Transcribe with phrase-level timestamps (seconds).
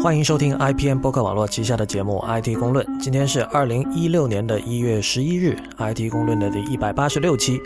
[0.00, 2.86] 欢迎收听 IPN 播客网络旗下的节目《IT 公论》。
[3.00, 5.58] 今天是二零一六年的一月十一日，
[5.94, 7.58] 《IT 公论》的第一百八十六期。《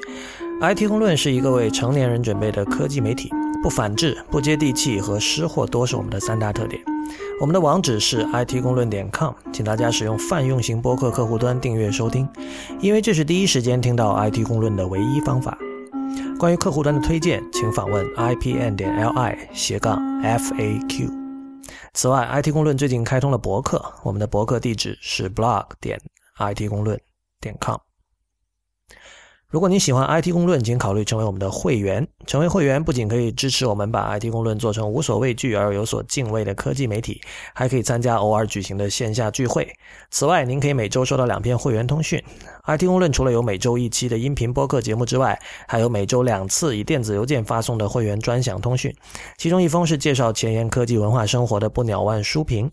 [0.60, 3.30] IT 公论》是一个为成年人准备的科技媒体，
[3.62, 6.82] 不反制、不接地气和失货多是我们的三大特点。
[7.38, 12.26] 我们的网址是 IT 公论点 com，请大家使用泛用型播客客户端订阅收听，
[12.80, 15.58] 因为这是第一时间听到 IT 公论的唯一方法。
[16.38, 21.21] 关于客户端的推荐，请访问 IPN 点 LI 斜杠 FAQ。
[21.92, 26.00] 此外，IT 公论最近开通了博客，我们的博客地址是 blog 点
[26.38, 27.00] IT 公论
[27.40, 27.76] 点 com。
[29.52, 32.08] 如果你喜欢 IT 公论，请考虑成为我们的会员。
[32.26, 37.20] 成为会员不仅可以支持我们把 IT 公论做成无所畏惧而有所敬畏的科技媒体，
[37.52, 39.70] 还可以参加偶尔举行的线下聚会。
[40.10, 42.18] 此外，您可以每周收到两篇会员通讯。
[42.64, 45.38] IT 公论除了有每周一期的音频播客节目之外，
[45.68, 48.90] 还有每周两次以电子邮件发送的会员专享通讯，
[49.36, 52.70] 其中一封是介绍前沿科技文化生活的不鸟万书评。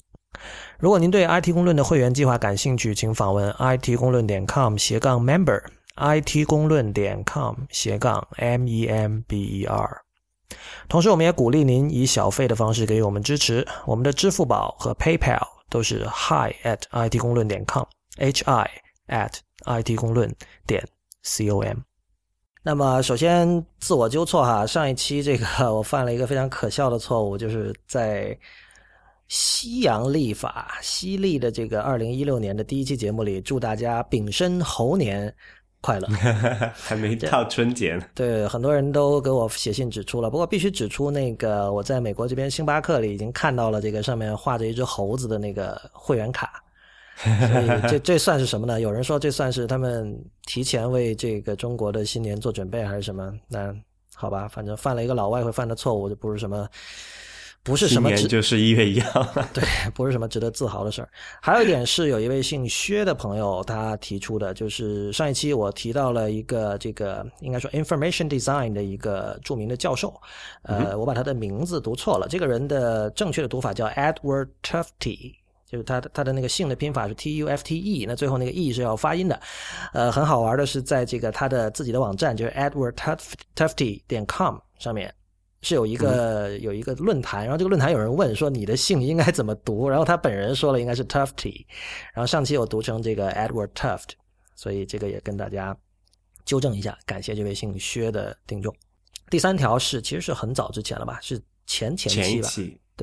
[0.80, 5.62] 如果您对 IT 公论的会员计划感兴趣，请访问 IT 公论点 com 斜杠 member。
[6.00, 10.02] It 公论点 com 斜杠 m e m b e r，
[10.88, 13.68] 同时我们也鼓励您以小费的方式给予我们支持。
[13.86, 18.70] 我们的支付宝和 PayPal 都是 hi at it 公论点 com，h i
[19.08, 19.34] at
[19.66, 20.34] it 公论
[20.66, 20.84] 点
[21.24, 21.78] c o m。
[22.64, 28.38] 那么首先自我纠错哈，上一期这个我犯了一个非常可笑的错误，就是在
[29.28, 35.34] 西洋历法西历的这个二零一六年的第一期节目里，祝大家丙申猴年。
[35.82, 36.08] 快乐，
[36.76, 38.04] 还没到春节呢。
[38.14, 46.62] 对，很多人都给我写信指出了，不过必须指出，那个我在美国这边星巴克里已经看到了这个上面画着一只猴子的那个会员卡，
[47.18, 48.82] 所以这这算是什么呢？
[48.82, 50.14] 有人说这算是他们
[50.46, 53.34] 提前为这个中国的新年做准备，还是什么？
[53.48, 53.74] 那
[54.14, 56.68] 好吧，反正犯了一个老外会犯的错误，就不是什么。
[57.70, 61.10] 不是什么，就是一月一号， 对，不是什么值得自豪的事儿。
[61.40, 70.20] 还有一点是，有一位姓薛的朋友他提出的，就是上一期我提到了一个这个应该说 information design 的一个著名的教授，
[70.64, 75.36] 呃，我把他的名字读错了，这个人的正确的读法叫 Edward Tufte，
[75.68, 79.40] 就是他他的那个姓的拼法是 T U F T E，那最后那个 E 是要发音的。
[79.94, 82.94] 呃，很好玩的是，在这个他的自己的网站，就是 Edward
[83.56, 85.14] Tufte 点 com 上面。
[85.62, 91.66] 是有一个有一个论坛，然后这个论坛有人问说你的姓应该怎么读，然后他本人说了应该是 Tufty，
[92.14, 94.12] 然后上期我读成这个 Edward Tuft，
[94.56, 95.76] 所以这个也跟大家
[96.46, 98.74] 纠正一下，感谢这位姓薛的听众。
[99.30, 102.50] 第三条是其实是很早之前了吧，是前前期吧。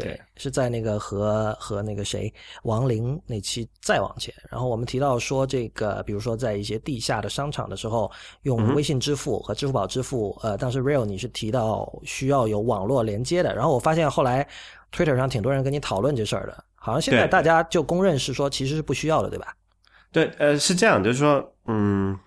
[0.03, 8.11] 对，是在那个和和那个谁王林那期再往前，然后我们提到说这个，比如说在一些地下的商场的时候，
[8.43, 14.47] 用微信支付和支付宝支付，呃，当时 Real 你是提到需要有网络连接的，然后我发现后来
[14.93, 19.55] Twitter 上挺多人跟你讨论这事儿的，好像现在大家就公认是说其实是不需要的，对吧？
[20.13, 22.19] 对，呃，是这样，就是说，嗯。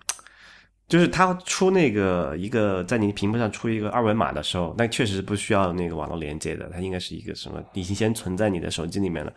[0.90, 9.32] 就是它出那个一个在你屏幕上出一个二维码的时候，那确实是不需要那个网络连接的，它应该是一个什么已经先存在你的手机里面了。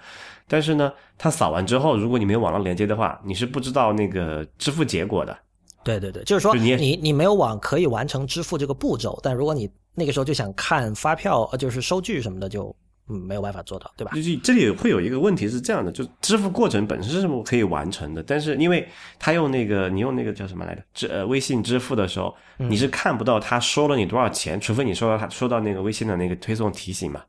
[0.48, 5.38] 但是呢，它扫完之后，如果你没有网络连接的话，你是不知道那个支付结果的。
[5.84, 12.76] 对对对，就是说你你你没有网可以完成支付这个步骤，但如果你那个时候就想看发票，呃，就是收据什么的就。
[13.10, 14.14] 嗯，没有办法做到，对吧？
[14.16, 18.88] 就是这里会有一个问题是这样的，就支付过程本身是可以完成的，但是因为
[19.20, 20.82] 他用那个你用那个叫什么来着？
[20.94, 27.22] 支呃微信支付的时候，你是看不到他收了你多少钱，除非你收到他收到那个微信的那个推送提醒嘛。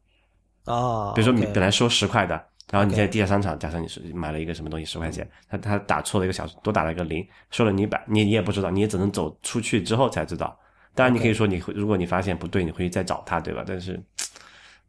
[0.66, 1.12] 哦。
[1.16, 2.40] 比如说你本来收十块的，
[2.70, 10.56] 然后你在地下商场，假设你是买了一个什么东西十块钱，他他打错了一个小多打了一个零，收了你一百，你你也不知道，你也只能走出去之后才知道。
[10.94, 13.64] 当然你可以说你会，如果你发现不对，你会再找他，对吧？
[13.66, 14.00] 但是。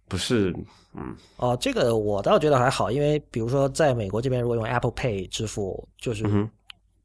[0.08, 0.56] 不是，
[0.94, 6.24] 嗯，哦，这个我倒觉得还好，因为比如说在美国这边，如果用 Apple Pay 支付，就是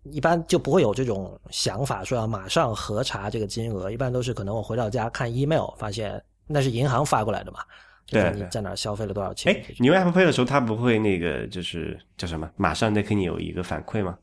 [0.04, 7.60] 一般就不会有这种想法说要马上核查这个金额，一般都是可能我回到家看 email 发现那是银行发过来的嘛，
[8.06, 9.54] 对，你在哪消费了多少钱？
[9.54, 14.18] 哎，你用 Apple Pay 的时候，它不会那个就是叫什么，马上再给你有一个反馈吗？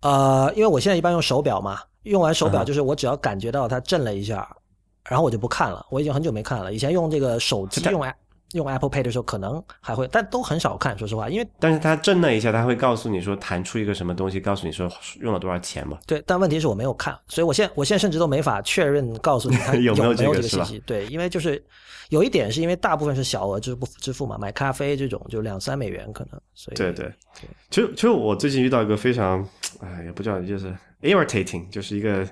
[0.00, 4.48] 呃，因为我现在一般用手表嘛，用完手表就是我只要感觉到它震了一下。
[5.08, 6.72] 然后我就不看了，我已经很久没看了。
[6.72, 8.04] 以前用这个手机用
[8.52, 10.96] 用 Apple Pay 的时候，可能还会，但都很少看。
[10.96, 15.98] 说实话，因为但是它震了一下，它会告诉你说弹出一个什么东西，告诉你说用了多少钱嘛。
[16.06, 20.78] 对，但问题是我没有看，所以我现我现在甚至都没法确认告诉你它 有没有这个信息。
[20.86, 21.62] 对，因为就是
[22.10, 26.40] 有一点是因为大部分是小额支付支付嘛，买咖啡这种就两三美元可能。
[26.54, 27.12] 所以对对，
[27.68, 29.46] 其实其实我最近遇到一个非常
[29.80, 30.72] 哎也不叫就是
[31.02, 32.26] irritating，就是一个。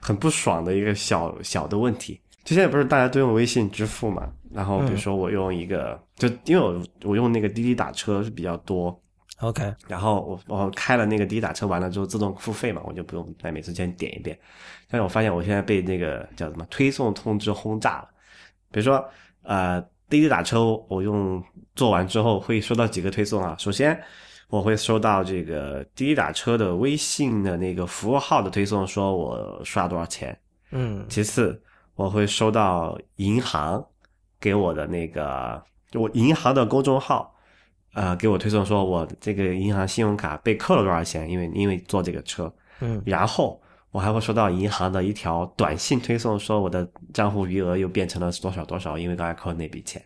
[0.00, 4.32] 很不爽的一个小小的问题，就现在不是大家都用微信支付嘛？
[4.52, 8.98] 然后比如说我用一个，就因为我我用那个滴滴打车是比较多
[9.40, 14.36] ，OK，然后我我开了那个滴滴打车完了之后自动付费嘛，我就不用再每次先点一遍。
[14.88, 18.08] 但是我发现我现在被那个叫什么推送通知轰炸了，
[18.72, 19.04] 比如说
[19.42, 21.42] 呃滴滴打车我用
[21.76, 24.00] 做完之后会收到几个推送啊，首先。
[24.50, 30.36] 我会收到这个滴滴打车的微信的那个服务号的推送，说我刷多少钱。
[30.72, 31.62] 嗯其次，
[31.94, 33.84] 我会收到银行
[34.40, 37.32] 给我的那个，就我银行的公众号，
[37.94, 42.52] 呃，给我推送说我这个银行信用卡被扣了多少钱，因为因为坐这个车。
[42.80, 43.60] 嗯然后
[43.92, 50.02] 我还会收到银行的一条短信推送，说我的账户余额又变成了多少多少，因为刚才扣的那笔钱。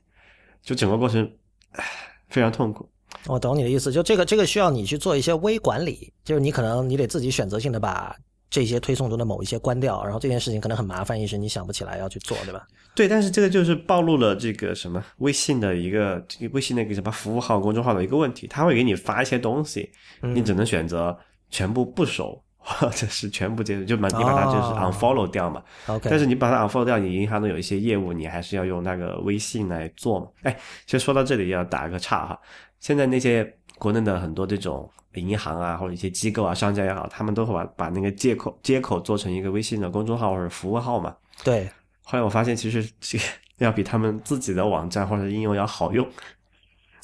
[0.62, 1.30] 就整个过程，
[1.72, 1.84] 唉
[2.28, 2.90] 非常痛苦。
[3.26, 8.14] 我懂你的意思，就这个这个需要你去做一些微管理，就是你可能你得自己选择性的把
[8.50, 12.66] 这些推送中的某一些关掉，然后这件事情可能很麻烦，一时你想不起来要去做，对吧？
[12.94, 19.90] 对，但是这个就是暴露了这个什么微信的一个这个微信那个什么服务号、公众号的一个问题，他会给你发一些东西，
[20.20, 21.16] 你只能选择
[21.50, 25.60] 全部不收， 或者是全部接受，就把你把它就是哦 unfollow 掉嘛。
[25.88, 30.28] OK，但是你把它 unfollow 掉，你银行的有一些业务，你还是要用那个微信来做嘛。
[30.44, 30.56] 哎，
[30.86, 32.38] 其实说到这里要打个岔哈，
[32.84, 41.16] 现在那些国内的很多这种银行啊，或者一些机构啊、商家也好，他们都会把把那个接口接口做成一个微信的公众号或者服务号嘛。
[41.42, 41.66] 对，
[42.02, 43.24] 后来我发现，其实这个
[43.56, 46.06] 要比他们自己的网站或者应用要好用。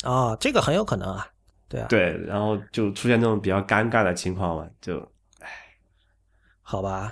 [0.02, 1.26] 啊、这个很有可能啊，
[1.66, 5.02] 对啊，对，然后就出现这种比较尴尬的情况嘛，就
[6.60, 7.10] 好吧，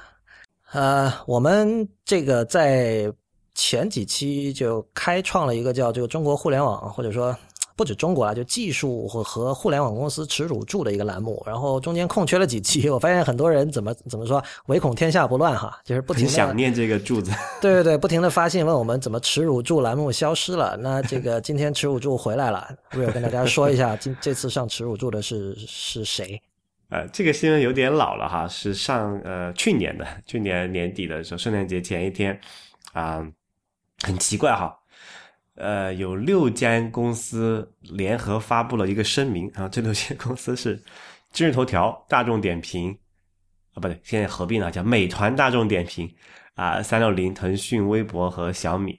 [0.73, 3.11] 呃，我们这个在
[3.55, 7.35] 前几期就开创了一个叫这个中国互联网，或者说
[7.79, 11.41] 不止中国啊，就技术和和互联网公司耻辱柱的一个栏目。
[11.47, 17.31] 然后中间空缺了几期， 我发现很多人怎么怎么说，唯恐天下不乱哈，就是不停的想念这个柱子。
[17.63, 20.77] 对对对，不停的发信问我们怎么耻辱柱栏目消失了。
[20.77, 26.43] 那这个 今天耻辱柱回来了，Real 跟大家说一下，今这次上耻辱柱的是是谁？
[26.91, 32.41] 呃，这个新闻有点老了哈，是上呃去年的，去年年底的时候，圣诞节前一天
[32.95, 33.23] 啊、
[34.03, 34.78] 很奇怪哈，
[35.59, 40.81] 呃，有六间公司联合发布了一个声明，啊这六间公司是
[41.33, 42.97] 今日头条、大众点评
[43.75, 46.09] 啊，不对，现在合并了，叫美团、大众点评
[46.55, 48.97] 啊、三六零、腾讯、微博和小米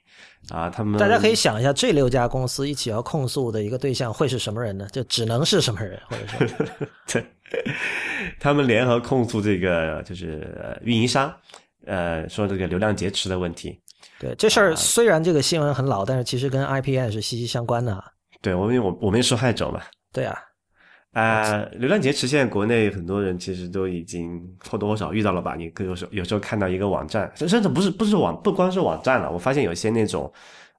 [0.50, 4.86] 啊，他们大家可以想一下，这六家公司一起要控诉的一个对象会是什么人呢？
[4.92, 6.66] 就只能是什么人，或者说，
[7.10, 7.24] 对，
[8.38, 11.34] 他们联合控诉这个就是呃运营商，
[11.86, 13.79] 呃，说这个流量劫持的问题。
[14.20, 18.04] 对这事儿虽然这个新闻很老，但是其实跟 IPN 是息息相关的啊。
[18.42, 19.80] 对我们，我我们是受害者嘛。
[20.12, 20.38] 对啊，
[21.12, 25.54] 啊、流量劫持现在国内很多人其实都已经或多或少遇到了吧？
[25.56, 30.32] 你有时候有时候看到一个网站，甚甚至不是不是网，不光是网站了，我发现有些那种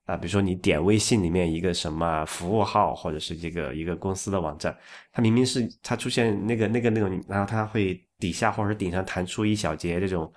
[0.05, 4.75] 啊、比如说你点微信里面一个什么服务号，或者是这个一个公司的网站，
[5.13, 10.29] 它明明是它出现那个那个那种，然后它会底下或者顶上弹出一小节这种，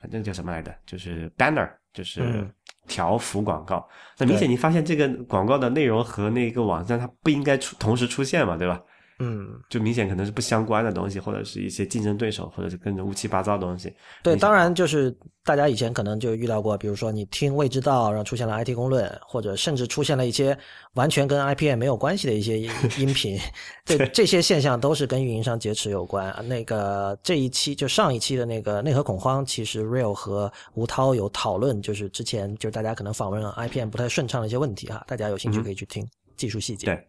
[0.00, 0.74] 反正叫什么来着？
[0.84, 2.52] 就是 banner，就是嗯
[2.86, 3.88] 条幅广告。
[4.18, 8.78] 那明显你发现这个广告的内容和那个网站它不应该出同时出现嘛，对吧？
[9.18, 13.90] 嗯，就明显可能是不相关的东西，或者是一些竞争对手，或者是跟着乌七八糟的东西。
[14.22, 20.56] 对，当然就是大家以前可能就遇到过，比如说你听未知道，然后出现了 IT 公论，或者甚至出现了一些
[20.94, 23.38] 完全跟 IPN 没有关系的一些音 音频，
[23.86, 26.34] 这这些现象都是跟运营商劫持有关。
[26.46, 36.86] 那个这一期就上一期的那个内核恐慌，其实 Real 和吴涛有讨论，就是之前就是大家可能访问了 IPN 不太顺畅的一些问题哈，大家有兴趣可以去听、技术细节。
[36.86, 37.06] 对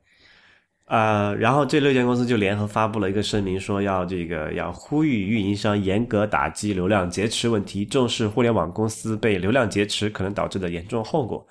[0.87, 11.45] 呃，然后这六间公司就联合发布了一个声明，说要这个要呼吁运营商严格打击流量劫持问题，重视互联网公司被流量劫持可能导致的严重后果。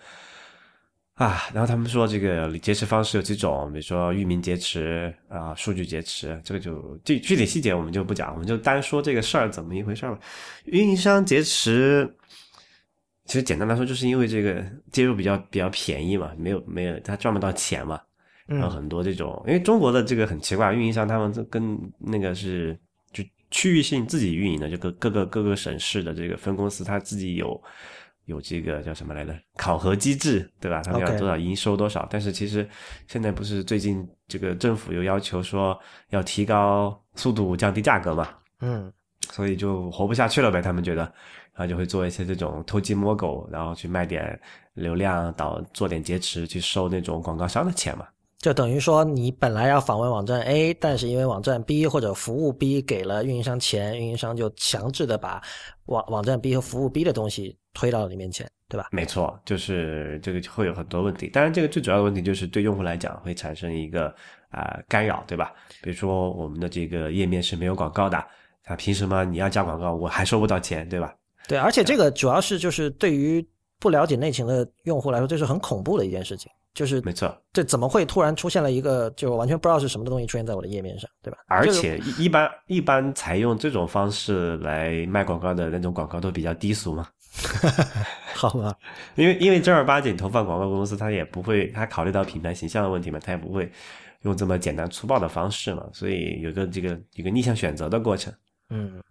[1.16, 10.21] 啊，然后他们说这个劫持方式有几种，比如说域名劫持啊、数据劫持，这个就具具体细节我们就不讲，我们就单说这个事儿怎么一回事儿吧。
[10.66, 12.07] 运营商劫持，
[13.25, 14.62] 其实简单来说，就是因为这个
[14.93, 17.99] 接入比较比较便宜嘛，没有没有他赚不到钱嘛，
[18.47, 22.79] 然后嗯，很多这种，因为中国的这个很奇怪，运营商他们这跟那个是
[23.12, 27.61] 就区域性自己运营的，就各各个各个省市的这个分公司，他自己有
[28.26, 29.35] 有这个叫什么来着？
[29.57, 30.81] 考核机制，对吧？
[30.83, 32.07] 他们要多少营收多少？
[32.11, 32.69] 但是其实
[33.09, 35.76] 现在不是最近这个政府又要求说
[36.11, 38.29] 要提高速度、降低价格嘛，
[38.61, 38.93] 嗯，
[39.31, 41.03] 所以就活不下去了呗，他们觉得，
[41.53, 44.38] 然后就会做一些这种偷鸡摸狗，然后去卖点
[44.75, 48.07] 流量，导做点劫持，去收那种广告商的钱嘛。
[48.38, 55.43] 就等于说你本来要访问网站 A，但是因为网站 B 或者服务 B 给了运营商钱，运营商就强制的把
[55.87, 58.88] 网网站 B 和服务 B 的东西推到了你面前，对吧？
[58.93, 61.28] 没错，就是这个会有很多问题。
[61.28, 64.14] 当然，这个最主要的问题就是对用户来讲会产生一个
[64.50, 65.52] 啊、干扰，对吧？
[65.83, 68.19] 比如说我们的这个页面是没有广告的，
[68.66, 71.12] 啊，凭什么你要加广告，我还收不到钱，对吧？
[71.49, 73.45] 对，而且这个主要是就是对于
[73.81, 76.50] 不了解内情的用户来说，这是很恐怖的一件事情。
[76.76, 81.38] 就是没错，这怎么会突然出现了一个就完全不知道是什么的东西出现在我的页面上，对吧？
[81.49, 87.09] 而且一一般一般采用这种方式来卖广告的那种广告都比较低俗嘛，
[88.37, 88.76] 好吧，
[89.14, 93.73] 因为因为正儿八经投放广告公司，他也不会，他考虑到品牌形象的问题嘛，他也不会
[94.21, 98.30] 用这么简单粗暴的方式嘛，所以有个这个一个逆向选择的过程。
[98.68, 99.02] 嗯，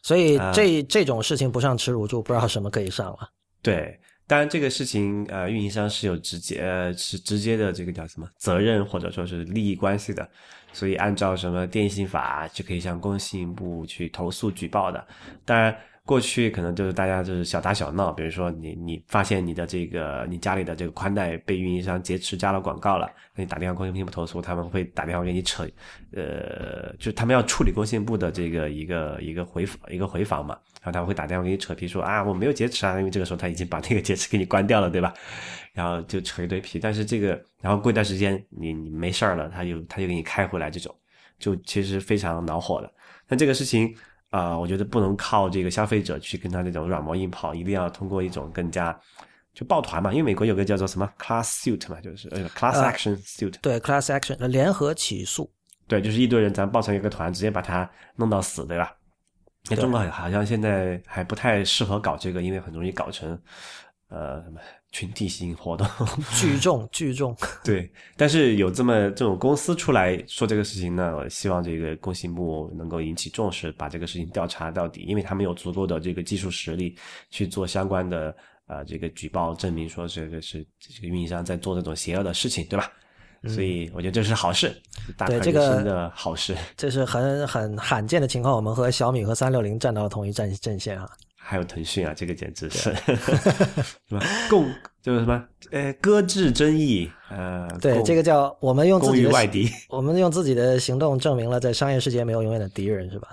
[0.00, 3.30] 所以啊这、这种事情不上耻辱柱，不知道什么可以上了。
[3.62, 10.28] 对，当然这个事情呃，运营商是有直接呃是直接的这个叫什么责任或者说是利益关系的，
[10.72, 15.06] 所以按照什么电信法就可以向工信部去投诉举报的。
[15.44, 15.76] 当然。
[16.06, 25.66] 过去可能就是大家就是小打小闹，比如说你你发现你的这个你家里的这个宽带被运营商劫持加了广告了，那你打电话工信部投诉，他们会打电话给你扯，
[26.12, 35.12] 呃，就他们要处理工信部的这个一个一个回一个回访嘛，然后他们会打电话给你扯皮说啊我没有劫持啊，因为这个时候他已经把那个劫持给你关掉了，对吧？
[35.72, 40.94] 然后就扯一堆皮，但是这个然后过一段时间你你没事儿了，他就他就给你开回来，这种
[41.38, 42.92] 就其实非常恼火的。
[43.26, 43.92] 那这个事情。
[44.30, 48.98] 啊、我觉得不能靠这个消费者去跟他那种软磨硬泡，一定要通过一种更加
[49.54, 55.48] 就抱团嘛，因为美国有个叫做什么 class suit 嘛，就是呃 class 呃 action suit，、对，class action 呃联合起诉，
[55.86, 58.92] 对，就是一堆人咱抱成一个团，直接把他弄到死，对吧？
[59.70, 63.30] 那中国好像现在还不太适合搞这个，因为很容易搞成
[64.08, 64.60] 呃什么
[64.92, 65.86] 群体性活动。
[66.38, 67.34] 聚 众聚众。
[67.64, 76.94] 对，但是有这么这种公司出来说这个事情呢，我希望这个工信部能够引起重视，把这个事情调查到底，因为他们有足够的这个技术实力
[77.30, 82.92] 去做相关的呃这个举报，证明说这个是这个运营商在做这种邪恶的事情，对吧？
[83.48, 84.74] 所以我觉得这是好事，
[85.16, 86.54] 大快对这个人心的好事。
[86.76, 91.08] 这是很很罕见的情况，我们和小米和三六零站到了同一战阵线啊。
[91.36, 92.94] 还有腾讯啊，这个简直是，
[94.08, 94.20] 什么？
[94.48, 94.66] 共
[95.02, 95.44] 就是什么？
[95.72, 99.68] 呃，搁置争议，呃，对，这个叫我们用自己的于外敌。
[99.90, 103.28] 我们用自己的行动证明了，在商业世界没有永远的敌人，是吧？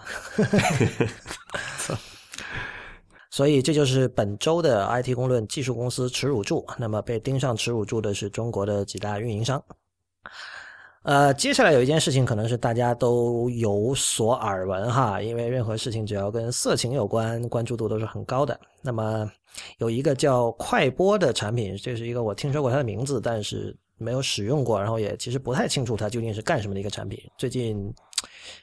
[3.32, 6.68] 所以这就是本周的 IT 公论技术公司耻辱柱。
[6.78, 9.64] 那么被盯上耻辱柱的是中国的几大运营商。
[11.04, 18.60] 呃，接下来有一件事情可能是大家都有所耳闻哈，因为任何事情只要跟色情有关，关注度都是很高的。
[18.84, 19.28] 那么
[19.80, 27.20] 有一个叫快播的产品，这是一个我听说过它的名字，但是没有使用过，然后也其实不太清楚它究竟是干什么的一个产品。
[27.36, 27.92] 最近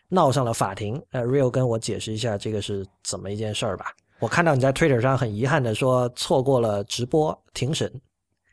[0.08, 3.86] 闹上了法庭，呃，Real 跟我解释一下这个是怎么一件事儿吧。
[4.20, 7.92] 我看到你在 Twitter 上很遗憾的说错过了直播庭审，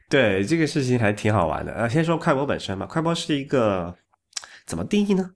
[0.09, 1.87] 对这个事情还挺好玩的啊。
[1.87, 3.93] 先说快播本身吧，快播是一个
[4.65, 5.31] 怎么定义呢？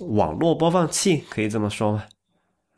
[0.00, 2.04] 网络播放器，可以这么说吗？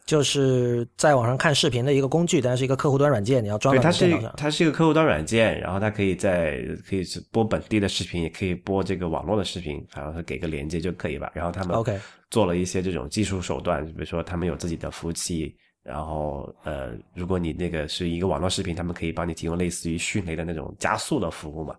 [0.04, 4.36] 就是在网上看视频的一个工具，但是一个客户端软件，你要装它是你的电脑上。
[4.36, 11.28] 它是一个客户端软件，然后它可以在可以播本地的视频，也可以播这个网络的视频，然后是给个连接就可以吧。
[11.34, 11.98] 然后他们 OK
[12.30, 15.56] 做了一些这种技术手段，比如说他们有自己的服务器，
[15.86, 21.76] 然后呃，如果你那个是一个网络视频，他们可以帮你提供类似于迅雷的那种加速的服务嘛，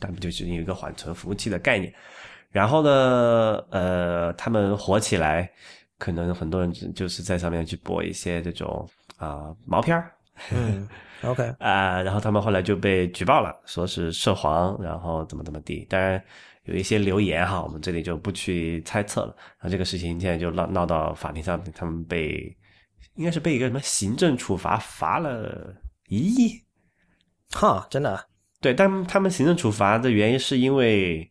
[0.00, 1.92] 他们就是有一个缓存服务器的概念。
[2.50, 5.50] 然后呢，呃，他们火起来，
[5.98, 10.12] 可能很多人就就是在上面去播一些这种啊、毛片儿，
[10.52, 10.88] 嗯
[11.22, 15.86] ，OK，啊、然后他们后来就被举报了，说是涉黄，然后怎么怎么地。
[15.88, 16.22] 当然
[16.64, 19.34] 有一些流言哈，我们这里就不去猜测了。
[19.58, 22.54] 然后这个事情现在就闹闹到法庭上，他们被
[23.14, 25.74] 应该是被一个什么行政处罚罚了
[26.08, 26.62] 一亿。
[27.50, 28.24] 哈，真的啊
[28.60, 31.30] 对，但他们行政处罚的原因是因为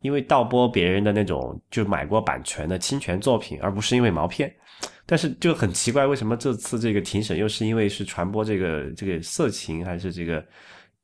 [0.00, 4.54] 因为盗播别人的那种就买过版权的侵权作品，而不是因为毛片。
[5.04, 10.42] 但是就很奇怪，为什么这次这个庭审又是因为是传播这个这个色情，还是这个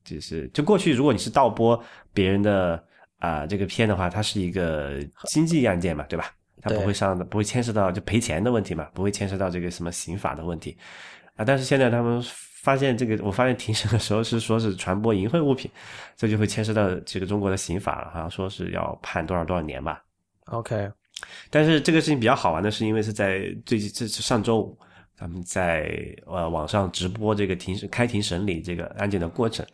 [0.05, 1.83] 就是就过去如果你是盗播
[2.15, 2.83] 别人的
[3.19, 6.31] 啊、这个片的话，它是一个经济案件嘛，对吧？
[6.67, 10.77] 它不会上的不会牵涉到就赔钱的问题嘛，不会牵涉到这个什么刑法的问题
[11.37, 11.45] 啊。
[11.45, 12.21] 但是现在他们
[12.63, 15.71] 发现这个，我发现庭审的时候是说是传播淫秽物品，
[16.17, 20.03] 这就会牵涉到这个中国的刑法了，好像说是要判多少多少年吧。
[20.47, 20.91] ，OK，
[21.49, 24.79] 但是这个事情比较好玩的是，因为是在最近这是上周五
[25.17, 25.89] 他们在
[26.27, 29.65] 呃网上直播这个庭审开庭审理这个案件的过程。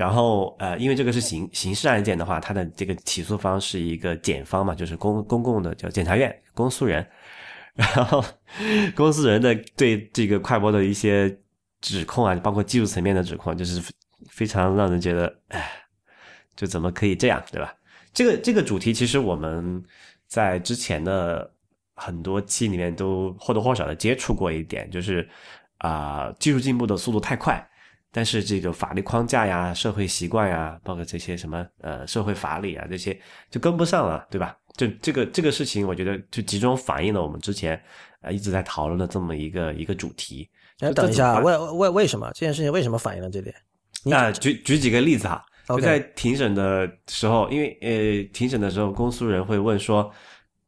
[0.00, 7.06] 然后呃，因为这个是刑刑事案件的话，它的这个起诉方是一个检方嘛，就是公公共的叫检察院公诉人。
[7.76, 8.24] 然后
[8.96, 11.38] 公诉人的对这个快播的一些
[11.82, 13.82] 指控啊，包括技术层面的指控，就是
[14.30, 15.70] 非常让人觉得，哎，
[16.56, 17.74] 就怎么可以这样，对吧？
[18.14, 19.84] 这个这个主题其实我们
[20.26, 21.52] 在之前的
[21.94, 25.28] 很多期里面都或多或少的接触过一点，就是
[25.76, 27.69] 啊，技术进步的速度太快，
[28.12, 33.18] 但是这个法律框架呀、社会习惯呀，包括这些什么呃社会法理啊这些
[33.50, 34.56] 就跟不上了，对吧？
[34.76, 37.80] 就这个这个事情，我觉得就集中反映了我们之前
[38.22, 40.48] 呃一直在讨论的这么一个一个主题。
[40.80, 43.54] 哎，等一下，为为为什么这件事情为什么反映了这点？
[44.04, 45.44] 那举举几个例子哈。
[45.68, 50.10] 就在庭审的时候，因为呃，庭审的时候，公诉人会问说，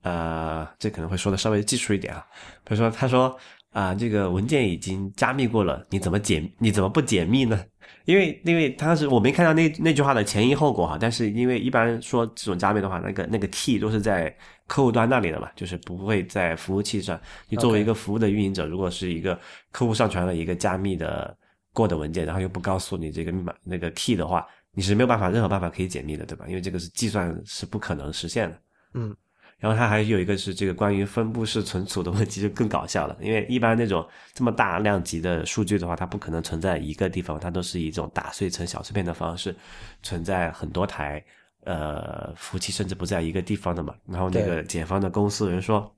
[0.02, 2.24] 呃，这可能会说的稍微技术一点啊。
[2.62, 3.36] 比如说，他说
[3.72, 6.48] 啊，这个文件已经加密过了，你怎么解？
[6.58, 7.64] 你怎么不解密呢？
[8.04, 10.96] 因为因为当时我没看到那那句话的前因后果哈。
[11.00, 14.34] 但是因为一般说这种加密的话，那个那个 key 都是在
[14.66, 17.20] 客户端那里的嘛，就是不会在服务器上。
[17.48, 19.38] 你作为一个服务的运营者，如果是一个
[19.70, 21.36] 客户上传了一个加密的
[21.72, 24.46] 过的文件，然后又不告诉你这个密码那个 key 的话。
[24.74, 26.46] 你是没有办法，任何办法可以解密的，对吧？
[26.48, 28.58] 因为这个是计算是不可能实现的。
[28.94, 29.14] 嗯，
[29.62, 33.16] 然后它还有一个是这个关于分布式存储的问题，就更搞笑了。
[33.20, 34.04] 因为一般那种
[34.34, 39.54] 这么大量级的数据的话，它不可能存在一个地方，它都是以这种打碎成小碎片的方式
[40.02, 41.24] 存在很多台
[41.60, 43.94] 呃服务器，甚至不在一个地方的嘛。
[44.04, 45.94] 然后那个检方的公司人说：“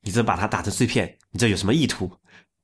[0.00, 2.10] 你这把它打成碎片，你这有什么意图？”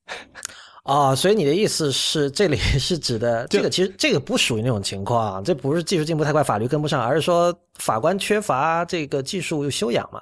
[0.89, 10.19] 啊，所以你的意思是，这里 是指的这个，其实这个不属于那种情况，这不是技术进步太快，法律跟不上，而是说法官缺乏这个技术修养嘛？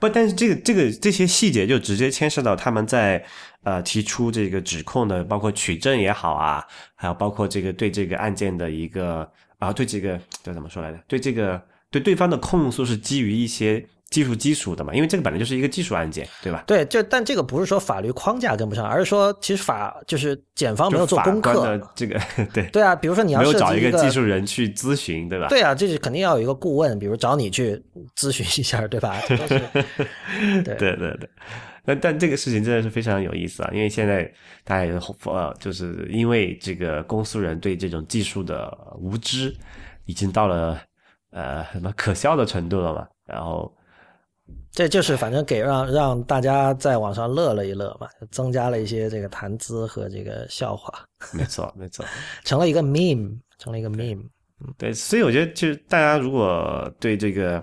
[0.00, 3.24] 不，但是这个这个这些细节就直接牵涉到他们在
[3.62, 10.98] 呃提出这个指控的，包括取证也好啊，还有包括这个对这个案件的一个啊，对这个叫怎么说来着？
[11.06, 13.86] 对这个对对方的控诉是基于一些。
[14.10, 16.64] 技术基础的嘛，因为这个本来就是一个技术案件，对吧？
[16.66, 21.80] 对，就但这个不是说法律框架跟不上，而是说其实法就是检方没有做功课。
[21.94, 22.20] 这个
[22.52, 25.46] 对对啊，比如说你要没有找一个技术人去咨询，对吧？
[25.48, 27.80] 对啊，这是肯定要有一个顾问，比如找你去
[28.16, 29.16] 咨询一下，对吧？
[29.28, 31.28] 对对对对。
[31.84, 34.24] 那但这个事情真的是非常有意思啊，因为现在
[34.64, 34.92] 大家也
[35.26, 39.54] 呃，就是因为这个公诉人对这种技术的无知，
[40.04, 40.80] 已经到了
[41.30, 43.72] 呃什么可笑的程度了嘛，然后。
[44.72, 51.04] 这就是反正给让让大家在网上乐了一乐嘛，增加了一些这个谈资和这个笑话。
[51.32, 52.04] 没错，没错，
[52.44, 54.24] 成了一个 meme，成了一个 meme。
[54.78, 57.62] 对，所以我觉得，就是大家如果对这个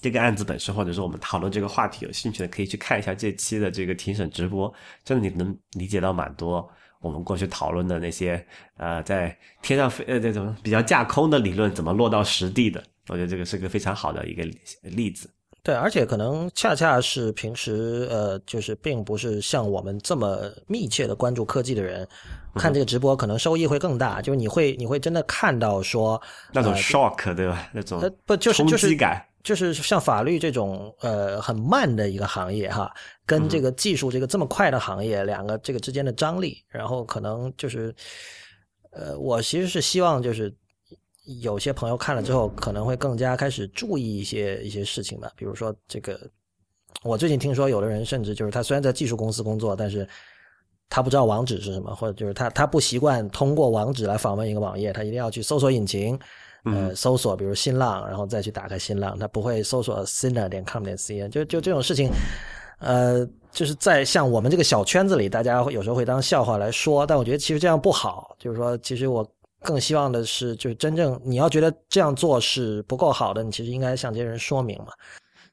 [0.00, 4.72] 这个案子本身，或者说我们讨论这个话题有兴趣的，可以去看一下这期的这个庭审直播，
[5.02, 8.46] 真的你能理解到蛮多我们过去讨论的那些
[8.76, 12.82] 呃，在天上飞呃这种比较架空的理论怎么落到实地的。
[13.08, 14.44] 我觉得这个是个非常好的一个
[14.82, 15.28] 例子。
[15.64, 22.06] 对，而且可能恰恰是平时呃，就是并不是像我们这么密切的关注科技的人，
[22.54, 24.20] 看这个直播可能收益会更大。
[24.20, 26.20] 就是你会你会真的看到说
[26.52, 27.66] 那种 shock 对吧？
[27.72, 37.94] 那种不就是就是感，就是像法律这种呃很慢的一个行业哈，跟这个技术这个这么快的行业两个这个之间的张力，然后可能就是
[38.92, 40.54] 呃，我其实是希望就是。
[41.40, 45.30] 有些朋友看了之后，可能会更加开始注意一些一些事情吧。
[45.36, 46.20] 比如说，这个
[47.02, 50.06] 我最近听说，有的人甚至就是他虽然在技术公司工作，但是
[50.90, 56.18] 他不知道网址是什么，或者就是他他不习惯通过网址来访问一个网页，他一定要去搜索引擎，
[56.64, 61.30] 呃，搜索比如新浪，然后再去打开新浪，他不会搜索 sinner 点 com 点 cn。
[61.30, 62.10] 就就这种事情，
[62.80, 68.36] 呃，就是在像我们这个小圈子里，大家有时候会当笑话来说，但我觉得其实这样不好。
[68.38, 69.26] 就是说，其实我。
[69.64, 74.92] 更希望的是，就是真正你要觉得这样做是不够好的，你其实应该向这些人说明嘛。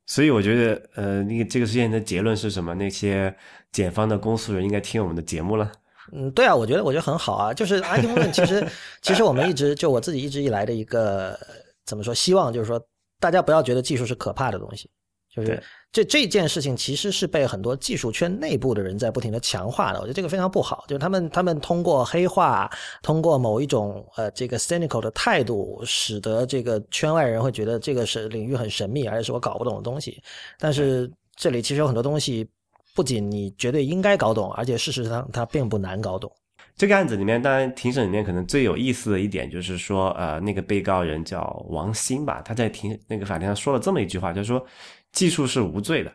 [0.06, 2.76] 所以我觉得，呃，那个这个事件的结论是什么？
[2.76, 3.34] 那些
[3.71, 5.71] 检方的公诉人应该听我们的节目了。
[6.12, 7.54] 嗯，对啊，我觉得我觉得很好啊。
[7.54, 8.67] 就是 IT 公论，其实
[9.02, 11.39] 其实我们一直就我自己一直以来的一个
[11.86, 12.13] 怎么说？
[12.13, 12.84] 希望就是说，
[13.19, 14.89] 大家不要觉得技术是可怕的东西，
[15.35, 15.61] 就是。
[15.93, 20.85] 这这件事情其实是被很多技术圈内部的人在不停的强化的，我觉得这个非常不好。
[20.87, 22.71] 就是他们他们通过黑化，
[23.03, 30.23] 通过某一种呃这个 cynical 的态度，使得这个圈外人会觉得这个是领域很神秘，而且是我搞不懂的东西。
[30.57, 32.49] 但是这里其实有很多东西，
[32.95, 36.31] 不仅你绝对应该搞懂，而且事实上它并不难搞懂。
[36.77, 44.65] 这个案子里面，当然庭审里面可能最有意思的一点就是说，呃，那个被告人叫王鑫吧，他在庭那个法庭上说了这么一句话，就是说。
[45.12, 46.10] 技术是无罪的，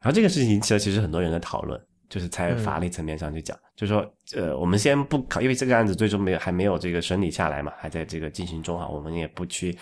[0.00, 9.76] 然后这个事情引起了其实很多人的讨论，就是在法律层面上去讲，就是说，呃，我们先不考，因为这个案子最终没有还没有这个审理下来嘛，还在这个进行中啊，我们也不去，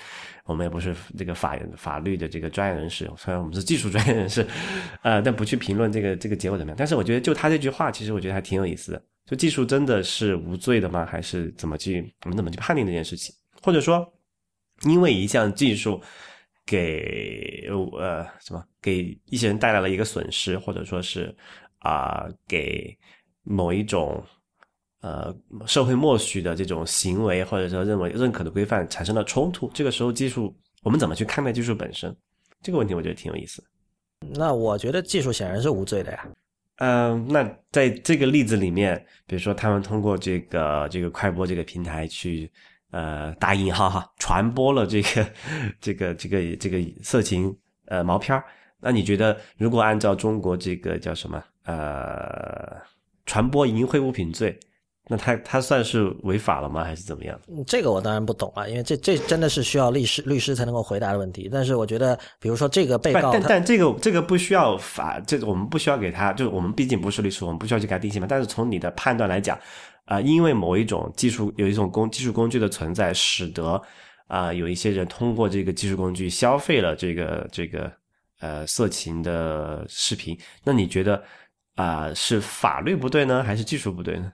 [0.44, 4.46] 我们也不是这个法法律的这个专业人士，虽然我们是技术专业人士，
[5.02, 6.76] 呃，但不去评论这个这个结果怎么样。
[6.78, 9.02] 但是我觉得就他这句话，其实我觉得还挺有意思的。
[9.26, 11.06] 就技术真的是无罪的吗？
[11.06, 13.32] 还是怎么去我们怎么去判定这件事情？
[13.62, 14.12] 或者说，
[14.82, 16.00] 因为一项技术
[16.66, 17.68] 给
[17.98, 21.34] 呃什么给一些人带来了一个损失，或者说是
[21.80, 22.96] 啊给
[23.42, 24.22] 某一种
[25.00, 25.34] 呃
[25.66, 32.14] 社会默许的这种行为，或者说认为认可的规范产生了冲突，这个时候技术我们怎么去看待技术本身？
[32.62, 33.64] 这个问题我觉得挺有意思。
[34.34, 36.28] 那我觉得技术显然是无罪的呀。
[36.76, 38.96] 嗯，那在这个例子里面，
[39.26, 42.50] 比如说他们通过这个这个快播这个平台去，
[42.90, 45.26] 呃，打引号哈，传播了这个
[45.80, 48.44] 这个这个这个色情呃毛片儿，
[48.80, 52.76] 那你觉得如果按照中国这个叫什么呃
[53.26, 54.58] 传播淫秽物品罪？
[55.12, 56.84] 那他他算是违法了吗？
[56.84, 57.36] 还是怎么样？
[57.66, 61.48] 这个我当然不懂啊，因为这这真的是需要律师律师才能够回答的问题。
[61.50, 68.26] 但是我觉得，比如说这个被告，但但这个这个不需要法，这我们不需要给他，就是我们毕竟不是律师，我们不需要去给他定性嘛。
[68.30, 69.58] 但是从你的判断来讲，
[70.10, 73.80] 啊，因为某一种技术有一种工技术工具的存在，使得
[74.26, 77.92] 啊有一些人通过这个技术工具消费了这个这个
[78.40, 81.22] 呃色情的视频，那你觉得
[81.76, 84.32] 啊是法律不对呢，还是技术不对呢？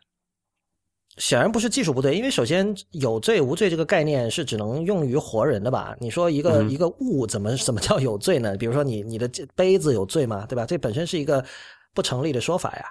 [1.18, 5.94] 显然不是技术不对，因为首先有罪无罪这个概念是只能用于活人的吧？
[6.00, 8.56] 你说一个一个物怎么怎么叫有罪呢？
[8.56, 10.46] 比如说你你的杯子有罪吗？
[10.48, 10.64] 对吧？
[10.64, 11.44] 这本身是一个
[11.92, 12.84] 不成立的说法呀。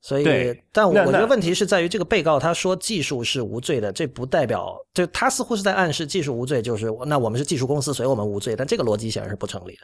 [0.00, 8.54] 所以，但我觉得问题是在于这个被告他说技术是无罪的，这不代表就他似乎是在暗示技术无罪，就是那我们是技术公司，所以我们无罪。
[8.56, 9.80] 但这个逻辑显然是不成立的。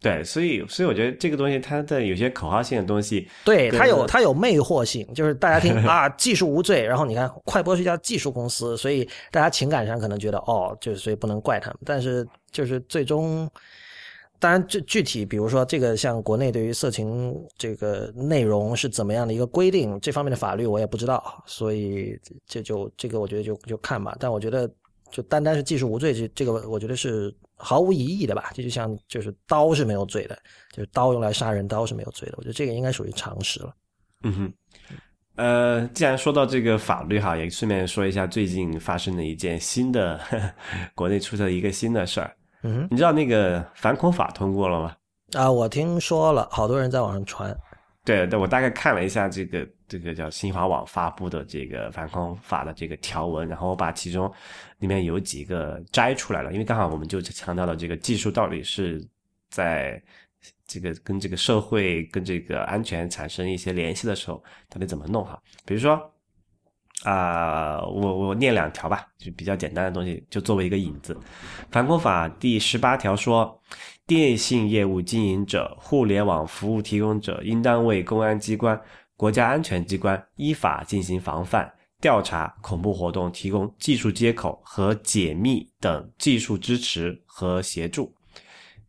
[0.00, 13.50] 对，所以所以我觉得这个东西它的有些口号性的东西，对它有它有魅惑性，就是大家听啊，技术无罪，然后你看快播是一家技术公司，所以大家情感上可能觉得哦，就是所以不能怪他们，但是就是最终，
[14.38, 24.70] 当然具具体比如说这个像国内对于色情这个内容是怎么样的一个规定，这方面的法律我也不知道，所以这就这个我觉得就就看吧，但我觉得
[25.10, 27.34] 就单单是技术无罪这这个我觉得是。
[27.56, 30.36] 毫无疑义的吧，这就像就是刀是没有罪的，
[30.72, 32.34] 就是刀用来杀人，刀是没有罪的。
[32.36, 33.72] 我觉得这个应该属于常识了。
[34.24, 34.52] 嗯哼，
[35.36, 40.20] 呃，既然说到这个法律哈，也顺便说一下最近发生的一件新的
[40.96, 42.36] 国内出的一个新的事儿。
[42.64, 44.96] 嗯，你知道那个反恐法通过了吗？
[45.34, 47.54] 啊，我听说了，好多人在网上传。
[48.04, 54.30] 对，对我大概看了一下这个这个叫新华网发布的这个反恐法的这个条文，然后我把其中
[54.78, 59.06] 里面有几个摘出来了，因为刚好我们就强调了这个技术到底是
[59.50, 60.02] 在
[60.66, 65.38] 这个跟这个社会跟这个安全产生一些联系的时候，到底怎么弄哈？
[65.64, 65.98] 比如说
[67.04, 71.16] 啊，我我念两条吧，就比较简单的东西，就作为一个引子。
[71.70, 73.60] 反恐法第十八条说。
[74.06, 78.78] 电信业务经营者、互联网服务提供者应当为公安机关、
[79.16, 88.14] 国家安全机关依法进行防范、调查恐怖活动提供技术接口和解密等技术支持和协助。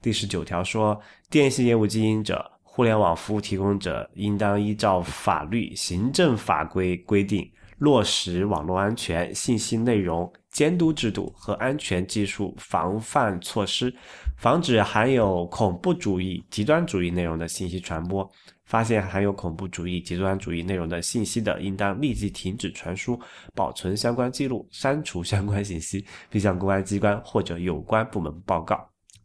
[0.01, 0.99] 第十九条说，
[1.29, 13.93] 电信业务经营者、互联网服务提供者应当依照法律、行政法规规定，落实网络安全、信息内容监督制度和安全技术防范措施。
[14.37, 18.29] 防止含有恐怖主义、极端主义内容的信息传播。
[18.65, 23.19] 发现含有恐怖主义、极端主义内容的信息的，应当立即停止传输、
[23.53, 28.75] 保存相关记录、删除相关信息，并向公安机关或者有关部门报告。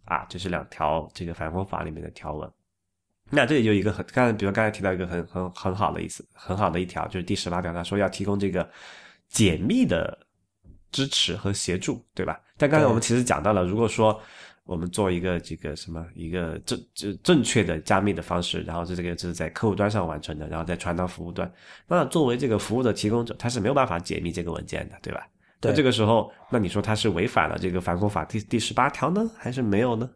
[0.04, 2.50] 啊，这是两条这个反恐法里面的条文。
[3.30, 8.68] 那这里就一个很，刚才比如刚才提到一个很很很好的意思，很好的一条，就是第十八条，他说要提供这个
[9.28, 10.18] 解密的
[10.90, 12.40] 支持和协助，对吧？
[12.58, 14.20] 但刚才我们其实讲到了，如果说
[14.64, 21.50] 我们做一个这个什么一个正正正确的加密的方式，然后是这个是在客户端上完成的，然后再传到服务端。
[21.86, 25.26] 那作为这个服务的提供者，他是没有办法解密这个文件的，对吧？
[25.62, 30.08] 那这个时候，那你说他是违反了这个反恐法第第十八条呢，还是没有呢？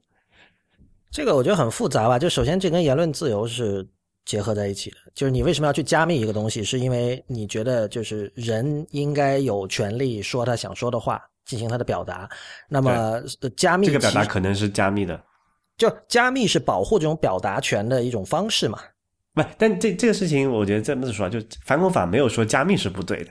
[1.15, 2.19] 这个我觉得很复杂吧。
[2.19, 3.87] 就首先，这跟言论自由是
[4.27, 4.97] 结合在一起的。
[5.15, 11.23] 就是你为什么要去加密一个东西，是因为你觉得就是人应该有权利说他想说的话。
[11.47, 12.27] 进行他的表达，
[12.71, 13.21] 那么
[13.55, 15.23] 加密这个表达可能是加密的，
[15.77, 18.79] 就加密是保护这种表达权的一种方式嘛？
[19.35, 23.31] 不，但这这个事情，我觉得这么说，就反恐法没有说加密是不对的，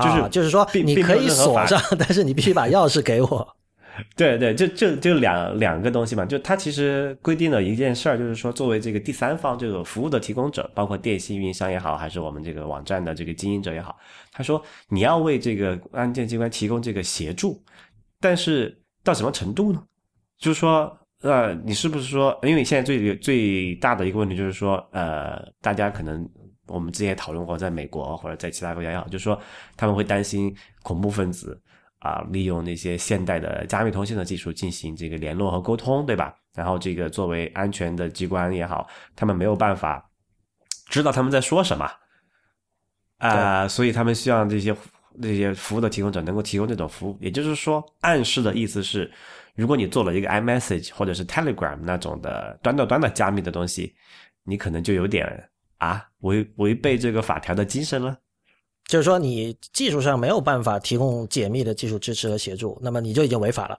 [0.00, 3.56] 就是就是说你可以锁上， 但是你必须把钥匙给我。
[4.16, 13.96] 对对，就就就两两个东西嘛，就它其实规定了一件事儿，就是说作为这个第三方这个服务的提供者，包括电信运营商也好，还是我们这个网站的这个经营者也好，
[14.32, 17.62] 他说你要为这个案件机关提供这个协助，
[18.20, 19.82] 但是到什么程度呢？
[20.38, 26.28] 就是说，呃，你是不是说，因为现在最最大的一个问题就是说，呃，大家可能
[26.68, 29.36] 我们之前讨论过，在美国或者在其他国家也好，就是说
[29.76, 31.60] 他们会担心恐怖分子。
[32.08, 36.34] 啊，利用那些现代的加密通信的技术进行这个联络和沟通，对吧？
[36.54, 40.10] 然后这个作为安全的机关也好，他们没有办法
[40.86, 41.90] 知道他们在说什么
[43.18, 44.74] 啊，所以他们希望这些
[45.20, 47.18] 这些服务的提供者能够提供这种服务。
[47.20, 49.12] 也就是说，暗示的意思是，
[49.54, 53.94] 如果你做了一个 iMessage 或者是 Telegram 那种的端到端的加密的东西，
[54.44, 58.16] 你可能就有点啊违违背这个法条的精神了。
[58.88, 63.78] 就是说，你技术上没有办法提供解密的技术支持和协助，那么你就已经违法了。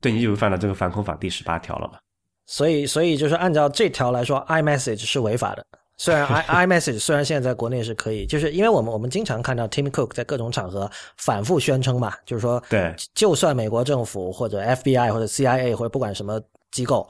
[0.00, 1.98] 对，你就违反了这个反恐法第十八条了嘛？
[2.46, 5.64] 所以，所以就是按照这条来说，iMessage 是违法的。
[5.98, 17.06] 虽然 i iMessage 虽然现在在国内是可以，就是因为我们我们经常看到 Tim Cook 在各种场合反复宣称嘛，就是说，对，就算美国政府或者 FBI 或者 CIA 或者不管什么机构。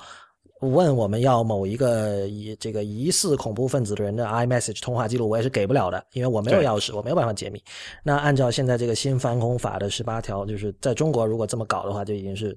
[0.60, 7.62] 问我们要某一个疑这个疑似恐怖分子的人的 iMessage 通话记录，我也是给不了的，因为我没有钥匙，我没有办法解密。
[8.02, 12.56] 那按照现在这个新反恐法的十八条，就是在中国如果这么搞的话，就已经是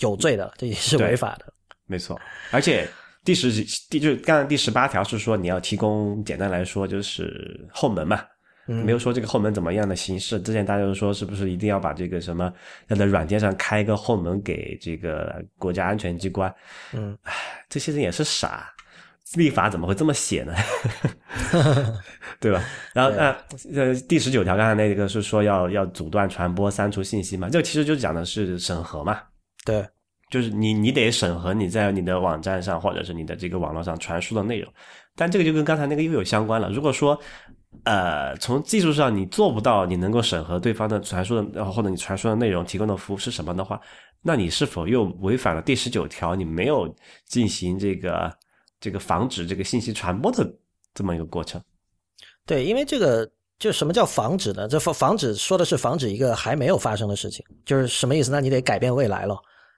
[0.00, 1.46] 有罪的，这已经是违法的。
[1.86, 2.18] 没错，
[2.50, 2.88] 而且
[3.24, 3.52] 第十
[3.88, 8.24] 第就是刚刚第十八条是说你要提供，简单来说就是后门嘛。
[8.66, 10.40] 没有说这个后门怎么样的形式。
[10.40, 12.52] 之前大家都说是不是一定要把这个什么
[12.88, 16.52] 要在软件上开一个后门给这个国家安全机关？
[16.92, 17.32] 嗯，唉，
[17.68, 18.68] 这些人也是傻，
[19.34, 20.54] 立法怎么会这么写呢？
[22.40, 22.62] 对吧？
[22.92, 23.36] 然后那
[23.74, 27.48] 呃第十九条刚才那个是说要要阻断传播、删除信息嘛？
[27.48, 29.20] 这个其实就讲的是审核嘛。
[29.64, 29.86] 对，
[30.30, 34.72] 就是你你得审核你在你的网站上或者是你的这个网络上传输的内容。
[35.18, 36.70] 但这个就跟刚才那个又有相关了。
[36.70, 37.18] 如果说
[37.84, 43.80] 呃，从技术上你做不到，你能够审核对方的传输的，然后或者你传输的内容提供的服务是什么的话，
[44.22, 46.34] 那你是否又违反了第十九条？
[46.34, 46.92] 你没有
[47.26, 48.32] 进行这个
[48.80, 50.52] 这个防止这个信息传播的
[50.94, 51.62] 这么一个过程？
[52.44, 54.68] 对，因为这个就什么叫防止呢？
[54.68, 58.30] 这防防止说的是防止一个还没有发生的事情，就是什么意思？
[58.30, 59.36] 那你得改变未来了。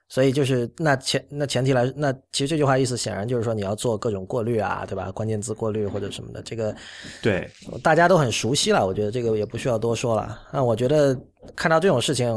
[0.09, 5.11] 所以就是那前那前提来，那其实这句话意思显然就是说你要做各种过滤啊，对吧？
[5.11, 6.75] 关键字过滤或者什么的，这个
[7.21, 7.47] 对
[7.83, 8.85] 大家都很熟悉了。
[8.85, 10.41] 我觉得这个也不需要多说了。
[10.51, 11.15] 那我觉得
[11.55, 12.27] 看到这种事情，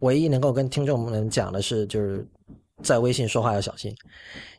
[0.00, 2.26] 唯一能够跟听众们讲的是，就是
[2.82, 3.94] 在微信说话要小心。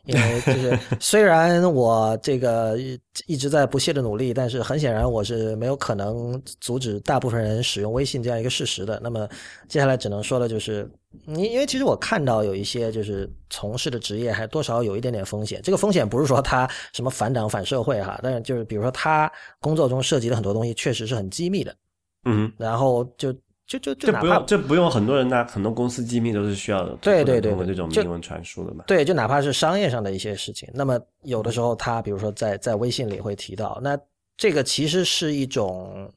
[0.04, 2.78] 因为就是 虽然我这个
[3.26, 8.98] 一直在不懈的努力，但是很显然我是没有可能阻止大部分人使用微信这样一个事实的。
[9.02, 9.28] 那么
[9.68, 10.90] 接下来只能说的就是，
[11.26, 15.60] 你因为其实我看到有一些就是从事的职业还多少有一点点风险。
[15.62, 21.76] 这个风险不是说他什么反党反社会哈，但是就是比如说他工作中涉及的很多东西确实是很机密的。
[22.24, 23.34] 嗯，然后就。
[23.68, 28.82] 就就就这不用这不用很多人呐，很多公司机密都是需要的对对对这种明文传输的嘛。
[28.86, 33.96] 对，就哪怕是商业上的一些事情，那么有的时候他比如说在在微信里会提到，那
[34.38, 36.10] 这个其实是一种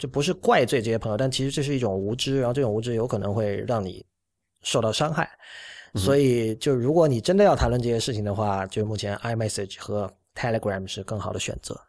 [0.00, 4.04] 就不是怪罪这些朋友，但其实这是一种无知，然后这种无知有可能会让你
[4.62, 5.30] 受到伤害。
[5.94, 11.80] 所以就如果你真的要谈论这些事情的话，就目前 iMessage 和 Telegram 是更好的选择。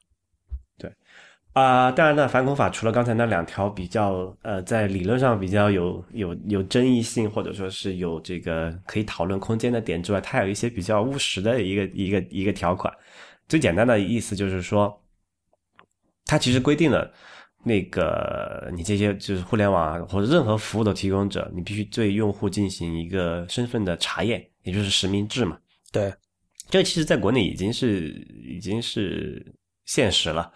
[1.58, 12.93] 啊，当然呢，反恐法除了刚才那两条比较呃，在理论上比较有有有争议性，或者说是有这个可以讨论空间的点之外，它有一些比较务实的一个一个一个条款。
[13.48, 15.02] 最简单的意思就是说，
[16.26, 17.12] 它其实规定了
[17.63, 25.58] 那个你这些就是互联网或者任何服务的提供者，你必须对用户进行一个身份的查验，也就是实名制嘛。
[25.91, 26.13] 对，
[26.70, 28.10] 这其实在国内已经是
[28.48, 29.43] 已经是
[29.86, 30.52] 现实了。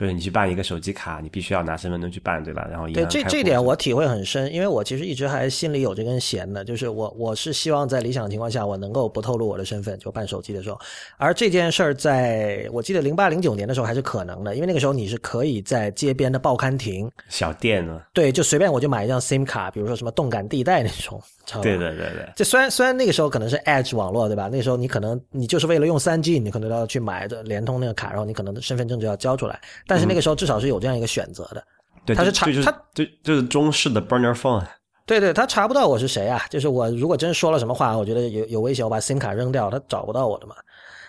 [0.00, 2.66] 比如你去办一个手机卡，你必须要拿身份证去办，对吧？
[2.70, 10.80] 然后对这这点我体会很深，因为我其实一直还心里有这根弦的，就是我我是希望在理想情况下，我能够不透露我的身份就办手机的时候。
[11.18, 21.22] 而这件事儿，在我记得零八零九年的时候还是可能的，因为那个时候你是可以在街边的报刊亭、小店呢，对，就随便我就买一张 SIM 卡，比如说什么动感地带那种。
[21.62, 24.48] 对对对对，这虽然虽然那个时候可能是 Edge 网络，对吧？
[24.48, 29.60] 那时候你可能你就是为了用三 G，你可能要去买的联通那个卡，然后你可能身份证就要交出来。
[29.86, 31.64] 但是那个时候至少是有这样一个选择的，
[32.06, 34.64] 对，他是查他就就是中式的 Burner Phone。
[35.06, 36.40] 对对，他查不到我是谁啊？
[36.48, 40.54] 就是我如果真说了什么话，我觉得有有危险，我把 SIM 卡扔掉，他找不到我的嘛。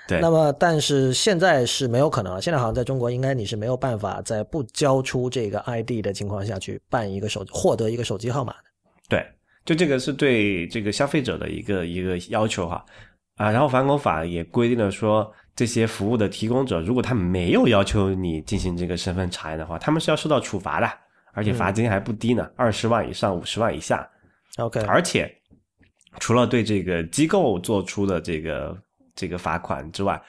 [0.08, 0.20] 对。
[0.20, 2.42] 那么，但是现在是没有可能了。
[2.42, 8.64] 现在好像在中国，应该你是没有办法在不交出这个 ID 的情况下去办一个手获得一个手机号码的。
[9.08, 9.24] 对。
[9.66, 12.84] 就这个是对这个消费者的一个一个要求哈
[13.36, 13.52] 啊。
[13.52, 20.90] 然后反恐法也规定了说，这些服务的提供者，如果他没有要求你进行这个身份查验的话，他们是要受到处罚的，
[21.34, 24.10] 而且罚金还不低呢，二十万以上五十万以下。
[24.58, 25.34] OK，而且
[26.20, 28.78] 除了对这个机构做出的这个
[29.16, 30.22] 这个罚款之外，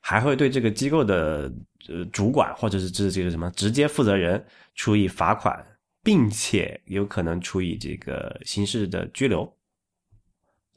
[0.00, 1.50] 还会对这个机构的
[1.88, 4.42] 呃主管或者是这这个什么直接负责人
[4.74, 5.64] 处以罚款，
[6.02, 9.50] 并且有可能处以这个刑事的拘留。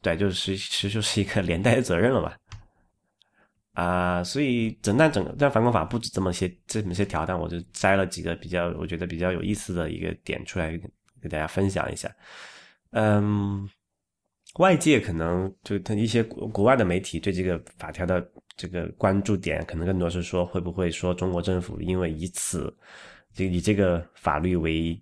[0.02, 2.34] 对，就是其实就是一个连带责任了嘛。
[3.74, 10.80] 啊、所以整段整个但反恐法不止这么些这么些条，但我就摘了几个比较我觉得比较有意思的一个点出来
[11.20, 12.14] 给大家分享一下。
[12.92, 13.68] 嗯，
[14.60, 18.24] 外界可能就他一些国国外的媒体对这个法条的
[18.56, 22.72] 这个关注点，可能更多是说会不会说中国政府因为以此
[23.34, 25.02] 就以这个法律为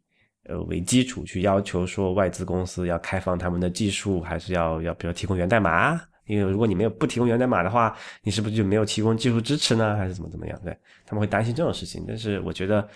[0.52, 6.00] 呃为基础去要求说外资公司要开放他们的技术，还是要要比如提供源代码？
[6.28, 9.98] 因为如果你没有不提供源代码的话，你是不是就没有提供技术支持呢？
[9.98, 10.58] 还是怎么怎么样？
[10.64, 12.06] 对，他们会担心这种事情。
[12.08, 12.88] 但是我觉得，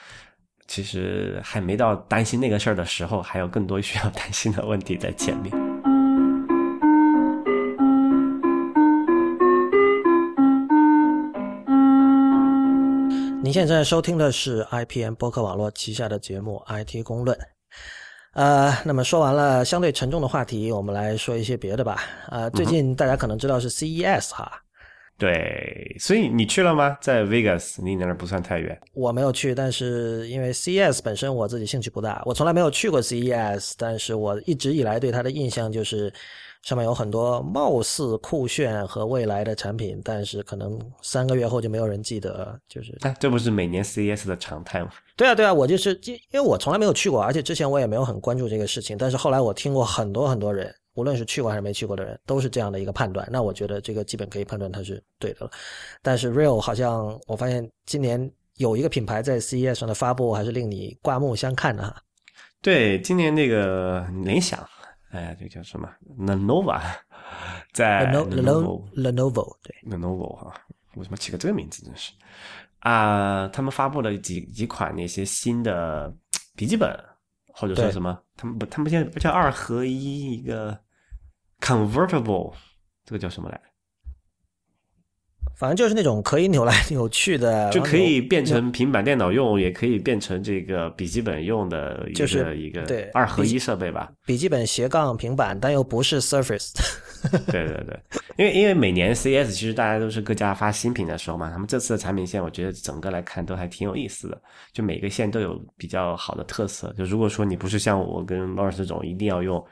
[0.68, 5.75] 其实还没到担心那个事儿的时候，还有更多需要担心的问题在前面。
[13.46, 17.38] 您现在收听的是 IPM 播客网络旗下的节目《IT 公论》。
[18.34, 22.02] 呃，那么说完了相对沉重的话题，我们来说一些别的吧。
[22.32, 24.52] 呃，最近大家可能知道是 CES 哈，
[25.16, 26.98] 对，所以你去了吗？
[27.00, 28.76] 在 Vegas，离你那儿不算太远。
[28.96, 36.12] 我没有去，但是因为 CES 本身我自己兴趣不大，我从来没有去过 CES，但是我一直以来对它的印象就是
[36.66, 44.90] 上面有很多貌似酷炫和未来的产品，但是可能三个月后就没有人记得，就是哎，这不是每年 CES 的常态吗？
[45.16, 53.28] 对啊，对啊，我就是因因为我从来没有去过，而且之前我也没有很关注这个事情，但是后来我听过很多很多人，无论是去过还是没去过的人，都是这样的一个判断。
[53.32, 55.52] 那我觉得这个基本可以判断它是对的了。
[56.02, 61.96] 但是 Real 好像我发现今年有一个品牌在 CES 上的发布，还是令你刮目相看的哈。
[62.60, 64.68] 对，今年那个联想，
[65.12, 66.82] 哎，这个叫什么？Lenovo，
[67.72, 70.54] 在 Lenovo Lenovo 对 Lenovo 哈、
[70.96, 71.84] 为什么起个这个名字？
[71.86, 72.12] 真是
[72.80, 76.14] 啊、他们发布了几几款那些新的
[76.56, 76.96] 笔记本，
[77.48, 78.22] 或者说什么？
[78.36, 80.80] 他们不，他们现在不叫二合一，一个
[81.60, 82.54] convertible，
[83.04, 83.64] 这个叫什么来着？
[85.58, 94.12] 反正就是那种可以扭来扭去的， 就可以变成平板电脑用，也可以变成这个笔记本用的一个、就是一个对二合一设备吧。
[94.26, 96.74] 笔记本斜杠平板，但又不是 Surface。
[97.52, 98.00] 对对对，
[98.38, 104.40] 因为因为每年 CES 其实大家都是各家发新品的时候嘛，他们这次的产品线，我觉得整个来看都还挺有意思的，
[104.72, 106.94] 就每个线都有比较好的特色。
[106.96, 109.66] 就如果说你不是像我跟 Lawrence 这种一定要用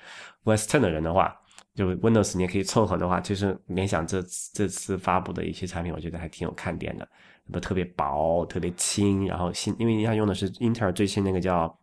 [0.45, 1.35] Western 的人的话，
[1.75, 7.07] 就 Windows 你也可以凑合的话，其实联想这次这次发布的一些产品，我觉得还挺有看点的，
[7.51, 11.75] 不特别薄，特别轻，然后新，因为它用的是英特尔最新那个叫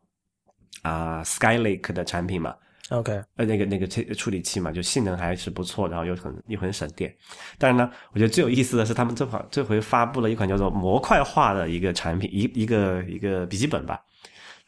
[0.82, 2.54] 啊、Skylake 的产品嘛
[2.90, 7.12] ，OK，呃，那个那个处处理器嘛，就性能还是不错，然后又很又很省电。
[7.58, 14.00] 但是呢，我觉得最有意思的是，他们这款这回发布了一款叫做模块化的一个产品，一一个一个笔记本吧。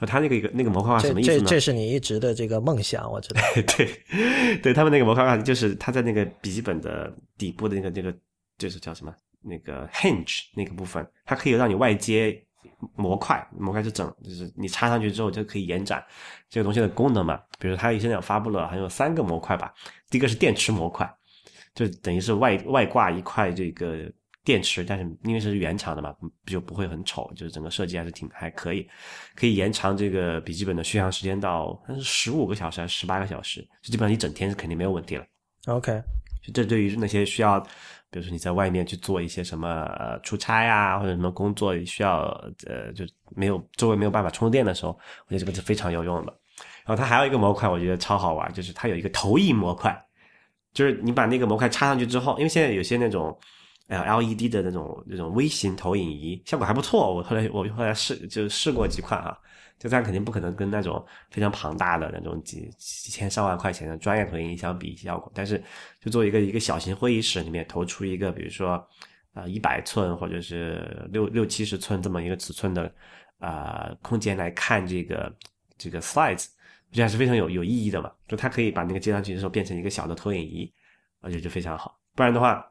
[0.03, 1.45] 那它那个一个那个模块化什么意思呢？
[1.45, 3.41] 这这是你一直的这个梦想，我知道。
[3.55, 8.13] 对，对他们那个模块化就是他在那个笔记本的底部的那个那个
[8.59, 12.37] 就是叫什么那个 hinge 那个部分，它可以让你外接
[12.97, 16.05] 模块，模块是整，就是你插上去之后就可以延展
[16.51, 17.41] 这个东西的功能嘛。
[17.61, 19.73] 比如它现在有发布了，好像有三个模块吧。
[20.11, 21.09] 第一个是电池模块，
[21.77, 24.11] 就等于是外外挂一块这个
[24.45, 26.15] 电池，但是因为是原厂的嘛，
[26.47, 28.89] 就不会很丑，就是整个设计还是挺还可以，
[29.35, 35.25] 可以延长这个笔记本的续航时间到十五个小时还是十八个小时，就基本上一整天是肯定没有问题了。
[35.67, 36.03] OK，
[36.53, 37.61] 这对于那些需要，
[38.11, 42.23] 比如说你在外面去做一些什么呃出差啊，或者什么工作需要
[42.67, 43.05] 呃就
[43.37, 44.91] 没有周围没有办法充电的时候，
[45.27, 46.37] 我觉得这个是非常有用的。
[46.85, 49.97] 然后它还有一个模块，我觉得超好玩，就是它有一个投影模块，
[50.75, 53.39] 就是你把那个模块插上去之后，因为现在有些那种
[53.89, 59.37] 呃 LED 的那种那种微型投影仪效果还不错，我后来我后来试就试过几款啊，
[59.79, 65.63] 就它肯定不可能跟那种非常庞大的那种几几千上万块钱的专业投影仪相比效果，但是
[66.01, 68.83] 就做一个一个小型会议室里面投出一个，比如说
[69.35, 72.85] 啊一百寸或者是六六七十寸这么一个尺寸的
[73.39, 75.35] 啊、呃空间来看这个
[75.77, 76.47] 这个 slides，
[76.91, 78.11] 我觉得还是非常有有意义的嘛。
[78.29, 80.73] 就它可以把那个接上去的时候变成一个小的投影仪，
[81.21, 81.99] 我觉得就非常好。
[82.15, 82.65] 不然的话，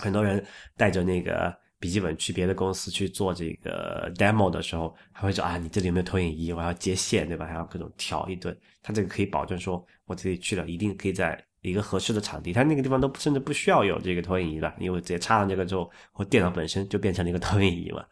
[0.00, 0.44] 很多人
[0.76, 6.52] 带着那个笔记本去别的公司去做这个 demo 的时候，还会说啊，你这里有没有投影仪？
[6.52, 7.46] 我要接线，对吧？
[7.46, 8.56] 还要各种调一顿。
[8.82, 12.52] 他这个可以保证说，我自己去了，一定可以在一个合适的场地。
[12.52, 18.04] 他那个地方都甚至不需要有这个投影仪了，因为直接插上这个之后，我电脑本身就变成了一个投影仪嘛。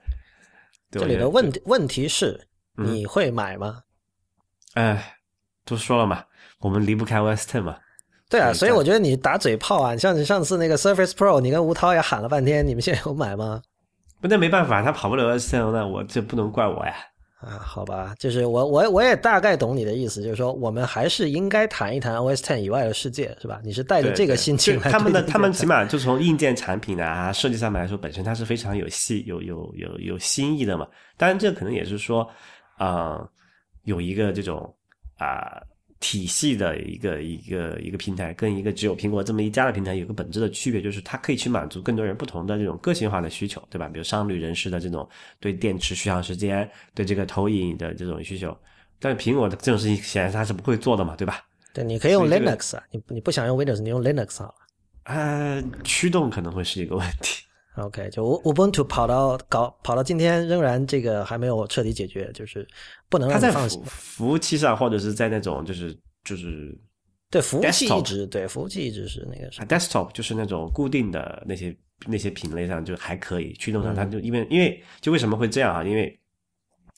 [0.91, 3.83] 这里的问题问题是，你会买吗？
[4.75, 5.17] 哎，
[5.65, 6.25] 都说了嘛，
[6.59, 7.79] 我们离不开 Westen 嘛。
[8.33, 13.61] 对啊，所以我觉得你打嘴炮啊，像你上次那个 Surface Pro，你跟吴涛也喊了半天，你们现在有买吗？
[14.23, 16.95] 不，那没办法，他跑不了 OS Ten，那我这不能怪我呀。
[17.41, 23.61] 啊，好吧，就是我我我也大概懂你的意思，就是说我们还是应该谈一谈 OS Ten 以外的世界，是吧？
[23.63, 24.91] 你是带着这个心情来。
[24.91, 30.87] 他们的他们起码就从硬件产品啊设计上面来说，本身它是非常有细有有有有新意的嘛。
[31.19, 32.27] 当然，这可能也是说，
[32.79, 33.29] 啊，
[33.83, 34.73] 有一个这种
[35.19, 35.61] 啊
[36.03, 43.89] 体系的一个一个一个平台，跟一个只有苹果这么一家的平台有个本质的区别，就是它可以去满足更多人不同的这种个性化的需求，对吧？
[43.89, 48.55] 比如商旅人士的这种对电池续航时间、对这个投影的这种需求。
[48.99, 51.41] 但是苹果的这种事情显然它是不会做的嘛，对吧？
[51.73, 54.55] 对，你可以用 Linux 啊，你你不想用 Windows，你用 Linux 好了。
[55.05, 57.45] 呃，驱动可能会是一个问题。
[57.77, 62.69] OK，就 Ubuntu 跑到搞跑到今天仍然这个还没有彻底解决，就是
[63.09, 63.83] 不能让它在放心。
[63.87, 66.79] 服务器上或者是在那种就是就是
[67.31, 71.75] 对服务器一直对服务器一直是那个啥 desktop 就是那种固定的那些
[72.07, 75.83] 那些品类上就还可以，驱动上它就因为因为就为什么会这样啊？
[75.83, 76.21] 因为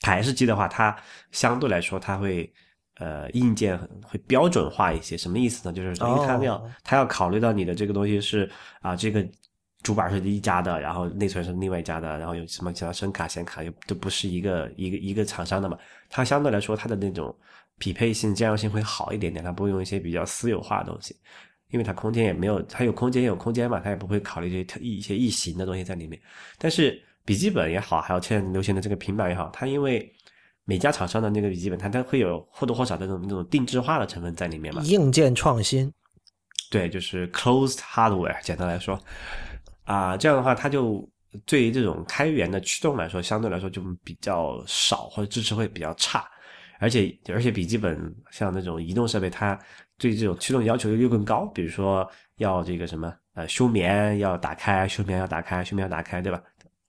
[0.01, 0.93] 台式机的话，它
[1.31, 2.51] 相对来说它会
[2.97, 5.73] 呃硬件会标准化一些，什么意思呢？
[5.73, 8.51] 就是因为它要它要考虑到你的这个东西是
[8.81, 9.25] 啊这个。
[9.85, 15.77] 主板是一家的，然后内存是另外一家的，然后有什么其他声卡、显卡又都不是一个一个一个厂商的嘛？
[16.09, 17.33] 它相对来说它的那种
[17.77, 21.15] 匹配性、兼容性会好一点点，它不会用一些比较私有化的东西，
[21.69, 26.19] 因为它空间也没有，它有空间也有空间嘛，它也不会考虑这些一些异形的东西在里面。
[26.57, 30.11] 但是笔记本也好，还有现在流行的这个平板也好，它因为
[30.63, 34.81] 每家厂商的那个笔记本，它都会有或多或少的那种那种定制化的成分在里面嘛。
[34.81, 35.93] 硬件创新，
[36.71, 38.99] 对，就是 closed hardware，简单来说。
[39.85, 41.07] 啊，这样的话，它就
[41.45, 46.27] 对于这种开源的驱动来说，相对来说就比较少，或者支持会比较差。
[46.79, 49.57] 而且，而且笔记本像那种移动设备，它
[49.97, 51.45] 对这种驱动要求又更高。
[51.53, 56.41] 比如说，要这个什么呃休眠要打开，休眠要打开，休眠要打开，对吧？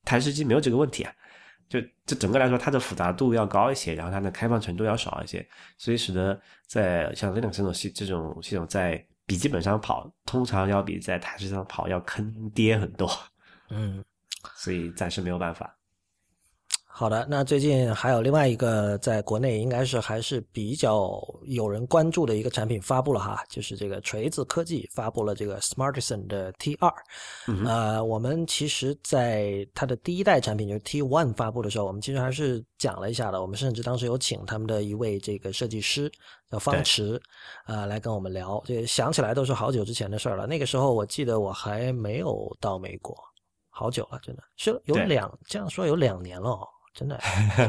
[0.04, 1.12] 台式机没有这个问题啊。
[1.68, 9.04] 就这整个来说，它的复杂度要高一些，然后它的开放程度要少一些，所以使得在像 Linux 这种系这种系统在。
[9.26, 13.10] 笔记本上跑，通常要比在台式上跑要坑爹很多，
[13.70, 14.02] 嗯，
[14.54, 15.75] 所以暂时没有办法。
[16.98, 26.90] 好的，那最近还有另外一个在国内应该是还是比较有人关注的一个产品发布了哈，就是这个锤子科技发布了这个 Smartisan 的 T 二。
[27.66, 33.42] 呃，我们其实在它的第一代产品就是 T one 发布的时候，我们其实还是讲了一下的。
[33.42, 36.10] 我们甚至当时有请他们的一位这个设计师
[36.50, 37.20] 叫方池，
[37.66, 38.58] 呃，来跟我们聊。
[38.64, 40.46] 这想起来都是好久之前的事儿了。
[40.46, 43.14] 那个时候我记得我还没有到美国，
[43.68, 46.58] 好久了，真的是有两这样说有两年了。
[46.96, 47.20] 真的，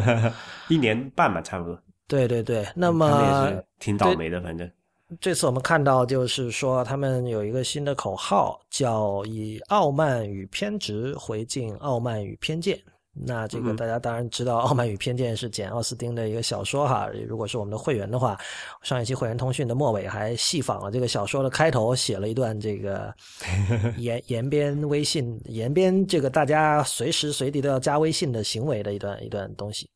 [0.70, 1.78] 一年半吧，差不多。
[2.08, 4.72] 对对对，那么挺倒霉的，反正。
[5.20, 12.80] 这次我们看到，就是说他们有一个新的口号，叫“以傲慢与偏执回敬傲慢与偏见”。
[13.26, 17.10] 那这个大家当然知道，《傲慢与偏见》是简·奥斯汀的一个小说哈。
[17.28, 18.40] 如果是我们的会员的话，
[18.84, 23.14] 上一期会员通讯的末尾还细仿了这个小说的开头，写了一段这个
[23.98, 29.90] 延延边微信延边这个大家随时随地都要加微信的行为的一段一段东西。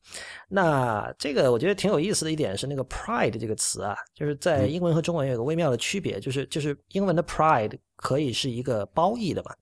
[0.48, 9.54] 那这个我觉得挺有意思的一点是那个 “pride” 这个词啊，就是在英文和中文有个微妙的区别，就是就是英文的 “pride” 可以是一个褒义的嘛，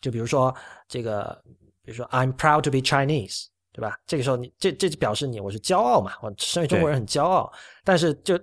[0.00, 0.54] 就比如说
[0.86, 1.42] 这个。
[1.88, 3.98] 比如说，I'm proud to be Chinese，对吧？
[4.06, 7.50] 这个时候，你这这就表示你我是骄傲嘛，我身为中国人很骄傲。
[7.82, 8.38] 但是，就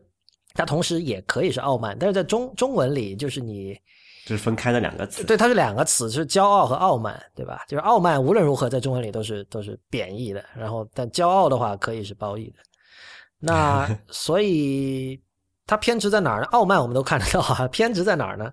[0.55, 1.95] 它同时也可以是傲慢。
[1.99, 3.79] 但是在中中文里，就是你
[4.25, 5.23] 就是分开的两个词。
[5.23, 7.63] 对，它是两个词，是骄傲和傲慢，对吧？
[7.67, 10.43] 就是傲慢无论如何在中文里都是都是贬义的。
[10.55, 12.55] 然后，但骄傲的话可以是褒义的。
[13.37, 15.21] 那 所以
[15.67, 16.47] 它偏执在哪儿呢？
[16.47, 18.51] 傲慢我们都看得到啊，偏执在哪儿呢？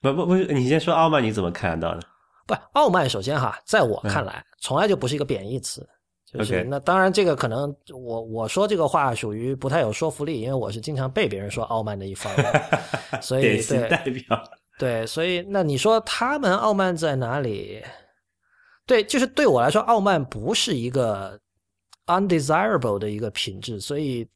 [0.00, 2.00] 不不不，你先说傲慢，你怎么看得到呢？
[2.48, 5.86] 不，傲慢首先哈，在我看来，从来就不是一个贬义词。
[6.24, 12.32] 就是那当然，这个可能我我说这个话属于不太有说服力，因为我是经常被别人说傲慢的一方，
[13.20, 14.42] 所以对代表
[14.78, 17.82] 对，所以那你说他们傲慢在哪里？
[18.86, 21.38] 对，就是对我来说，傲慢不是一个
[22.06, 24.26] undesirable 的一个品质，所以。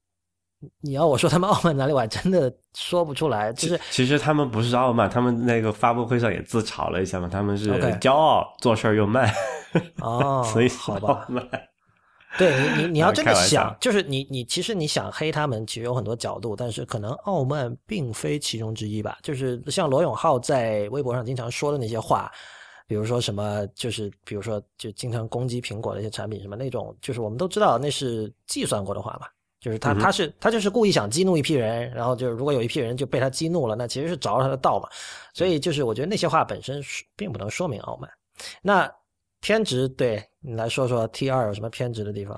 [0.81, 3.53] 你要我说他们傲慢哪里，我还真的说不出来。
[3.53, 9.33] 就是其实他们不是傲慢，他们那个发布会上也自嘲了一下嘛，他们是骄傲，做事儿又慢。
[10.01, 11.27] 哦，所以好吧
[12.39, 19.19] 对你，你你要真的开玩笑想，就是你你其实你想黑他们，其实有很多角度，但是可能傲慢并非其中之一吧。
[19.23, 22.33] 就是像罗永浩在微博上经常说的那些话，
[22.87, 29.27] 比如说什么，就是比如说就经常攻击苹果的一些产品什么那种，就是我们都知道那是计算过的话嘛。
[29.63, 34.89] 就是他，他是他就是故意想激怒一批人，然后就是如果有一批人就被他激怒了，那其实是着了他的道嘛。
[35.33, 36.83] 所以就是我觉得那些话本身
[37.15, 38.11] 并不能说明傲慢。
[38.61, 38.93] 那
[39.41, 42.37] 偏执，对你来说说 T 二有什么偏执的地方？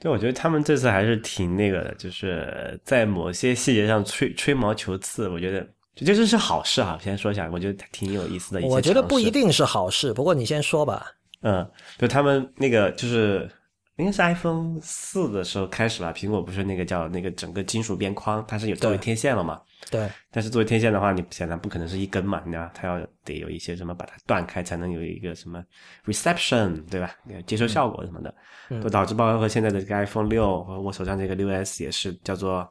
[0.00, 5.28] 对，我觉得他们这次还是挺那个的，就是在某些细节上吹吹毛求疵。
[5.28, 5.64] 我觉得
[5.94, 11.06] 这这是好事啊，先说一下，我觉得挺有意思的一些我觉得不一定是好事，不过你先说吧。
[11.42, 13.48] 嗯，就他们那个就是
[13.96, 19.60] 应该是 iPhone 四的时候开始吧，苹果不是那个叫那个整个金属边框，它是有作为天线了嘛？
[19.90, 25.64] 对，但是作为天线的话，你显然不可能是一根嘛，你知道，它要得有一些什么把它断开，才能有一个什么
[26.04, 27.14] reception，对吧？
[27.46, 28.34] 接收效果什么的，
[28.68, 32.70] 嗯都导致包括现在的这个 iPhone 六和我手上这个六 S 也是叫做，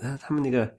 [0.00, 0.72] 呃，他们那个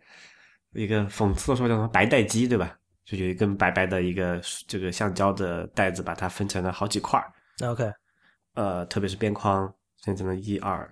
[0.74, 2.76] 一个讽刺的说叫什么白带机，对吧？
[3.06, 7.22] 就有一根白白的一个这个橡胶的带子，把它分成了好几块。
[7.60, 7.92] 那 OK，
[8.54, 9.74] 呃，特别是边框
[10.04, 10.92] 分成了一二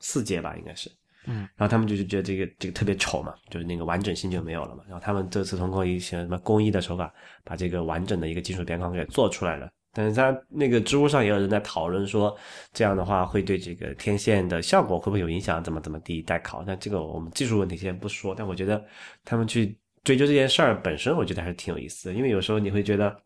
[0.00, 0.90] 四阶吧，应该是。
[1.28, 4.84] 嗯，然后他们就是觉得这个这个特别丑嘛，就是那个完整性就没有了嘛。
[4.86, 7.12] 然后他们这次通过一些什么工艺的手法，
[7.42, 9.68] 把这个完整的一个金属边框给做出来了。
[9.92, 12.36] 但是他那个知乎上也有人在讨论说，
[12.72, 15.64] 这样的话会对这个天线的效果会不会有影响？
[15.64, 16.62] 怎么怎么地待考？
[16.64, 18.84] 那这个我们技术问题先不说，但我觉得
[19.24, 23.20] 他们去追究这件事儿本身，我觉得还是挺有意思的，因为有时候你会觉得。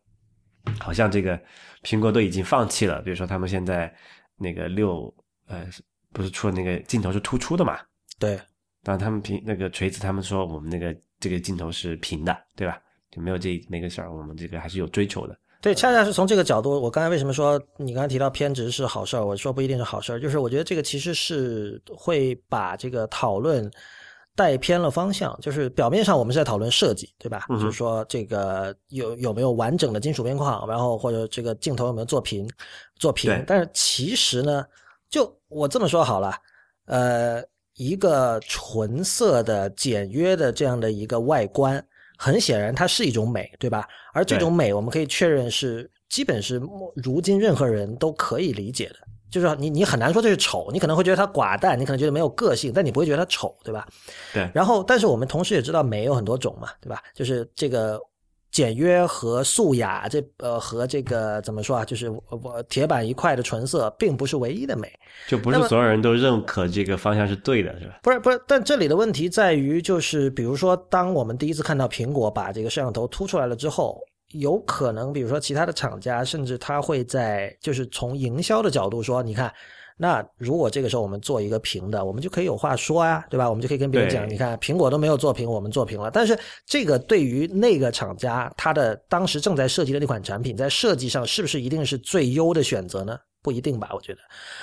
[0.79, 1.39] 好像这个
[1.83, 3.93] 苹果都已经放弃了，比如说他们现在
[4.37, 5.13] 那个六
[5.47, 5.67] 呃
[6.11, 7.79] 不是出了那个镜头是突出的嘛？
[8.19, 8.39] 对，
[8.83, 12.79] 但他们平那个锤子他们说我们那个这个镜头是平的，对吧？
[13.11, 15.37] 就没有这没个事儿，我们这个还是有追求的。
[15.61, 23.69] 对，恰恰是从这个角度，我刚才为什么说你刚才提到偏执是好事儿，我说不一定是好事儿，就是我觉得这个其实是会把这个讨论
[24.35, 25.37] 带偏了方向。
[25.41, 27.45] 就是表面上我们是在讨论设计，对吧？
[27.49, 32.49] 就是说这个有有没有完整的金属边框，然后或者这个镜头有没有做平
[32.95, 33.43] 做平。
[33.45, 34.65] 但是其实呢，
[35.09, 36.33] 就我这么说好了，
[36.85, 37.43] 呃，
[37.75, 41.83] 一个纯色的、简约的这样的一个外观，
[42.17, 43.87] 很显然它是一种美，对吧？
[44.13, 46.61] 而这种美，我们可以确认是基本是
[46.95, 48.95] 如今任何人都可以理解的。
[49.31, 53.87] 就是说你你很难说这是丑，你可能会觉得它寡淡，你可能觉得没有个性，但你不会觉得它丑，对吧？
[54.33, 57.01] 对，然后，但是我们同时也知道美有很多种嘛，对吧？
[57.15, 57.97] 就是这个
[58.51, 61.85] 简约和素雅，这呃和这个怎么说啊？
[61.85, 64.91] 就是我我铁板一块的纯色，并不是唯一的美。
[65.29, 67.99] 就不是所有人都认可这个方向是对的，是吧？
[68.03, 73.97] 不是不是，但这里的问题在于，就是比如说，当我们第一次看到苹果把这个摄像头凸出来了之后，
[74.33, 79.51] 有可能，比如说其他的厂家，甚至他会在就是从营销的角度说，你看，
[79.97, 83.49] 那如果这个时候我们做一个平的，我们就可以有话说啊，对吧？
[83.49, 86.09] 我们就可以跟别人讲，你看苹果都没有做平，我们做平了。
[86.09, 93.17] 但是这个对于那个厂家，他的当时正在设计的那款产品，在设计上是不是一定是最优的选择呢？
[93.43, 94.19] 不一定吧，我觉得。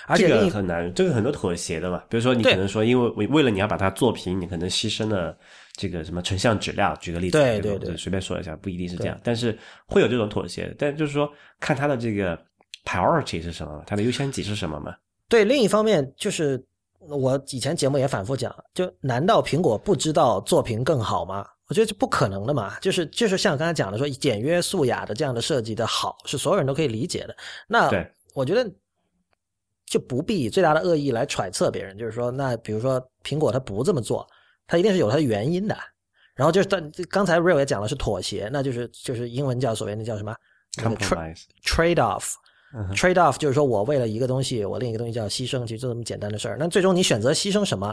[0.06, 2.00] 而且这个很难，这个很多妥协的嘛。
[2.08, 5.36] 比如说，你可能说，因为为为了你要把它做平，你可能牺牲了
[5.78, 6.94] 这个什么成像质量。
[7.00, 10.74] 举个例子，对对对对随便说一下，不一定是这样，但是会有这种妥协。
[10.76, 12.36] 但就是说，看它的这个
[12.84, 14.94] priority 是什么，它的优先级是什么嘛？
[15.28, 16.62] 对，另一方面就是
[16.98, 21.46] 我以前节目也反复讲，就难道苹果不知道作品更好吗？
[21.68, 27.36] 我觉得这不可能的嘛，就是就是像刚才讲的说，简约素雅的这样的设计的好，是所有人都可以理解的。
[27.68, 28.66] 那对我觉得
[29.84, 34.26] 就不必以最大的恶意来揣测别人，就是说，那比如说苹果它不这么做，
[34.68, 35.76] 它一定是有它的原因的。
[36.36, 40.32] 然后就是但刚才 Real 也讲了是妥协，那就是就是英文叫所谓那叫什么
[40.74, 42.34] tra- compromise，trade off。
[42.94, 46.56] trade off 就是说我为了一个东西，我另一个东西叫牺牲，其实就这么简单的事儿。
[46.60, 47.92] 那最终你选择牺牲什么，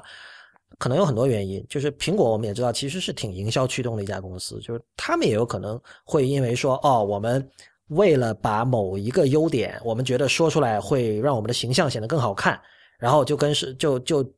[0.77, 1.65] 可能有很多原因。
[1.69, 7.49] 就是苹果我们也知道，其实是挺营销驱动的一家公司，就是他们也有可能会因为说，哦，我们
[7.87, 12.59] 为了把某一个优点，我们觉得说出来会让我们的形象显得更好看，
[12.99, 14.29] 然后就跟是就就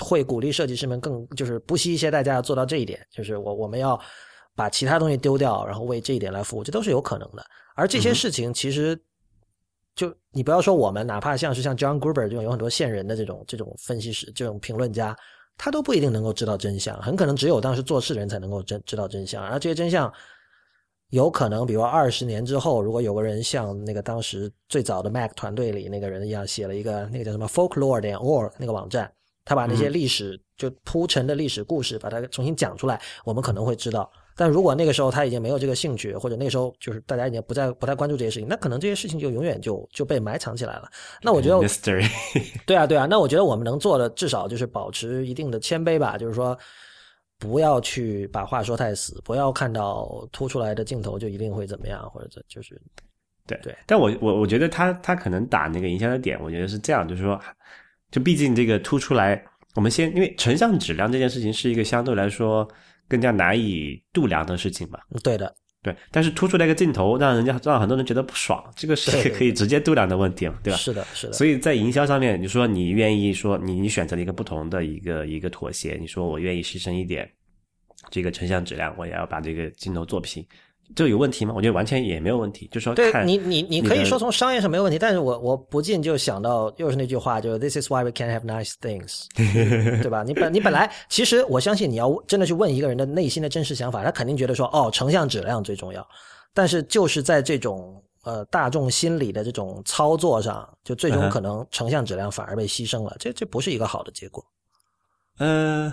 [0.00, 4.00] 会鼓励设计师们更就是不惜一些代价要做到这一点，就是我我们要
[4.54, 7.44] 把其他东西丢掉，然后为这一点来服务，这都是有可能的。
[7.74, 8.98] 而这些事情其实。
[9.94, 15.16] 就你不要说我们，哪怕像是像 John Gruber 这种有很多线人的这种这种分析师、这种评论家，
[15.56, 19.42] 他都不一定能够知道真相，很可能只有当时做事的人才能够真知道真相。
[19.42, 20.12] 而这些真相，
[21.08, 29.10] 有可能比如二十年之后，如果有个人像那个当时最早的 Mac 团队里那个人一样，写了一个那个叫什么 folklore 点 org 那个网站，
[29.46, 40.90] 他把那些嗯历史、就铺陈的历史故事把它重新讲出来，我们可能会知道但如果那个时候他已经没有这个兴趣，或者那个时候就是大家已经不再不太关注这些事情，那可能这些事情就永远就就被埋藏起来了。
[41.22, 41.58] 那我觉得
[42.66, 46.58] 对啊对啊，那我觉得我们能做的至少就是保持一定的谦卑吧，就是说
[47.38, 52.78] 不要去把话说太死，不要看到凸出来的镜头就一定会怎么样，或者这就是
[53.46, 53.74] 对对。
[53.86, 57.40] 但我我我觉得他他可能打那个营销的点，我觉得是这样，就是说，
[58.10, 59.42] 就毕竟这个凸出来，
[59.74, 62.68] 我们先因为成像质量这件事情是一个相对来说。
[63.08, 64.98] 更加难以度量的事情嘛。
[65.22, 65.94] 对的，对。
[66.10, 70.76] 但是突出来一个镜头，让人家让很多人觉得不爽，这个是可以直接度量的问题嘛，对吧？
[70.76, 71.32] 是的，是的。
[71.32, 77.30] 所以在营销上面，你说你愿意说你你选择了一个不同的一个一个妥协，你说我愿意牺牲一点
[78.10, 80.44] 这个成像质量，我也要把这个镜头做平。
[80.94, 81.52] 这有问题吗？
[81.56, 82.68] 我觉得完全也没有问题。
[82.70, 90.22] 就说对你，你你可以说从商业上没有问题，但是我我不禁就想到又是那句话，就是 This is why we can't have nice things， 对吧？
[90.22, 96.06] 你本你本来其实我相信你要真的去问一个人的内心的真实想法，他肯定觉得说哦，成像质量最重要。
[96.54, 104.44] 但是就是在这种呃大众心理的这种操作上，就最终可能成像质量反而被牺牲了，这这不是一个好的结果。
[105.38, 105.92] 嗯。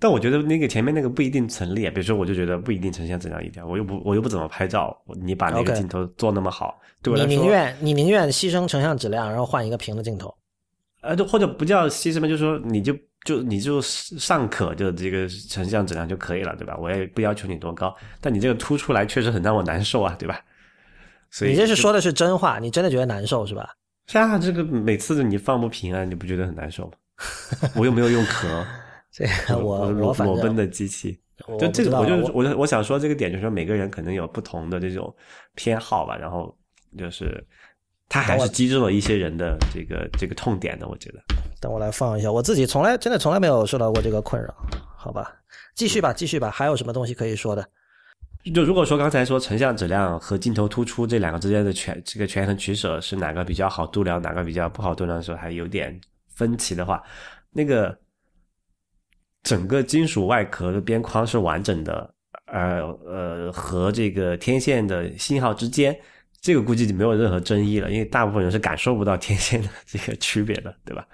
[0.00, 10.34] 但我觉得那个前面那个不一定成立，比如说我就觉得不一定成像质量一点，我又不我又不怎么拍照，你把那个镜头做那么好，对我来说，你宁愿你宁愿牺牲成像质量，然后换一个平的镜头，
[11.00, 16.76] 呃，就或者不叫牺牲嘛，就是说你就就你就尚可就这个成像质量就可以了，对吧？
[16.78, 20.40] 我也不要求你多高，但你这个凸出来确实很让我难受啊，对吧？
[21.30, 23.70] 所以你这是说的是真话，你真的觉得难受是吧？
[24.06, 26.92] 是啊，这个每次你放不平啊，你不觉得很难受吗？
[27.74, 28.66] 我又没有用壳。
[29.14, 30.12] 这个我裸
[30.42, 31.16] 奔的机器，
[31.56, 35.14] 就这个我就我我想说这个点就是说每个人可能有不同的这种
[35.54, 36.52] 偏好吧，然后
[36.98, 37.46] 就是
[38.08, 41.20] 他还是击中了一些人的这个这个痛点的，我觉得。
[41.60, 44.52] 等我来放一下，我自己从来真的从来没有受到过这个困扰，
[44.96, 45.32] 好吧？
[45.76, 47.64] 继续吧，继续吧，还有什么东西可以说的？
[48.52, 55.96] 就如果说刚才说成像质量和镜头突出这两个之间的权这个权衡取舍是哪个比较好度量，哪个比较不好度量的时候，还有点
[56.34, 57.00] 分歧的话，
[57.52, 57.96] 那个。
[59.44, 62.14] 整个金属外壳的边框是完整的，
[62.46, 65.96] 呃呃，和这个天线的信号之间，
[66.40, 71.06] 这个估计就没有任何争议了，因为大部分人是感受不到天线的这个区别的，对吧？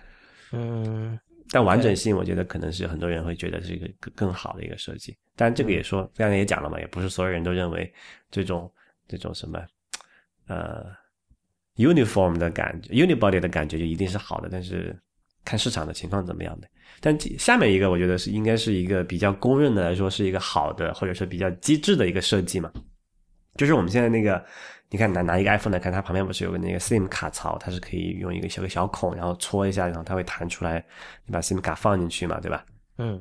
[0.52, 1.18] 嗯，
[1.50, 5.16] 但完整性，我觉得可能是很多人会觉得是一个更更好的一个设计。
[5.34, 7.92] 但这个也说，刚才也讲了嘛，也不是所有人都认为
[8.30, 8.72] 这种
[9.08, 9.60] 这种什么
[10.46, 10.86] 呃
[11.76, 14.96] uniform 的感觉，unibody 的感觉就一定是好的，但是
[15.44, 16.68] 看市场的情况怎么样的。
[17.00, 22.70] 但下面一个，我觉得是应该是一个比较公认的来说是一个好的，或者是比较机智的一个设计嘛。
[23.56, 24.44] 就是我们现在那个，
[24.90, 30.84] 你看拿拿一个 iPhone 来看，它旁边不是有个那个 SIM 卡槽，它是可以用一个小个小孔，然后戳一下，然后它会弹出来，
[31.24, 32.64] 你把 SIM 卡放进去嘛，对吧？
[32.98, 33.20] 嗯。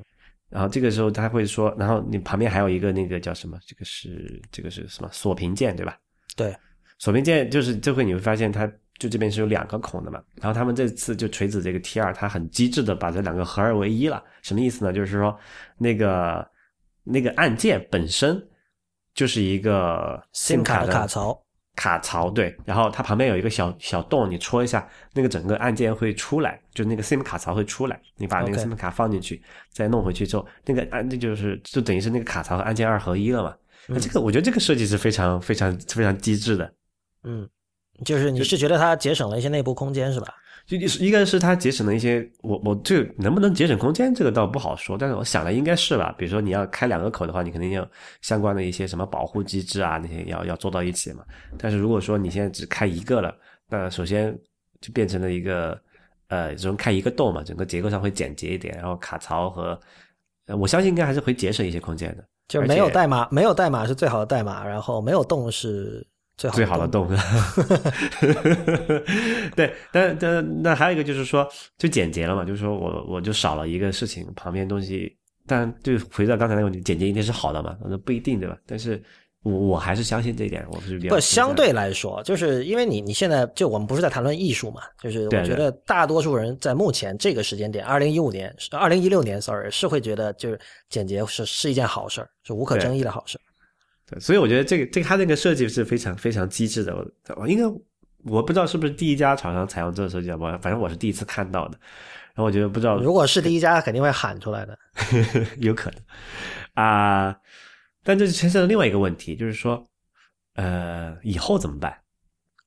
[0.50, 3.58] 然后这个时候它会说，然后你旁边还有一个那个叫什么？
[3.66, 5.10] 这个是这个是什么？
[5.12, 5.98] 锁屏键对吧？
[6.36, 6.54] 对，
[6.98, 8.70] 锁屏键就是这会你会发现它。
[9.00, 14.22] 就这边是有两个孔的嘛，然后他们这次就锤子这个 T 二，它很机智的把这两个合二为一了。
[14.42, 14.92] 什么意思呢？
[14.92, 15.36] 就是说
[15.78, 16.46] 那个
[17.06, 18.46] 那个按键本身
[19.14, 21.42] 就是一个 SIM 卡的卡槽，
[21.78, 22.54] 卡槽对。
[22.66, 27.98] 然后它旁边有一个小小洞，你戳一下，那个整个按键会出来，就那个 SIM 卡槽会出来。
[28.18, 29.42] 你把那个 SIM 卡放进去，
[29.72, 33.56] 再弄回去之后，那个按那就是就等于是那个卡槽和按键二合一了嘛。
[33.88, 36.74] 那这个我觉得这个设计是非常非常非常机智的，
[37.24, 37.50] 嗯。
[38.06, 40.34] 就是你是觉得它节省了一些内部空间是吧？
[40.66, 46.14] 就一个是它节省了一些，我我这能不能节省空间这个倒不好说，但是我想了应该是吧。
[46.16, 47.90] 比如说你要开两个口的话，你肯定要
[48.22, 51.24] 相关的一些什么保护机制啊那些要要做到一起嘛。
[51.58, 53.36] 但是如果说你现在只开一个了，
[53.68, 54.32] 那首先
[54.80, 55.76] 就变成了一个
[56.28, 59.80] 呃只能开一个洞嘛，整个结构上会简洁一点，然后卡槽和
[60.56, 62.24] 我相信应该还是会节省一些空间的。
[62.48, 66.06] 就是没有代码，没有代码是最好的代码，然后没有洞是。
[66.48, 67.06] 最好的洞，
[69.58, 71.46] 对，但但那还有一个就是说，
[71.78, 75.14] 就简洁了嘛，就是说我我就少了一个事情，旁边东西，
[75.46, 77.76] 但就回到刚才那个问题，简洁一定是好的嘛？
[77.86, 78.58] 那不一定对吧？
[78.66, 79.02] 但是
[79.44, 90.60] 我我还是相信这一点，我是比较不相对来说，就是因为你你现在就我们不是在谈论艺术嘛，就是我觉得大多数人在目前这个时间点，二零一五年、二零一六年，sorry，是会觉得就是
[90.90, 93.42] 简洁是是一件好事儿，是无可争议的好事儿。
[94.10, 96.96] 对，所以我觉得这个这个它那个设计是非常非常机智的。
[97.36, 97.64] 我应该
[98.24, 101.78] 我不知道是不是第一家厂商采用这个设计，我反正我是第一次看到的。
[102.34, 104.78] 然后我觉得不知道，如果是第一家，肯定会喊出来的，
[105.60, 106.00] 有可能
[106.74, 107.36] 啊。
[108.04, 109.84] 但这就牵涉到另外一个问题，就是说，
[110.56, 111.96] 呃，以后怎么办？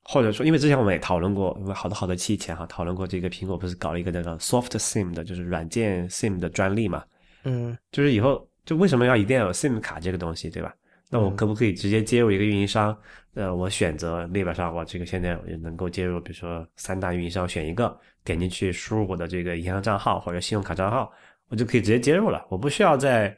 [0.04, 7.02] 或者说，因为之前我们也讨论过，因为好多好多期前哈讨论过，这个苹果不是搞了一个那个 soft SIM 的，就是软件 SIM 的专利嘛？
[7.44, 8.46] 嗯，就是以后。
[8.64, 10.72] 就为什么要一定要有 SIM 卡这个东西，对吧？
[11.12, 12.96] 那我可不可以直接接入一个运营商？
[13.34, 17.94] 呃，我选择列表上，我这个现在也能够接入，比如说三大运营商选一个，
[18.24, 21.12] 点进去输入我的这个银行账号或者信用卡账号，
[21.50, 23.36] 我就可以直接接入了，我不需要再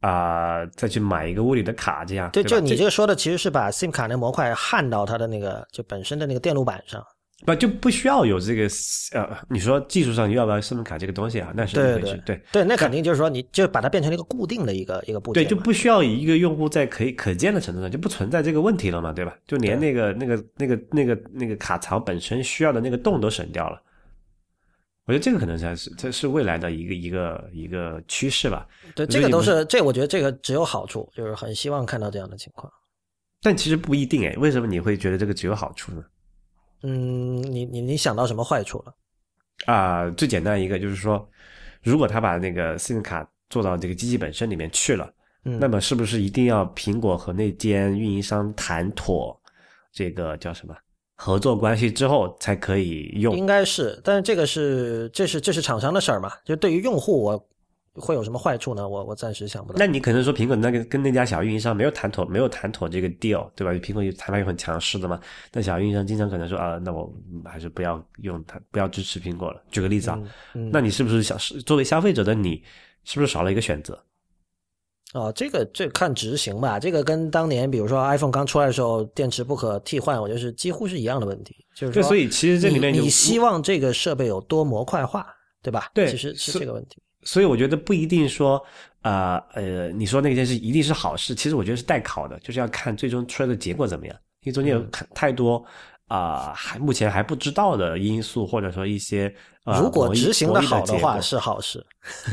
[0.00, 7.02] 啊再去买一个物理的卡，这样对，吧就你这个说的其实是把 SIM 卡那模块焊到它的那个就本身的那个电路板上。
[7.44, 8.66] 不就不需要有这个
[9.12, 11.52] 呃，你说技术上你要不要 SIM 卡这个东西啊？
[11.54, 19.36] 那是对对对，那肯定就是说你就把它变成了一个固定的一个一个部件对，就不需要一个用户在可以可见的程度上就不存在这个问题了嘛，对吧？
[19.46, 23.80] 就连那个那个那个那个那个卡槽本身需要的那个洞都省掉了。
[25.06, 28.66] 我觉得这个可能才是这是未来的一个一个一个趋势吧。
[28.94, 32.72] 对，这个都是这，我觉得这个只有好处，就是很希望看到这样的情况。
[33.42, 36.02] 但其实不一定哎，为什么你会觉得这个只有好处呢？
[36.86, 38.94] 嗯，你你你想到什么坏处了？
[39.66, 41.26] 啊、最简单一个就是说，
[41.82, 45.10] 如果他把那个 SIM 卡做到这个机器本身里面去了，
[45.44, 49.40] 嗯，那么是不是一定要苹果和那间运营商谈妥
[49.92, 50.76] 这个叫什么
[51.14, 53.34] 合作关系之后才可以用？
[53.34, 56.32] 应该是，但是这个是这是这是厂商的事儿嘛？
[56.44, 57.48] 就对于用户，我
[57.94, 58.88] 会有什么坏处呢？
[58.88, 59.78] 我我暂时想不到。
[59.78, 63.72] 那你可能说苹果那个跟那家小运营商没有谈妥，没有谈妥这个 deal，对吧？
[63.74, 65.20] 苹果谈判又很强势的嘛。
[65.52, 69.62] 那小运营商经常可能说啊，那我嗯还是不要用它，不要支持苹果了。
[69.70, 70.20] 举个例子啊，
[70.54, 72.62] 嗯那你是不是想作为消费者的你，
[73.04, 74.02] 是不是少了一个选择？
[75.12, 81.64] 哦，这个这看执行吧，这个跟当年比如说 iPhone 刚出来的时候电池不可替换，我觉得是几乎是一样的问题。
[81.72, 85.24] 就是所以其实这里面你你希望这个设备有多模块化，
[85.62, 85.88] 对吧？
[85.94, 87.00] 对其实是是这个问题。
[87.24, 88.62] 所以我觉得不一定说，
[89.02, 94.88] 呃呃，你说那件事一定是好事，其实我觉得是待考的，就是要看最终出来的结果怎么样，因为中间有嗯。
[94.90, 95.64] 太太多
[96.06, 101.84] 啊、还目前还不知道的因素，或者说一些呃，如果执行的好的话是好事，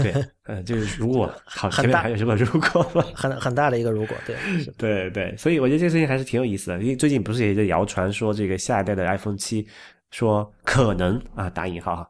[0.03, 0.13] 对，
[0.43, 3.03] 呃，就是如果好，大前面还有什么如果吗？
[3.15, 4.35] 很很大的一个如果，对，
[4.77, 9.65] 对对，所以我觉得这个事情还是挺有意思的，因为最近不是也在谣传说这个下一代的 iPhone 七
[10.11, 12.09] 说可能啊打引号哈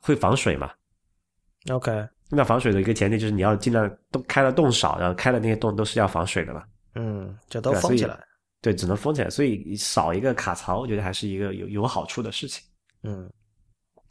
[0.00, 0.70] 会防水嘛？
[1.70, 6.64] OK，那防水的一个前提就是你要尽量都开的洞少，然后开的那些洞都是要防水的嘛。
[6.94, 8.18] 嗯，就都封起来，
[8.60, 12.62] 对，只能封起来，所以少一个卡槽，我觉得还是一个有有好处的事情。
[13.02, 13.30] 嗯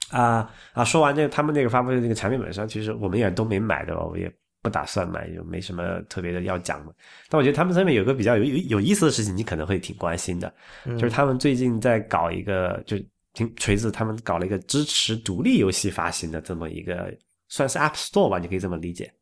[0.10, 4.30] 啊啊，说完这个他们那个发布的那个产品本身，其实我们也都没买的，我也
[4.62, 6.93] 不打算买，就没什么特别的要讲的。
[7.30, 10.54] 但我觉得他们上面有个比较有有有意思的事情，你可能会挺关心的，
[10.86, 12.97] 嗯就是他们最近在搞一个，就
[13.34, 17.16] 挺锤子他们搞了一个支持独立游戏发行的这么一个，
[17.52, 19.14] 算是 App Store 吧，你可以这么理解。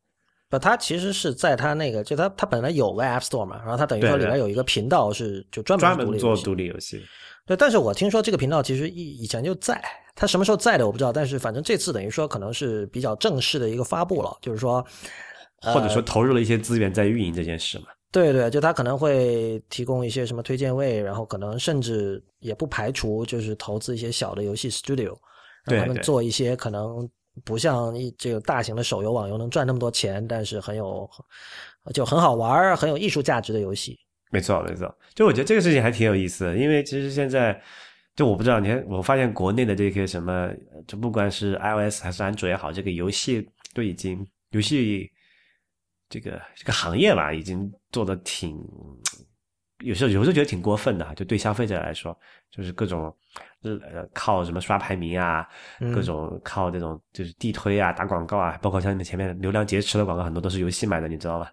[0.48, 7.02] 不，它其实是在它那个，就它它本来有个 App Store 嘛，然后它等于说里面有一个频道是就专门专门做独立游戏，
[7.46, 9.82] 对，但是我听说这个频道其实以以前就在，
[10.14, 14.84] 它什么时候在的我不知道，但是反正这次等于说可能是比较正式的一个发布了，就是说，
[15.62, 17.86] 呃、或者说投入了一些资源在运营这件事嘛。
[18.12, 25.16] 对对，就它可能会提供一些什么推荐位，然后可能甚至也不排除就是投资一些小的游戏 studio，
[25.64, 27.08] 让他们做一些可能
[27.44, 31.08] 不像一这个大型的手游网游能赚那么多钱，但是很有
[31.94, 33.98] 就很好玩、很有艺术价值的游戏。
[34.30, 34.94] 没错，没错。
[35.14, 37.60] 就我觉得这个事情还挺有意思的，因为其实现在
[38.14, 40.50] 就我不知道，你看，我发现国内的这些什么，
[40.86, 45.10] 就不管是 iOS 还是安卓也好，这个游戏都已经游戏
[46.08, 48.56] 这个这个行业吧，已经做的挺。
[49.80, 52.16] 有时候有时候觉得挺过分的，就对消费者来说，
[52.50, 53.14] 就是各种
[53.62, 55.46] 呃靠什么刷排名啊，
[55.80, 55.92] 嗯。
[55.92, 61.52] 各种靠这种就是地推啊、打广告啊，包括像你们前面流量劫持的广告，很多都是游戏买的，你知道吧？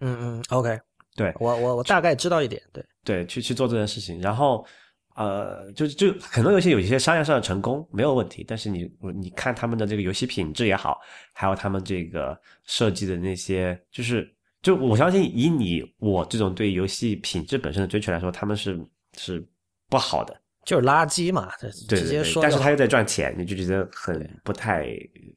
[0.00, 0.78] 嗯嗯，OK，
[1.14, 4.66] 对，我我我大概知道一点，对，对，去去做这件事情，然后
[5.14, 10.98] 呃，就就可能有些有一些商业上的成功没有问题，但是你你看他们的这个游戏品质也好，
[11.32, 14.28] 还有他们这个设计的那些，就是
[14.62, 18.78] 就我相信以你我这种对游戏品质本身的追求来说，他们是
[19.18, 19.44] 是
[19.90, 20.34] 不好的，
[20.64, 22.40] 就是垃圾嘛，直接对对，说。
[22.42, 24.86] 但是他又在赚钱，你就觉得很不太，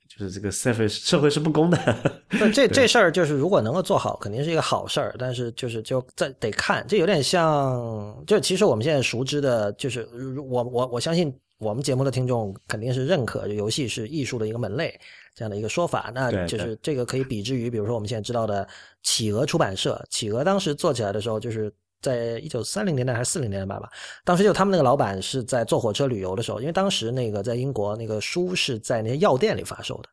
[0.08, 1.78] 就是这个社会社会是不公的，
[2.30, 5.16] 不，这这事儿就是如果能够做好，肯定是一个好事儿。
[5.18, 14.98] 但是就是就在得看，这有点像，就其实我们现在熟知的，就是如我我我相信我们节目的听众肯定是认可，就游戏是艺术的一个门类
[15.36, 16.12] 这样的一个说法。
[16.16, 18.68] 那就是这个可以比之于，比如说我们现在知道的
[19.04, 21.72] 企鹅出版社，企鹅当时做起来的时候，就是
[22.02, 23.88] 在一九三零年代还是四零年代吧，
[24.24, 30.10] 当时就他们那个老板是在坐火车旅游的时候，因为当时那个在英国那个书是在那些药店里发售的。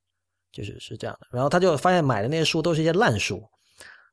[0.52, 1.26] 就是是这样的。
[1.30, 3.42] 然后他就发现买的那些书都是一些烂书，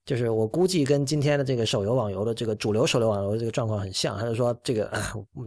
[0.09, 4.91] 就是我估计跟今天的这个手游网游的这个主流手游网游这个状况很像，他就说这个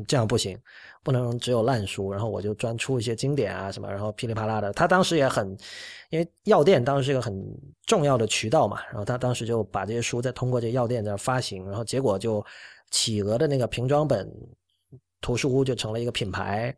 [0.07, 0.57] 这样不行，
[1.03, 4.73] 不能只有烂书，然后我就专出一些经典啊什么，然后噼里啪啦的。
[4.73, 5.49] 他当时也很，
[6.11, 7.45] 因为药店当时是一个很
[7.87, 12.47] 重要的渠道嘛，然后他当时就把这些书再通过这药店在发行，然后结果就
[12.93, 14.33] 企鹅的那个平装本
[15.21, 16.73] 图书屋就成了一个品牌，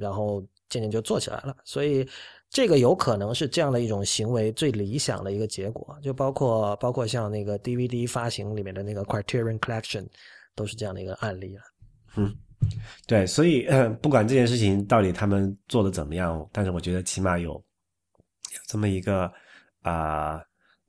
[0.00, 2.08] 然后渐渐就做起来了，所以。
[2.56, 10.06] 这个有可能是这样的一种行为最理想的一个结果，就包括包括像那个 DVD 发行里面的那个 Criterion Collection，
[10.54, 11.62] 都是这样的一个案例了。
[12.16, 12.34] 嗯，
[13.06, 13.68] 对，所以
[14.00, 17.62] 不管这件事情到底他们做的怎么样，但是我觉得起码有有
[18.66, 19.30] 这么一个
[19.82, 20.42] 啊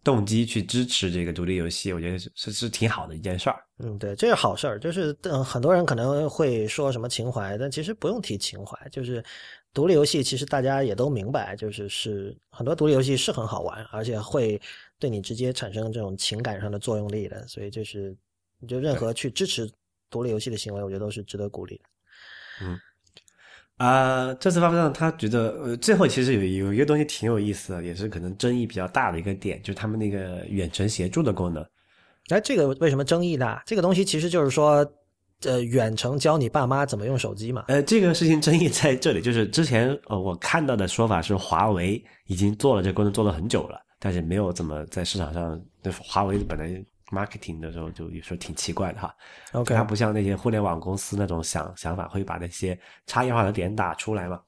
[0.05, 3.61] 动机去支持这个独立游戏，我觉得是是挺好的一件事儿。
[3.79, 4.79] 嗯，对，这是好事儿。
[4.79, 9.21] 就是嗯，很多人可能会说什么情怀，但其实不用提情怀，就是。
[9.77, 14.59] 独立游戏其实大家也都明白，就是是很多独立游戏是很好玩，而且会
[14.97, 18.17] 对你直接产生这种情感上的作用力的，所以就是
[18.67, 19.69] 就任何去支持
[20.09, 21.83] 独立游戏的行为，我觉得都是值得鼓励的。
[22.65, 22.79] 嗯，
[23.77, 31.63] 啊，这次发布上他觉得呃，最后其实有有一个东西挺有意思的，也是可能争议比较大的一个点，就是他们那个远程协助的功能。
[32.29, 33.61] 哎，这个为什么争议大？
[33.63, 34.91] 这个东西其实就是说。
[35.43, 37.65] 呃，远程教你爸妈怎么用手机嘛？
[37.67, 45.61] 呃，这个事情争议在这里，就是之前呃我看到的说法是华为已经做了这个功能做了很久了，但是没有怎么在市场上。
[45.83, 49.13] 那华为本来 marketing 的时候就有时候挺奇怪的哈。
[49.51, 54.41] OK，它不像那些互联网公司那种想想法会把那些差异化的点打出来嘛，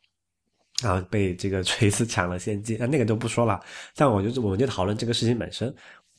[0.82, 3.60] 然后被这个锤子抢了先机，那那个就不说了。
[3.96, 5.74] 但我就我们就讨论这个事情本身，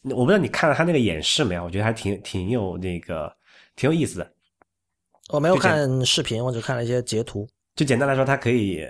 [0.04, 1.64] 我不知道你看了他那个演示没有？
[1.64, 3.34] 我觉得还挺挺有那个
[3.74, 4.32] 挺有意思的。
[5.32, 7.48] 我没有看视频，我只看了一些截图。
[7.76, 8.84] 就简单来说，它可以，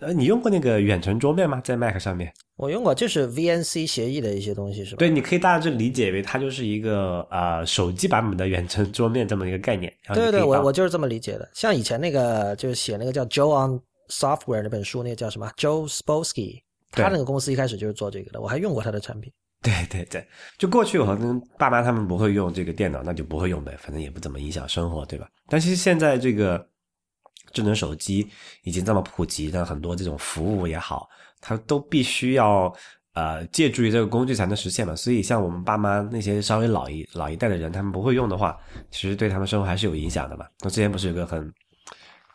[0.00, 1.60] 呃，你用过那个远程桌面吗？
[1.62, 2.32] 在 Mac 上面？
[2.56, 4.98] 我用过，就是 VNC 协议的一些东西，是吧？
[4.98, 9.92] 对，你可以大致理解为它就是一个啊手机版本的远程桌面这么一个概念。
[10.14, 11.48] 对对，我我就是这么理解的。
[11.54, 19.32] 像以前那个就是写那个叫 Joe on Software 那本书，那个叫什么 Joe Spolsky，他那个公司一开始就是做这个的，我还用过他的产品。
[19.64, 25.26] 对对对，就过去可能爸妈他们不会用这个电脑，那就不会用呗，反正也不怎么影响生活，对吧？
[25.48, 26.68] 但其实现在这个
[27.50, 28.28] 智能手机
[28.64, 31.08] 已经这么普及，那很多这种服务也好，
[31.40, 32.70] 它都必须要
[33.14, 34.94] 呃借助于这个工具才能实现嘛。
[34.94, 38.58] 所以像我们爸妈那些稍微老一老一代的人，他们不会用的话，
[38.90, 40.44] 其实对他们生活还是有影响的嘛。
[40.60, 41.50] 那之前不是有个很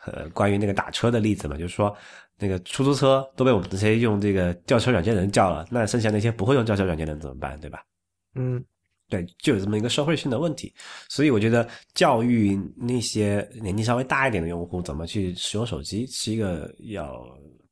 [0.07, 1.95] 呃关于那个打车的例子嘛，就是说。
[2.39, 7.59] 那个出租车都被我们这些用这个叫车软件的人叫了，那剩下那些不会用叫车软件的人怎么办？
[7.59, 7.83] 对吧？
[8.35, 8.63] 嗯，
[9.09, 10.73] 对，就有这么一个社会性的问题。
[11.09, 17.21] 所以我觉得教育那些年纪稍微大一点的用户怎么去使用手机是一个要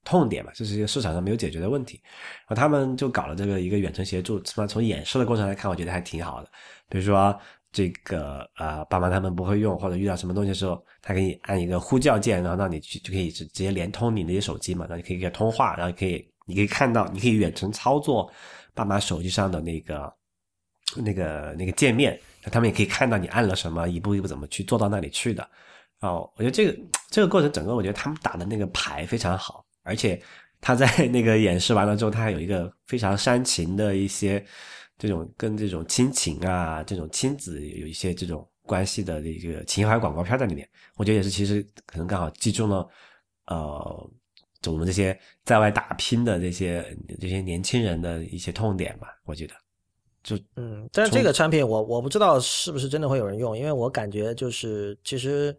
[0.04, 2.02] 痛点吧，这是一个市场上没有解决的问题。
[2.48, 6.50] 然后他们就搞了这个一个远程协助，起码从演示的过程来看，我觉得还挺好的。
[6.90, 7.40] 比如说。
[7.72, 18.32] 这个呃，爸妈他们不会用，或者遇到什么东西的时候，他可以按一个呼叫键，然后让你去就可以直直接连通你那些手机嘛，然后你可以给通话，然后可以你可以看到，你可以远程操作
[18.74, 20.14] 爸妈手机上的那个
[20.96, 25.48] 那个那个界面，他们也可以看到你按了什么，一步一步怎么去做到那里去的。
[26.00, 26.76] 哦，我觉得这个
[27.12, 30.20] 这个过程整个，我觉得他们打的那个牌非常好，而且
[30.62, 34.44] 他在那个演示完了之后，他还有一个非常煽情的一些。
[34.98, 42.88] 这种跟这种亲情啊，这种亲子有一些这种关系的这个情怀广告片在里面，我觉得也是，其实可能刚好击中了，
[43.46, 44.12] 呃，
[44.66, 49.08] 我们这些在外打拼的这些这些年轻人的一些痛点吧。
[49.26, 49.54] 我觉得，
[50.24, 55.56] 就嗯，但是这个产品我我不知道是不是真的会有人用，因为我感觉就是其实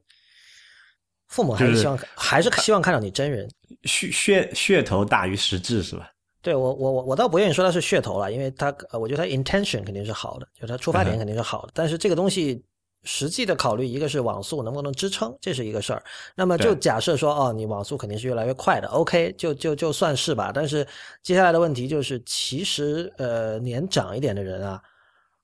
[1.28, 3.48] 父母还是希望还是希望看到你真人，
[3.84, 6.10] 噱噱噱头大于实质是吧？
[6.40, 11.72] 对我我我我倒不愿意说它是噱头了，因为它呃，我觉得它 intention 肯定是好的，就它出发点肯定是好的。
[11.74, 12.64] 但是这个东西
[13.02, 16.02] 实际的考虑，一个是网速能不能支撑，这是一个事儿。
[16.36, 20.52] 那么就假设说，哦，你网速肯定是越来越快的，OK，就就就算是吧。
[20.54, 20.86] 但是
[21.24, 24.80] 接下来的问题就是，其实呃，年长一点的人啊，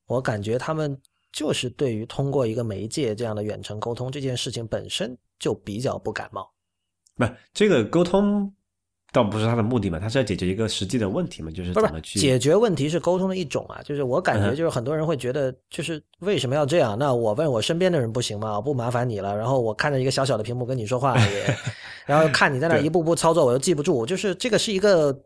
[0.06, 0.96] 我感觉他们
[1.32, 6.48] 就是对于通过一个媒介这样的远程沟通这件事情本身就比较不感冒。
[7.16, 8.54] 不，这个沟通。
[9.14, 13.80] 倒不是他的目的嘛，他是要解决一个实际的问题嘛，就是怎么去解决问题是沟通的一种啊。
[13.84, 16.98] 就是我感觉就是很多人会觉得，就是为什么要这样？
[16.98, 18.60] 那我问我身边的人不行吗？
[18.60, 19.36] 不麻烦你了。
[19.36, 21.56] 然后我看着一个小小的屏幕跟你说话， 也，
[22.06, 24.04] 然后看你在那一步步操作，我又记不住。
[24.04, 25.16] 就是这个是一个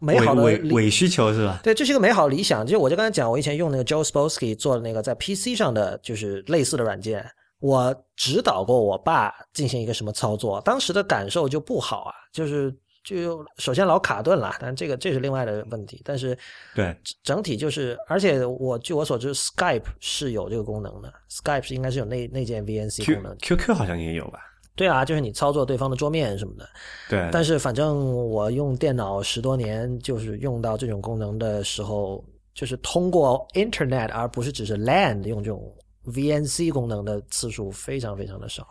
[0.00, 1.60] 美好的伪伪需求是吧？
[1.62, 2.66] 对，这是一个美好理想。
[2.66, 7.24] 就我就刚才讲，我以前用那个 Joe Spolsky 做的那个在 PC 上的就是类似的软件，
[7.60, 12.76] 我指导过我爸进行一个什么操作，当时的感受就不好啊，就是。
[13.02, 16.00] 就首先老卡顿了，但这个这是另外的问题。
[16.04, 16.36] 但是
[16.74, 23.36] 对整体就是，而且我据我所知，Skype 是有这个功能的，Skype 是应该是有内内建 VNC 功能的。
[23.40, 24.40] QQ 好像也有吧？
[24.76, 26.68] 对啊，就是你操作对方的桌面什么的。
[27.08, 32.24] 对，但是反正我用电脑十多年，就是用到这种功能的时候，
[32.54, 35.74] 就是通过 Internet 而不是只是 LAN 用这种
[36.06, 38.66] VNC 功能的次数非常非常的少。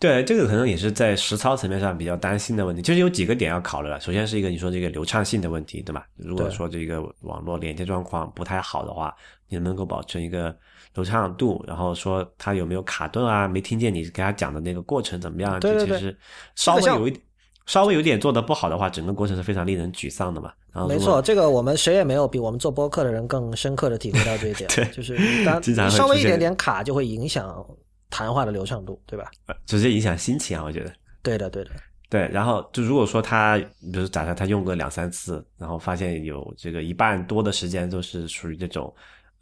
[0.00, 4.00] 对，这个可能也是在实操层面上比较担心的问题，就是有几个点要考虑了。
[4.00, 6.06] 首先是一个你说这个流畅性的问题，对吧？
[6.16, 9.14] 如果说这个网络连接状况不太好的话，
[9.48, 10.56] 你能够保证一个
[10.94, 13.46] 流畅度，然后说它有没有卡顿啊？
[13.46, 15.60] 没听见你给他讲的那个过程怎么样？
[15.60, 16.18] 对对对这其实
[16.56, 17.22] 稍微有一点。
[17.66, 20.50] 稍微有点做的不好的话，整个过程是非常令人沮丧的嘛。
[20.72, 24.68] 然后没错，这个我们谁也没有比我们做播客的人更深刻的体会到这一点。
[24.74, 27.64] 对就是当稍微一点点卡就会影响
[28.10, 29.30] 谈话的流畅度，对吧？
[29.46, 30.92] 呃直接影响心情啊，我觉得。
[31.22, 31.70] 对的，对的。
[32.08, 38.92] 对，然后就如果说他，比如假设他用个两三次，然后发现有这个一半多的时间都是属于这种，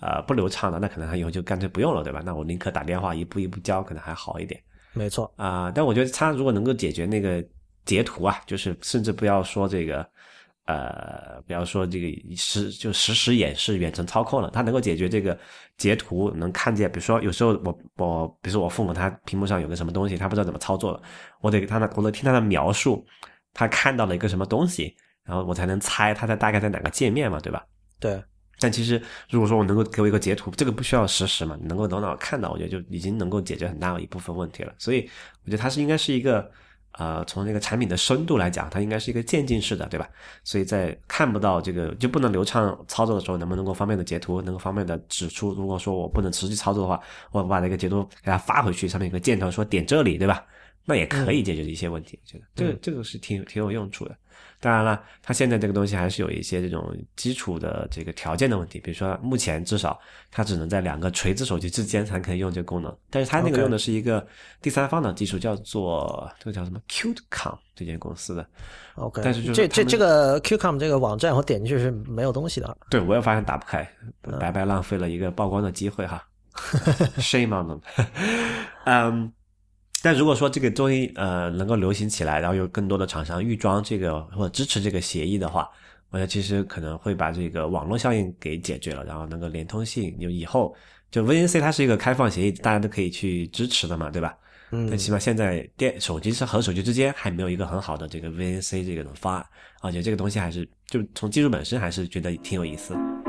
[0.00, 2.20] 呃不流畅的，那可能他以后就干脆不用了，对吧？
[2.22, 4.60] 那我宁可打电话一步一步教，可能还好一点
[4.92, 7.42] 没错，啊、但我觉得他如果能够解决那个
[7.86, 10.06] 截图啊，就是甚至不要说这个，
[10.68, 15.36] 呃，比方说这个实就实时演示、远程操控了，它能够解决这个
[15.78, 21.00] 截图，能看见，比如说有时候我我，比如说我父母他屏幕上有个什么东西，他不知道怎么操作了，
[21.40, 23.02] 我得给他的，我得听他的描述，
[23.54, 24.94] 他看到了一个什么东西，
[25.24, 27.64] 然后我才能猜他在大概在哪个界面嘛，对吧？
[27.98, 28.22] 对，
[28.60, 29.00] 但其实
[29.30, 34.74] 如果说我能够给我一个截图，这个不需要实时嘛，能够头脑看到，我觉得就已经能够解决很大一部分问题了。
[34.76, 35.08] 所以
[35.46, 36.50] 我觉得它是应该是一个
[36.92, 40.08] 呃，从这个产品的深度来讲，它应该是一个渐进式的，对吧？
[40.42, 50.44] 所以在看不到这个就不能流畅操作的时候，能不能够方便的截图，能够方便的指出，如果说我不能持续操作的话，我把那个截图给它发回去，上面有个箭头说点这里，对吧？
[50.84, 54.16] 那也可以解决一些问题，我觉得这个这个是挺挺有用处的。
[54.60, 59.98] 当然了，它现在这个东西还是有一些这种基础的这个条件的问题，比如说目前至少
[60.30, 64.26] 它只能在两个锤子手机之间才可以用这个功能，但是它那个用的是一个
[64.60, 68.46] 第三方的技术，叫做这个叫什么 QtCom 这间公司的。
[68.96, 72.76] OK，但是就是这这这个 QCOM 这个网站我点进去是没有东西的。
[72.90, 73.88] 对我也发现打不开，
[74.40, 76.20] 白白浪费了一个曝光的机会哈。
[77.18, 77.80] Shame on them。
[78.86, 79.32] 嗯，
[80.02, 85.68] 但如果说这个东西呃能够流行起来，然后有更多的厂商预装这个或者支持这个协议的话，
[86.10, 90.74] 我觉得其实可能会把这个网络效应给解决了，然后能够连通性，就以后
[91.10, 94.36] 就 VNC 它是一个开放协议，大家都可以去支持的嘛，对吧？
[94.70, 99.46] 嗯但起码现在电手机是和手机之间还没有一个很好的这个 VNC 这个方案，
[99.80, 103.27] 而且这个东西还是就从技术本身还是觉得挺有意思的。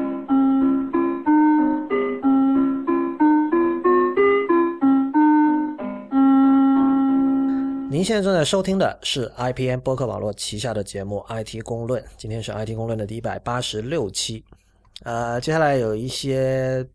[7.89, 14.45] 您现在正在收听的是 IPN 播客网络旗下的节目《IT 公论》，今天是 IT 公论的第一百八十六期。
[15.01, 16.87] 呃，接下来有一些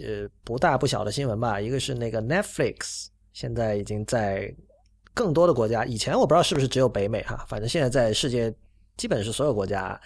[0.00, 4.54] 呃不大不小的新闻吧，一个是那个 Netflix 现在已经在
[5.12, 8.54] 更多的国家，以前我不知道是不是只有北美哈，反正现在在世界
[8.96, 10.00] 基本是所有国家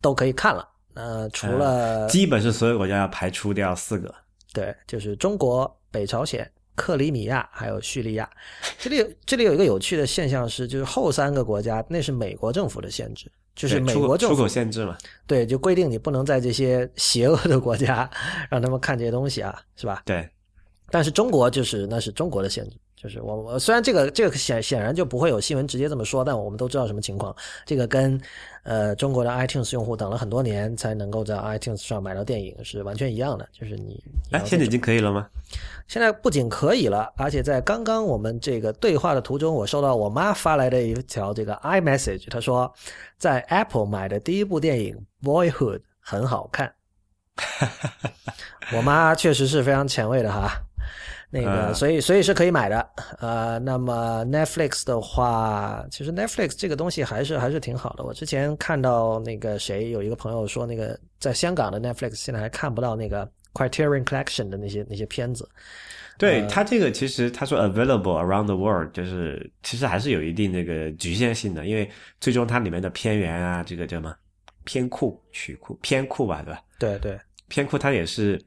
[0.00, 0.68] 都可以看了。
[0.94, 4.14] 呃，除了、基本是所有国家要排除掉四个。
[4.52, 8.28] 对，就是中国、北朝鲜、克里米亚还有叙利亚。
[8.78, 14.96] 这里有这里有一个有趣的现象是，就是后三个国家那是美国政府的限制，就是美国政府出口限制嘛。
[15.26, 18.08] 对就规定你不能在这些邪恶的国家
[18.50, 20.02] 让他们看这些东西啊，是吧？
[20.04, 20.28] 对，
[20.90, 27.34] 但是中国就是那是中国的限制，就是我我虽然这个这个显显然就不会有新闻直接这么说，但我们都知道什么情况。
[27.66, 28.20] 这个跟
[28.62, 34.00] 呃中国的 iTunes 用户等了很多年才能够在 iTunes 上买到电影是完全一样的，就是你
[34.30, 35.26] 你哎，现在已经可以了吗？
[35.88, 42.72] 现在不仅可以了，而且在刚刚我们这个对话的途中，我收到我妈发来的一条这个 iMessage，她说
[43.18, 44.96] 在 Apple 买的第一部电影
[45.26, 46.72] 《Boyhood》很好看。
[48.76, 50.50] 我妈确实是非常前卫的哈，
[51.34, 52.86] 那个嗯所以所以是可以买的。
[53.18, 58.04] 呃，那么 Netflix 的话，其实 Netflix 这个东西还是还是挺好的。
[58.04, 65.48] 我之前看到那个谁有一个朋友说，那个在香港的 Netflix 现在还看不到那个 Criterion Collection 的那些那些片子。
[66.18, 74.14] 对它这个其实他说 available around the world，就是其实还是有一定这个局限性的，因为最终它里面的片源啊，这个叫什么
[74.64, 76.60] 片库、曲库、片库吧，对吧？
[76.78, 77.18] 对对
[77.48, 78.40] 片库它也是，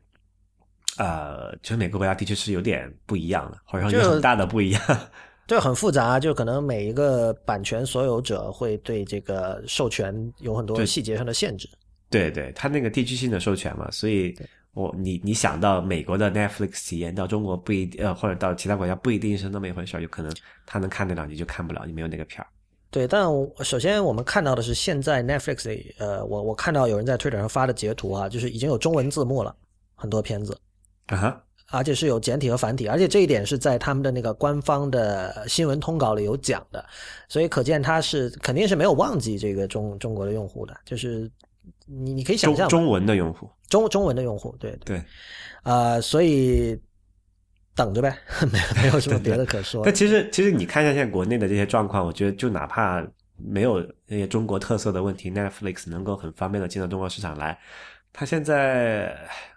[0.97, 4.81] 呃，就是每个国家的确是有点不一样的，或者说有很大的不一样。
[5.47, 11.69] 对很复杂，就可能每一个版权所有者会对这个授权有很多细节上的限制。
[12.09, 14.35] 对对，它那个地区性的授权嘛，所以
[14.73, 20.33] 我你你想到美国的 Netflix 体验到中国不一呃，或者到其他国家不一定是那么一回事儿，有可能
[20.65, 22.47] 他能看得了，你就看不了，你没有那个片儿。
[22.89, 23.27] 对，但
[23.63, 29.55] 首先我们看到的是，现在 Netflix 里，呃，我我看到有人在 Twitter 上发的截图啊，就是已经有中文字幕了，
[29.95, 30.57] 很多片子
[31.07, 36.85] 啊哈，而且是有简体和繁体，而且这一点是在他们的那个官方的新闻通稿里有讲的，
[37.27, 41.29] 所以可见他是肯定是没有忘记这个中中国的用户的，就是
[41.85, 45.03] 你你可以想象中文的用户，中中文的用户，对对，
[45.63, 46.79] 呃，所以。
[47.77, 48.17] 等着呗，
[48.53, 49.83] 没没有什么别的可说。
[49.83, 57.59] 但其实，其实你看一下现在国内的这些状况，我觉得就哪怕没有那些中国特色的问题，Netflix 能够很方便的进到中国市场来，
[58.13, 59.13] 它现在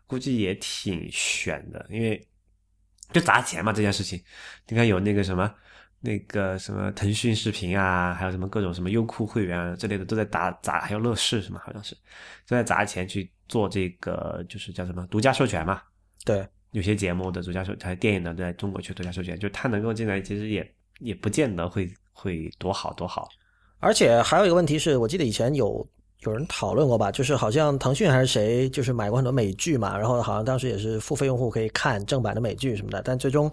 [0.08, 2.20] 估计也挺悬的，因为
[3.14, 4.20] 就砸钱嘛这件事情。
[4.66, 5.54] 你看有那个什么
[6.00, 11.94] 那个什么腾讯视频啊，还有什么各种什么优酷会员啊之类的都在打砸，还有乐视什么好像是
[12.48, 15.80] 都在砸钱去做这个，就是叫什么独家授权嘛。
[16.24, 16.44] 对。
[16.72, 23.26] 有些节目的独家授权，电影的在中国去独家授权，就它能够进来，其实也也不见得会会多好多好。
[23.78, 25.88] 而且还有一个问题是，我记得以前有
[26.20, 33.50] 有人讨论过吧，就是好像腾讯还是谁，就是买过很多美剧嘛，然后好像当时也是付费用户可以看正版的美剧什么的，但最终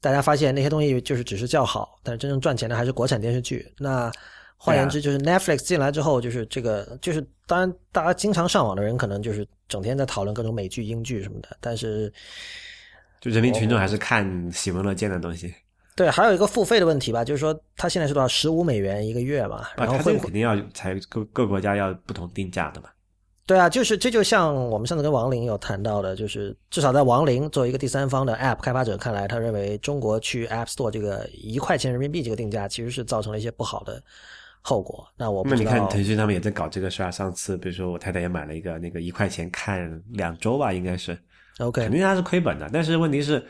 [0.00, 3.66] 大家发现那些东西就是只是叫好，但是真正赚钱的还是国产电视剧。
[3.78, 4.10] 那
[4.56, 12.12] 换言之，就是 Netflix 进来之后，就是这个就是当然大家经常上网的人可能就是整天在讨论各种美剧、英剧什么的，但是。
[13.18, 15.52] 就人民群众还是看喜闻乐见的东西。
[15.96, 18.28] 对，还有一个付费的问题吧，就是说它现在是多少？
[18.28, 19.64] 十五美元一个月嘛。
[19.76, 22.90] 然后会肯定要才各各国家要不同定价的嘛。
[23.46, 34.02] 对啊，就是这就像我们上次跟王林有谈到的，就是至少在王林作为一个第三方的 App 开发者看来，他认为中国去 App Store 这个一块钱人民币这个定价其实是造成了一些不好的
[34.60, 35.08] 后果。
[35.16, 41.16] 那我那你看腾讯他们也在搞这个事儿，上次比如说我太太也买了一个那个一块钱看两周吧，应该是。
[41.60, 43.42] OK，肯定他是亏本的，但是问题是，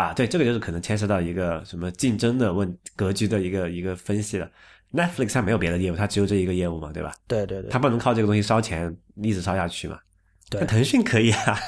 [0.00, 4.50] 啊，对，这个就是可能牵涉到一个什么竞争的问格局的一个一个分析了。
[4.92, 7.12] Netflix 它没有别的业务，它只有这一个业务嘛，对吧？
[7.28, 9.98] 对对对，它不能靠这个东西烧钱一直烧下去嘛。
[10.48, 11.58] 对，腾讯可以啊，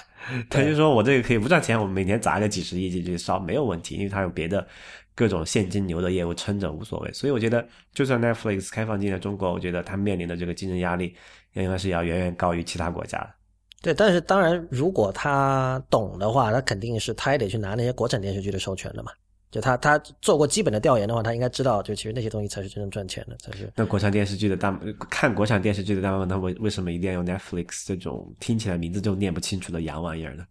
[0.48, 4.66] 腾讯说我这个可以不赚钱，我每年砸个几十亿进去烧没有问题，因为它有别的
[5.14, 7.12] 各种现金流的业务撑着无所谓。
[7.12, 11.14] 所以我觉得，就算 Netflix 开放进了中国，我觉得它面临的这个竞争压力
[11.52, 13.30] 应该是要远远高于其他国家的。
[13.82, 19.10] 对，但是当然，如果他懂的话，他肯定是他也得去拿那些国产电视剧的授权的嘛。
[19.50, 23.70] 就他他做过基本的调研的话，他应该知道，就其实那些东西才是真正赚钱的，才是。
[23.76, 24.80] 那国产电视剧的大
[25.10, 30.44] 看国产电视剧的大部分，他为为什么一定要用 Netflix 这种听起来名字就念不清楚的洋玩意儿呢？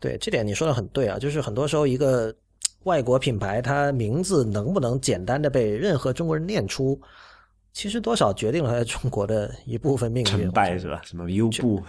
[0.00, 2.34] 对，这点你说的很对啊，就是很多时候一个
[2.82, 7.00] 外国品牌，它名字能不能简单的被任何中国人念出，
[7.72, 10.30] 其实多少决定了它在中国的一部分命运。
[10.30, 11.00] 成败是吧？
[11.04, 11.80] 什么优步？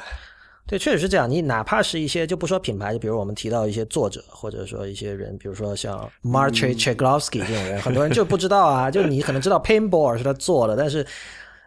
[0.66, 1.30] 对，确实是这样。
[1.30, 8.90] 你哪怕是一些就不说品牌，就比如我们提到一些作者，或者说一些人，比如说像 Marche Cheglovsky 这种人，很多人就不知道啊。
[8.90, 11.06] 就你可能知道 Paintball 是他做的，但是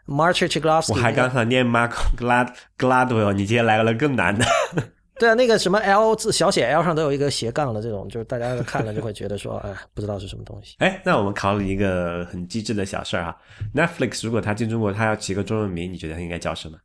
[0.06, 4.44] Marche Cheglovsky 我还刚想念 Mark Glad Gladwell，你今天来了更难的。
[5.18, 10.76] 对啊，那个什么 L 字小写 L 上都有一个斜杠的这种，就是大家看了就会觉得说，哎，不知道是什么东西。
[10.78, 13.34] 哎，那我们考虑一个很机智的小事儿啊
[13.74, 16.76] ，Netflix 如果他进中国，他要起个中文名，你觉得他应该叫什么？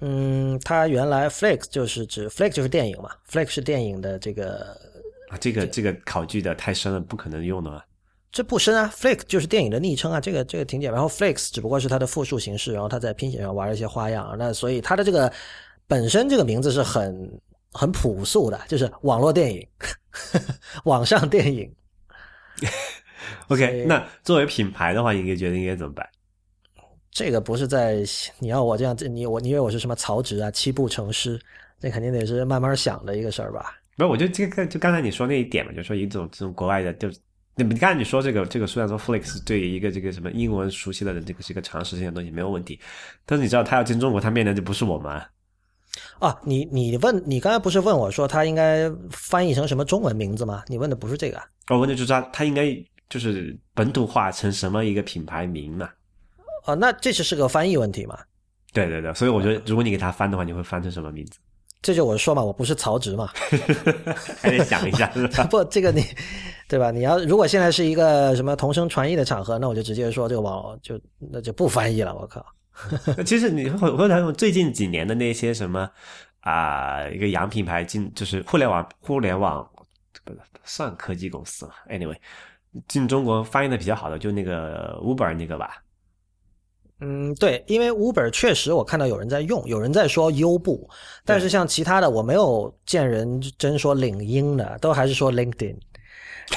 [0.00, 4.76] 嗯，它原来 Flix 就是指 Flix 就是电影嘛，Flix 是电影的这个
[5.28, 7.82] 啊，这个这个考据的太深了，不可能用的嘛。
[8.32, 10.94] 这不深啊，Flix 就是电影的昵称啊，这个这个挺简单。
[10.94, 14.34] 然后 Flix 只不过是它的复数形式，然后它在拼写上玩了一些花样。
[14.36, 15.32] 那所以它的这个
[15.86, 17.40] 本身这个名字是很
[17.70, 19.64] 很朴素的，就是网络电影，
[20.82, 21.72] 网上电影。
[23.48, 26.08] OK，那作为品牌的话，应该觉得应该怎么办？
[27.14, 28.02] 这个不是在
[28.40, 30.50] 你要我这样，你我你以为我是什么曹植啊？
[30.50, 31.40] 七步成诗，
[31.78, 33.72] 这肯定得是慢慢想的一个事儿吧？
[33.96, 37.08] 不是，我就这个就刚才你说那一点嘛，就说一种这种国外的，就
[37.54, 42.80] 你你刚才你说这个这个虽然说 Flix 对于一个这个什么英文熟悉的人，这个是一个常识性的东西没有问题，
[43.24, 45.12] 但是你知道他要进中国，他面临的就不是我们
[46.18, 46.36] 啊。
[46.42, 50.64] 你你问你刚才不是问我说他应该翻译成什么中文名字吗？
[50.66, 51.40] 你问的不是这个？
[51.68, 52.76] 我问的就是他他应该
[53.08, 55.88] 就是本土化成什么一个品牌名嘛？
[56.64, 58.18] 哦，那这就是个翻译问题嘛？
[58.72, 61.38] 对对对，所以我觉得，如果你给他翻的话，你会翻成什么名字？
[61.82, 63.30] 这就我说嘛，我不是曹植嘛，
[64.40, 65.06] 还得想一下。
[65.50, 66.02] 不，这个你，
[66.66, 66.90] 对吧？
[66.90, 72.14] 你要如果现在是一个什么同声传译的场合，那我就直接说这个网就那就不翻译了。
[72.14, 72.44] 我靠！
[73.24, 75.88] 其实你回回头最近几年的那些什么
[76.40, 79.62] 啊，一个洋品牌进就是互联网互联网
[80.24, 80.32] 不
[80.64, 82.16] 算科技公司嘛？Anyway，
[82.88, 85.83] 进中国翻译的比较好的就那个 Uber 那个吧。
[87.00, 90.88] 嗯，对，因为 Uber 确实我看到有人在用，有人在说优步，
[91.24, 95.76] 但是像其他的我没有见人真说领英的，都还是说 LinkedIn。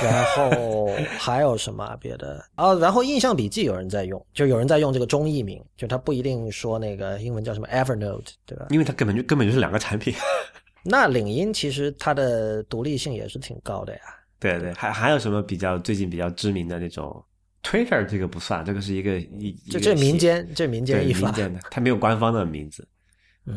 [0.02, 2.44] 然后 还有什么别的？
[2.58, 8.68] 哦，然后印象笔记有人在用，就有人在用这个中译名，就他不一定说那个英文叫什么 Evernote，对吧？
[8.70, 10.14] 因为它根本就根本就是两个产品。
[10.84, 14.00] 那领英其实它的独立性也是挺高的呀。
[14.40, 17.24] 对对，还还有什么比较最近比较知名的那种
[17.68, 22.88] Twitter 这个不算，这个是一个一这这民间这民间一法民，间的，它没有官方的名字。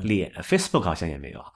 [0.03, 1.47] 脸 Facebook 好像也没有啊，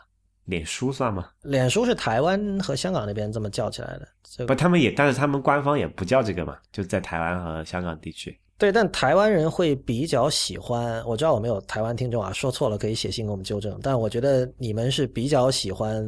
[0.45, 1.29] 脸书算吗？
[1.43, 4.09] 脸书是台湾和香港那边这么叫起来的。
[4.23, 8.39] 这不，他们也，但是他们官方也不叫这个嘛，就在台湾和香港地区。
[8.57, 11.05] 对，但台湾人会比较喜欢。
[11.05, 13.77] 我知道我们有台湾听众啊，说错了可以写信给我们纠正。
[13.83, 16.05] 但我觉得你们是比较喜欢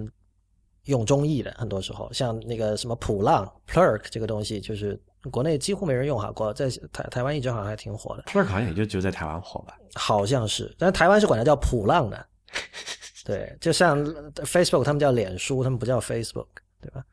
[0.85, 5.01] 用中译的，很多时候像那个什么普浪 Plurk 这个东西，就是
[5.31, 9.77] 国内几乎没人用哈，国在台台湾一直好像还挺火的，Plurk 好像也就只有在台湾火吧。
[9.95, 12.27] 好像是，但是台湾是管它叫普浪的。
[13.25, 14.05] 对，就像
[14.37, 16.47] Facebook 他们叫脸书，他们不叫 Facebook，
[16.81, 17.05] 对吧？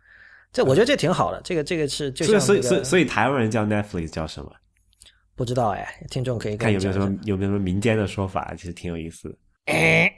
[0.52, 4.52] 这我觉得这挺好的，这个这个是就所以，像、所以，所以，所以台湾人叫 Netflix 叫什么？
[5.36, 9.36] 不知道哎，听众可以看有没有什么有没有什么民间的说法，其实挺有意思的。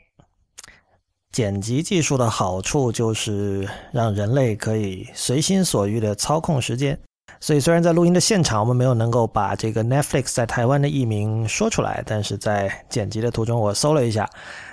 [1.31, 6.99] 剪辑技术的好处就是让人类可以随心所欲的操控时间。
[7.39, 14.27] 所以，虽然在录音的现场我们没有能够把这个 Netflix 在台湾的译名说出来，但是在剪辑的途中我搜了一下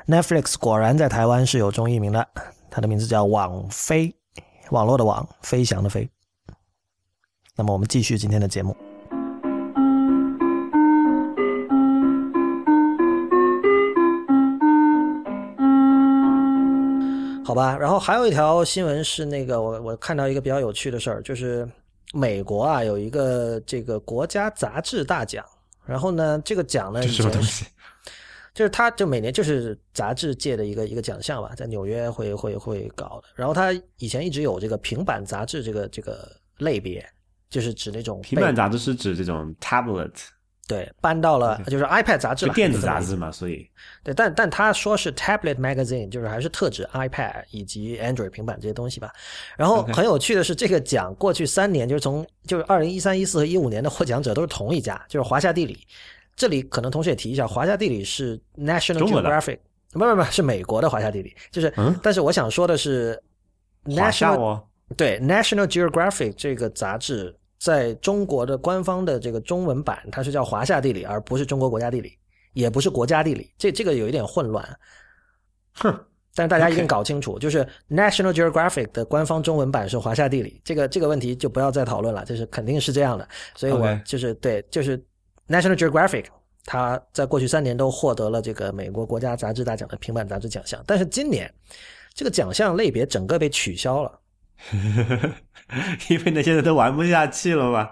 [0.06, 2.26] ，Netflix 果然在台湾是有中译名的，
[2.70, 4.14] 它的名字叫网飞，
[4.70, 6.08] 网络的网，飞翔的飞。
[7.56, 8.74] 那么我们继续今天的节目。
[17.44, 21.68] 好吧，然后还有一条新闻是那个我我看到一个比较有趣的事儿，就是
[22.12, 25.44] 美国啊有一个这个国家杂志大奖，
[25.84, 27.66] 然后呢这个奖呢什么东西？
[28.54, 33.28] 就是它就每年就是杂志界的一个一个奖项吧，在纽约会会会搞的。
[33.34, 37.02] 然后它以前一直有这个平板杂志这个这个类别，
[37.48, 40.12] 就是指那种平板杂志是指这种 tablet，
[40.68, 43.68] 对搬到了就是 iPad 杂志电子杂志嘛，所以。
[44.04, 49.12] 对，但但他说是 tablet magazine，就是还是特指 iPad 以及 Android 平板这些东西吧。
[49.56, 55.86] 然后很有趣的是，这个奖过去三年，就是从就是二零一三、一四和一五年的获奖者都是同一家，就是华夏地理。
[56.34, 59.58] 这里可能同时也提一下，华夏地理是 National Geographic，
[59.92, 61.36] 不不不，是美国的华夏地理。
[61.50, 61.94] 就是，嗯？
[62.02, 63.22] 但是我想说的是
[63.84, 64.64] ，National 哦，
[64.96, 72.18] 对 National Geographic 这个杂志在中国的官方的这个中文版，它是叫华夏地理，而不是中国国家地理，
[72.54, 74.68] 也不是国家地理，这这个有一点混乱。
[75.74, 75.96] 哼，
[76.34, 83.28] 但是大家一定搞清楚就是 National Geographic 的官方中文版是华夏地理，这个这个问题就不要再讨论了，就是肯定是这样的。
[83.54, 84.98] 所以我就是对，就是
[85.46, 86.24] National Geographic，
[86.64, 91.48] 它在过去三年都获得了这个美国国家杂志大奖的平板杂志奖项，但是今年
[92.12, 94.18] 这个奖项类别整个被取消了。
[94.70, 95.34] 呵呵呵
[96.08, 97.90] 因为那些人都玩不下去了嘛，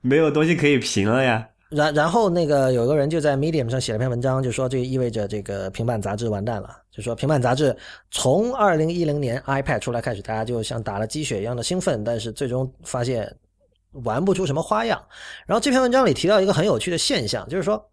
[0.00, 1.46] 没有东西可以评了呀。
[1.70, 7.76] 然然后那个有个人就在 Medium 上写了篇文章，就说这意味着这个平板杂志完蛋了，就说平板杂志
[8.10, 13.32] 从二零一零年 iPad 出来开始，大家就像打了鸡血一样的兴奋，但是最终发现
[14.04, 15.00] 玩不出什么花样。
[15.46, 17.88] 然后这篇文章里提到一个很有趣的现象，就是说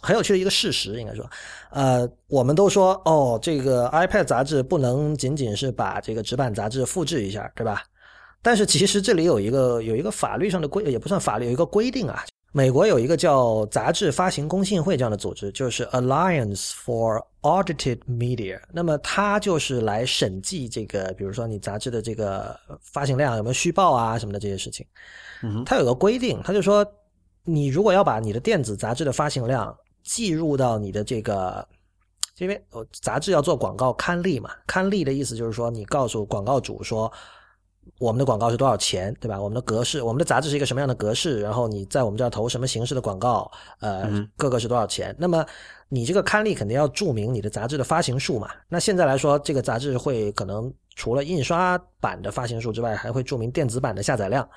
[0.00, 1.28] 很有趣的一个事实，应该说，
[1.70, 7.82] 呃，我们都说哦，这个 iPad 杂志不能仅仅是把这个纸板杂志复制一下，对吧？
[8.42, 12.24] 但是其实这里有一个有一个法律上的规，也不算法律，有一个规定啊。
[12.52, 18.58] 美国有一个叫杂志发行公信会这样的组织，就是 Alliance for Audited Media。
[18.72, 24.84] 那么它就是来审计这个，比如说你杂志的这个发行量有没有虚报啊什么的这些事情。
[25.44, 26.84] 嗯它有个规定，它就说
[27.44, 29.72] 你如果要把你的电子杂志的发行量
[30.12, 31.66] 计入到你的这个，
[32.38, 37.10] 因为呃杂志要做广告刊例嘛，刊例的意思就是说你告诉广告主说。
[37.98, 39.40] 我们的广告是多少钱，对吧？
[39.40, 41.40] 我们的格式，我们的杂志是一个什么样的格式？
[41.40, 43.50] 然后你在我们这儿投什么形式的广告？
[43.80, 45.16] 呃，嗯各个是多少钱？
[45.18, 45.44] 那么
[45.88, 48.48] 你这个刊例肯定要注明你的杂志的发行数嘛？
[48.68, 54.48] 那现在来说，这个杂志会可能除了印刷版的发行数之外，还会注明电子版的下载量。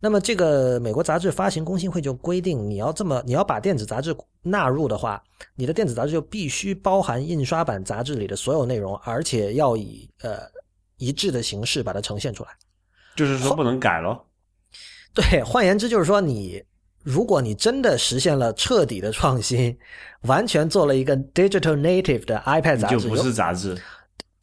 [0.00, 5.22] 那么这个美国杂志发行公信会就规定，你要这么你要把电子杂志纳入的话，
[5.54, 10.40] 你的电子杂志就必须包含印刷版杂志里的所有内容，而且要以呃
[10.98, 12.50] 一致的形式把它呈现出来。
[13.16, 14.26] 就是说不能改咯。
[15.14, 16.62] 对，换言之就是说你，
[17.02, 19.78] 如果你真的实现了彻底的创新，
[20.22, 23.80] 完全做了一个 digital native 的 iPad 杂志，就不是杂志。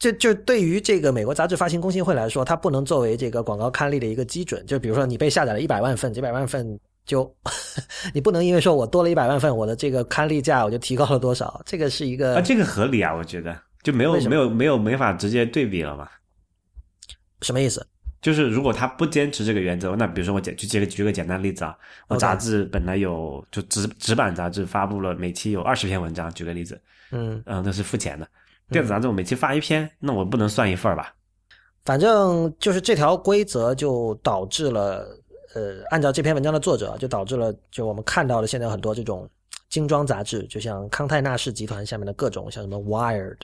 [0.01, 4.65] 就就对于这个美国杂志发行公信会来说，它不能作为这个广告刊例的一个基准。
[4.65, 7.31] 就比如说你被下载了一百万份，几百万份就
[8.11, 11.61] 你不能因为说我多了一百万份，我的这个刊例价我就提高了多少？
[11.67, 16.09] 这个是一个啊，这个合理啊，我觉得就没有没有没有没法直接对比了嘛。
[17.43, 17.85] 什么意思？
[18.23, 28.27] 就是如果他不坚持这个原则，那比如说我简就举个举个简单的例子啊，我杂志本来有就纸纸版杂志发布了每期有二十篇文章，举个例子，嗯，嗯、那是付钱的。
[28.71, 31.13] 电子杂志我每期发一篇，那我不能算一份儿吧？
[31.83, 35.07] 反正就是这条规则就导致了，
[35.53, 39.27] 呃，按照这篇文章的作者，就导致了就我们看到的现在很多这种
[39.67, 43.37] 精装杂志，就像康泰纳仕集团下面的各种，像什么 Wired，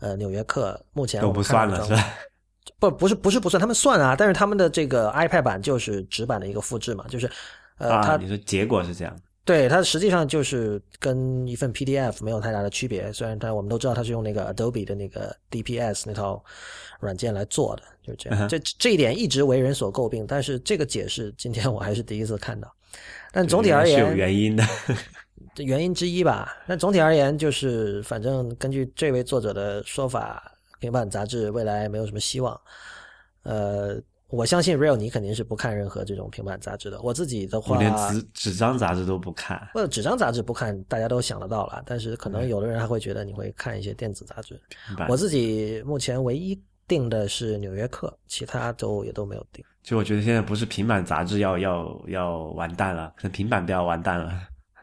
[0.00, 2.04] 呃，纽约客，目前都不算了是吧？
[2.78, 7.30] 不，不是不是不算，他们算啊，但是他们的这个 iPad 版就是纸版的一个复制嘛，就是
[7.78, 9.14] 呃，它啊，你说结果是这样，
[9.44, 16.42] 对它实际上就是跟一份 PDF 没有太大的区别，虽然它我们都知道它是用那个 Adobe 的那个 DPS 那套
[17.00, 18.48] 软件来做的，就是这样。
[18.48, 22.72] 这这一点一直为人所诟病，但是这个解释今天我还是第一次看到。
[23.32, 24.64] 但总体而言是有言，原因的。
[25.54, 26.56] 这原因之一吧。
[26.68, 32.58] 但总体而言，就是反正根据这位作者的说法，平板杂志未来没有什么希望。
[33.42, 34.00] 呃，
[34.32, 36.98] 我相信 Real 你肯定是不看任何这种平板杂志的。
[37.02, 39.68] 我自己的话，我连纸纸张杂志都不看。
[39.74, 41.82] 或者纸张杂志不看，大家都想得到了。
[41.84, 44.58] 但是可能有的人还会觉得你会看一些电子杂志。
[45.06, 49.62] 我自己目前唯一订的是《纽约客》，其他都也都没有订。
[49.82, 54.32] 就我觉得现在不是平板杂志要要要完蛋了，可能平板都要完蛋了。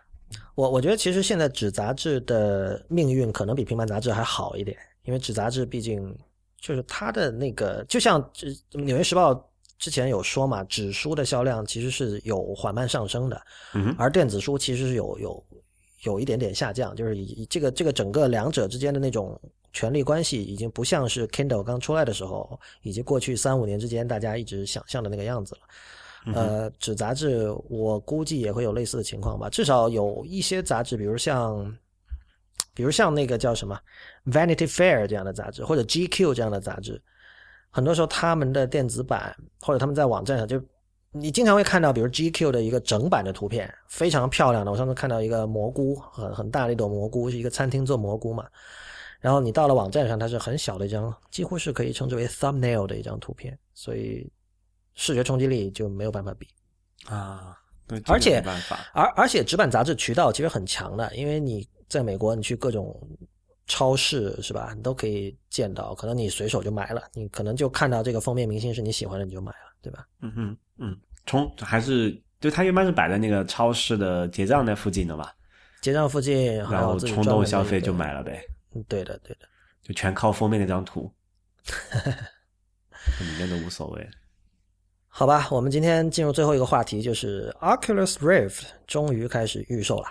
[0.54, 6.16] 我我觉得其实现在纸杂志的命运可能比平板杂志还好一点，因为纸杂志毕竟
[6.62, 8.50] 就是它的那个，就像呃
[8.82, 9.34] 《纽约时报》
[9.78, 13.42] 之前有说嘛，纸书的销量其实是有缓慢上升的，
[13.74, 15.44] 嗯，而电子书其实是有有
[16.04, 19.40] 有一点点下降，就是以以这个这个整个两者之间的那种
[19.72, 25.62] 权力关系，已经不像是 Kindle 刚出来的时候，以及过去三五年之间大家一直想象的那个样子了。
[26.34, 31.78] 呃，纸杂志我估计也会有类似的情况吧，至少有一些杂志，比如像，
[32.74, 33.74] 比如像那个叫什么
[34.32, 37.02] 《Vanity Fair》这样的杂志，或者《GQ》这样的杂志，
[37.70, 40.62] 很多时候他们的电子版或者他们在网站上就。
[41.12, 44.72] 你经常会看到，比如 GQ 的一个整版的图片，非常漂亮的。
[44.72, 48.46] 我上次看到一个蘑菇，很很大的一朵蘑菇，是一个餐厅做蘑菇嘛。
[49.20, 54.32] 然后你到了网站上，它是很小的一张，几乎是可以称之为 thumbnail 的一张图片，所以
[54.94, 56.48] 视觉冲击力就没有办法比。
[57.08, 57.58] 啊，
[57.88, 58.40] 对，而且
[58.94, 62.96] 而而且纸板杂志渠道其实很强的，因为你在美国，你去各种
[63.70, 70.06] 超市是吧，你都可以见到，可能你随手就买了，你可能就看到这个封面明星是你喜欢的，你就买了，对吧？
[70.22, 75.30] 嗯哼，嗯，从还是就它一般是摆在那个超市的结账那附近的嘛，
[75.82, 78.44] 结账附近，然后冲动消费就买了呗，
[78.74, 79.48] 嗯对的，对的。
[79.82, 81.12] 就全靠封面那张图，
[83.22, 84.10] 里面都无所谓。
[85.08, 90.10] 好吧，我们今天进入最后一个话题，就是 Oculus Rift 终于开始预售了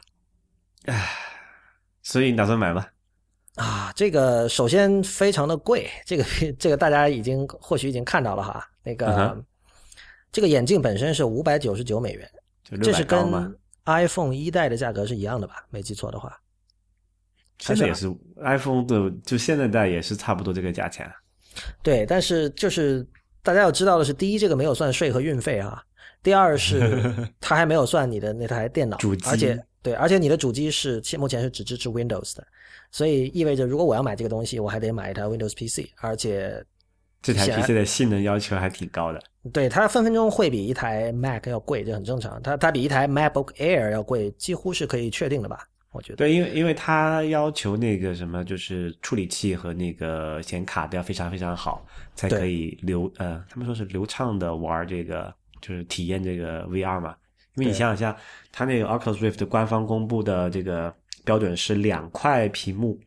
[2.03, 2.87] 所以你打算买吗？
[3.59, 3.93] 啊！
[3.95, 6.25] 这个首先非常的贵，这个
[6.59, 8.67] 这个大家已经或许已经看到了哈。
[8.83, 9.45] 那个、嗯
[10.31, 12.31] 这个眼镜本身是五百九十九美元，
[12.83, 13.19] 这是跟
[13.87, 15.65] ，iPhone 一代的价格是一样的吧？
[15.71, 16.39] 没记错的话。
[17.61, 21.13] 现在也是 iPhone 的，就现在代也是差不多这个价钱啊。
[21.83, 23.05] 对，但是就是
[23.43, 25.83] 大家要知道的是，第一，这个没有算税和运费啊；
[26.23, 27.11] 第二是
[27.41, 32.47] 它还没有算你的那台电脑，主机而且对，而且你的主机是现目前是只支持 Windows 的，
[32.91, 36.63] 所以意味着如果我要买这个东西，我还得买一台 Windows PC，而且
[37.23, 39.23] 这台 PC 的性能要求还挺高的。
[39.53, 42.41] 对它分分钟会比一台 Mac 要贵，这很正常。
[42.43, 45.67] 它它比一台 MacBook Air 要贵，几乎是可以确定的吧？
[45.91, 46.17] 我觉得。
[46.17, 55.33] 对，因为因为它要求那个什么，就是处理器和那个显卡都要非常非常好，才可以流呃，他们说是流畅的玩这个，
[55.63, 57.17] 就是体验这个 VR 嘛。
[57.59, 58.17] 因为你想想下，
[58.53, 60.95] 它那个 Oculus Rift 官方公布的这个
[61.25, 62.99] 标准是两块屏幕，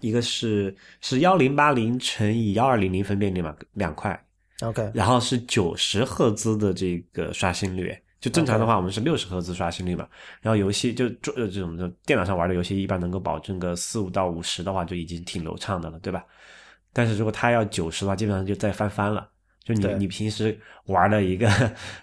[0.00, 4.18] 一个是是幺零八零乘以幺二零零分辨率嘛，两块
[4.60, 10.06] ，OK，然后是九十赫兹的这个刷新率，就正常的话我们是六十赫兹刷新率嘛。
[10.40, 16.24] 然后游戏就做这种就电脑上玩的游戏一般能够保证个四五到五十的话就已经挺流畅的了，对吧？
[16.92, 19.28] 但是如果它要九十的话，基本上就再翻番了。
[19.64, 21.48] 就你你平时玩的一个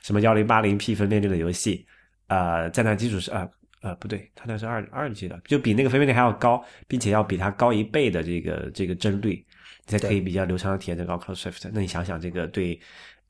[0.02, 1.86] 什么幺零八零 P 分辨率的游戏，
[2.28, 3.50] 呃，在那基础上啊。
[3.84, 9.44] 呃，不对，它那是二二 G 的，就比那个分辨率还要高，并且要比它高一倍的这个这个帧率，
[9.88, 11.68] 你才可以比较流畅的体验这个 Oculus Rift。
[11.74, 12.80] 那你想想，这个对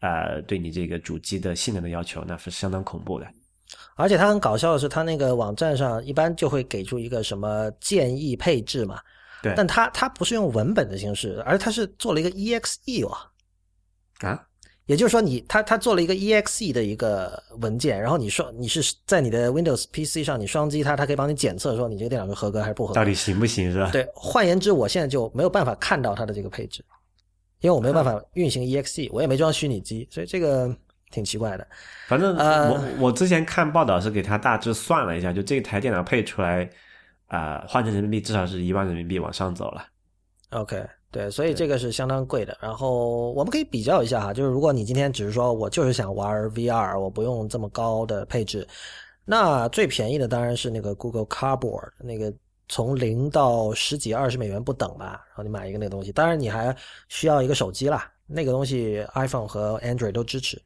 [0.01, 3.25] 呃对你这个主机的性能的要求，那是相当恐怖的。
[3.95, 8.99] 而且它很搞笑的是，它那个网站上一般就会给出一个什么建议配置嘛，
[9.41, 13.17] 对但它它不是用文本的形式，而它是做了一个 EXE 哦，
[14.21, 14.47] 啊，
[14.85, 22.95] 也就是说你他他做了一个 EXE 的一个文件，然后你说你是在你的 Windows PC 上你双击它，它可以帮你检测说你这个电脑是合格还是不合格。
[22.95, 23.89] 到底行不行是吧？
[23.91, 26.83] 对，换言之，我现在就没有办法看到它的这个配置，
[27.59, 30.75] 因为我没有办法运行 EXE，我也没装虚拟机，所以这个
[31.09, 31.67] 挺奇怪的。
[32.07, 36.69] 反正呃我我之前看报道是给他大致算了一下，就这台电脑配出来，
[37.27, 39.85] 啊、换成人民币至少是一万人民币往上走了。
[40.49, 42.57] OK，对，所以这个是相当贵的。
[42.61, 48.65] 然后我们可以比较一下哈，就是如果你今天只是说我就是想玩 VR，我不用这么高的配置，
[49.25, 52.33] 那最便宜的当然是那个 Google Cardboard，那个
[52.69, 56.73] 从零到十几二十美元不等吧，然后你买一个那个东西，当然你还
[57.09, 60.61] 需要一个手机啦，那个东西 iPhone 和 Android 都支持。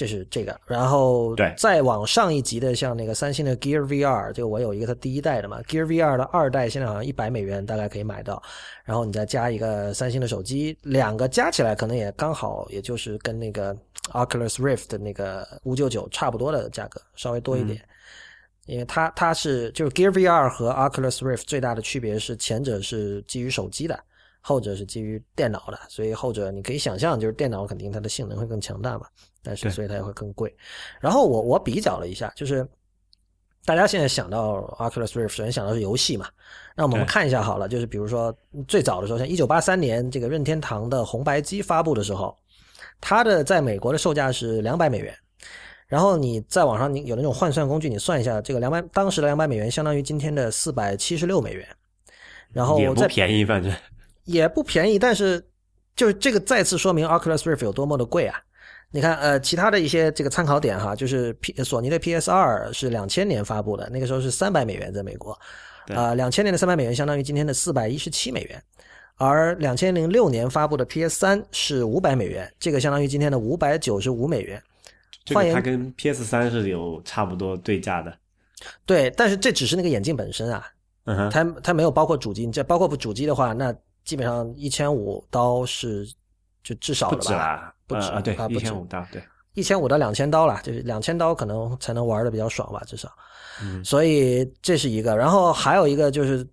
[0.00, 1.52] 这是这个，然后对。
[1.58, 8.42] 再往上一级的，像那个三星的 Gear VR，这个我有一个它第一代的嘛，Gear VR 的二代现在好像一百美元大概可以买到，
[8.82, 13.76] 然后你再加一个三星的手机，两个加起来可能也刚好，也就是跟那个
[14.12, 17.78] Oculus Rift 的那个五九九差不多的价格，稍微多一点。
[18.64, 24.00] 因为它它是就是 Gear VR 和 Oculus Rift 最大的区别是前者是基于手机的，
[24.40, 29.06] 后者是基于电脑的，所以后者你可以想象，就是电脑肯定它的性能会更强大嘛，
[29.42, 30.54] 但是所以它也会更贵。
[31.00, 32.66] 然后我我比较了一下，就是
[33.64, 36.28] 大家现在想到 Oculus Rift，首先想到是游戏嘛，
[36.74, 38.34] 那我们看一下好了，就是比如说
[38.66, 42.36] 最早的时候，像一九八三年这个任天堂的红白机发布的时候，
[43.00, 45.14] 它的在美国的售价是两百美元。
[45.86, 51.66] 然后你在网上你有那种换算工具，你算一下，这个两百当时的两百美元相当于今天的四百七十六美元，
[52.52, 53.72] 然后也不便宜，反正
[54.24, 55.44] 也不便宜，但是
[55.96, 58.40] 就是这个再次说明 Oculus Rift 有多么的贵啊！
[58.92, 65.38] 你看，呃，其他的一些这个参考点哈，就是 P 索尼的 PS 二是两千年发布的，那个时候是三百美元在美国，
[65.86, 68.60] 对啊，两千年的三百美元相当于今天的四百一十七美元，
[69.16, 74.60] 而两千零六年发布的 PS 三是五百美元，这个相当于今天的五百九十五美元。
[75.32, 78.12] 换言这个它跟 PS 三是有差不多对价的。
[78.84, 80.66] 对，但是这只是那个眼镜本身啊，
[81.04, 83.72] 嗯哼，它它没有包括主机，你这包括主机的话，那
[84.04, 86.06] 基本上一千五刀是
[86.62, 87.26] 就至少不了吧？
[87.26, 89.22] 止啦，不止呃啊，对啊，不一止千五刀，对，
[89.54, 93.10] 一千五到两千刀啦，就是两千刀可能才能玩的比较爽吧，至少。
[93.62, 96.46] 嗯所以这是一个，然后还有一个就是，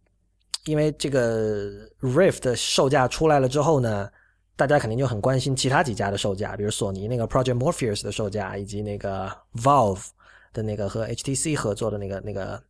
[0.65, 4.10] 因为这个 Rift 的售价出来了之后呢，
[4.57, 10.07] 大家肯定就很关心其他几家的售价，比如索尼那个 Project Morpheus 的售价，以及那个 Valve
[10.52, 12.61] 的那个和 HTC 合作的那个那个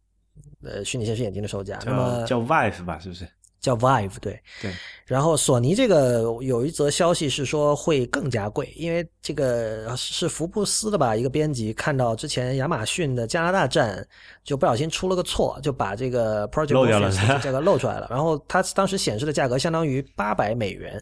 [0.63, 1.79] 呃虚拟现实眼镜的售价。
[1.83, 3.27] 那么叫叫 Vive 吧，是不是？
[3.67, 4.41] 叫 Vive 对。
[4.61, 4.71] 对，
[5.05, 14.05] 然后索尼这个有一则消息是说会更加贵，因为这个是福布斯的吧，一个编辑看到之前亚马逊的加拿大站
[14.43, 21.01] 就不小心出了个错，就把这个 Project 漏掉了 Morpheus 的价格露出来了，然后它当时显示的价格相当于八百美元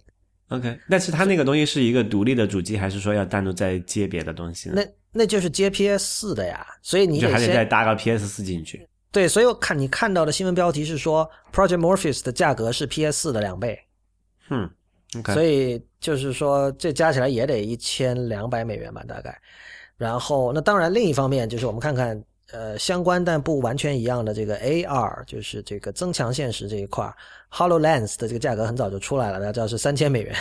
[0.50, 4.76] ，OK，但是它那个东西是一个独立的主机，还是说要单独再接别的东西呢？
[4.76, 8.88] 那那就是接 PS 四的呀，所以你得就还得再搭个 PS 四进去。
[9.16, 13.80] 对，所以我看你看到的新闻标题是说 Project Morpheus 的价格是 PS 四的两倍。
[14.50, 14.70] 嗯
[15.34, 19.34] 所以就是说，这加起来也得一千两百美元吧，大概。
[19.96, 22.22] 然后，那当然，另一方面就是我们看看，
[22.52, 27.10] 呃，相关但不完全一样的这个 AR，就是这个增强现实这一块
[27.54, 30.36] ，HoloLens 的这个价格很早就出来了，大家知道是三千美元。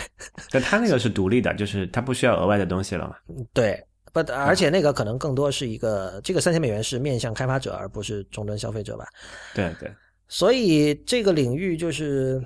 [0.51, 3.15] 但它那个是独立的， 就是它不需要额外的东西了嘛。
[3.53, 3.81] 对，
[4.23, 9.05] 不，而且那个可能更多是一个，这个三千美元是面向开发者，而不是终端消费者吧。
[9.53, 9.91] 对对，
[10.29, 12.41] 所以这个领域就是，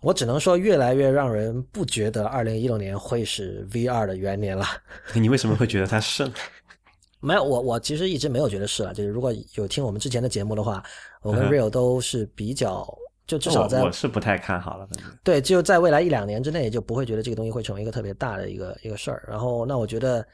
[0.00, 4.66] 我只能说越来越让人不觉得二零一六年会是 VR 的元年了。
[5.14, 6.28] 你为什么会觉得它是？
[7.24, 8.92] 没有，我我其实一直没有觉得是了。
[8.92, 10.82] 就是如果有听我们之前的节目的话，
[11.22, 12.84] 我跟 Real 都是比较，
[13.28, 14.88] 就至少在我我是不太看好了，
[15.22, 19.22] 对，就在未来一两年之内，就不会觉得这个东西会成为一个特别大的一个一个事儿。
[19.28, 20.26] 然后，那我觉得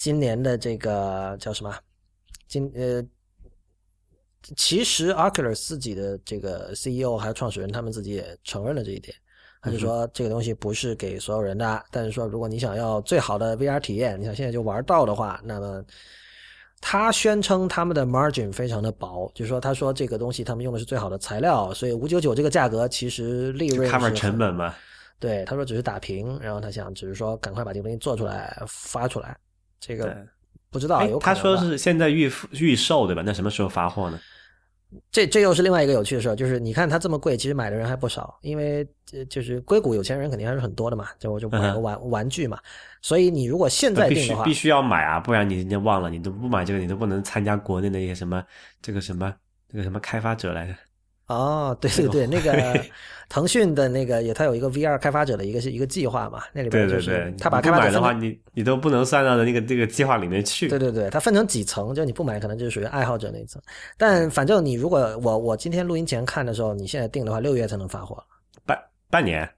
[0.00, 1.76] 今年的这个叫什么？
[2.48, 3.04] 今呃，
[4.56, 9.14] 其实 Oculus 自己的这个 CEO 还有创始人，他们自己也承认了这一点。
[9.60, 15.84] 他就说这个东西不是给所有人的，但是说如果你想要最好的 VR 体验，你想现在就玩到的话，那么
[16.80, 24.74] 他宣称他们的 margin 非常的薄，就是说他说这个东西他们用的是最好的材料，所以五九九这个价格其实利润是成本嘛。
[25.18, 29.36] 对，他说只是打平，然后他想只是说赶快把这个东西做出来发出来，
[29.80, 30.24] 这个
[30.70, 33.22] 不知道哎有，他说是现在预预售对吧？
[33.24, 34.20] 那什么时候发货呢？
[35.12, 42.58] 这这又是另外一个有趣的事儿，就是你看它这么贵，其实买的人还不少，因为呃就是硅谷有钱人肯定还是很多的嘛，就我就买个嗯玩、玩具嘛，
[43.00, 48.44] 所以你如果现在订的话必须必，须要买啊，不然你人家忘了，你都不买这个，你都不能参加国内的一些什么
[48.82, 49.32] 这个什么
[49.68, 50.74] 这个什么开发者来着。
[51.30, 52.84] 哦，对对对，那个
[53.30, 60.66] 腾讯的那个也，它有一个 VR 开发者的一个是一个计划嘛，那里边就是对对对，他把你不买的话，开发者分成，你你都不能算到的那个这个计划里面去。
[60.66, 63.62] 对对对，它分成几层，就你不买可能就是属于爱好者那一层，
[63.96, 68.20] 但反正你如果我我今天录音前看的时候，你现在订的话，六月才能发货。
[68.66, 68.76] 半
[69.08, 69.48] 半年。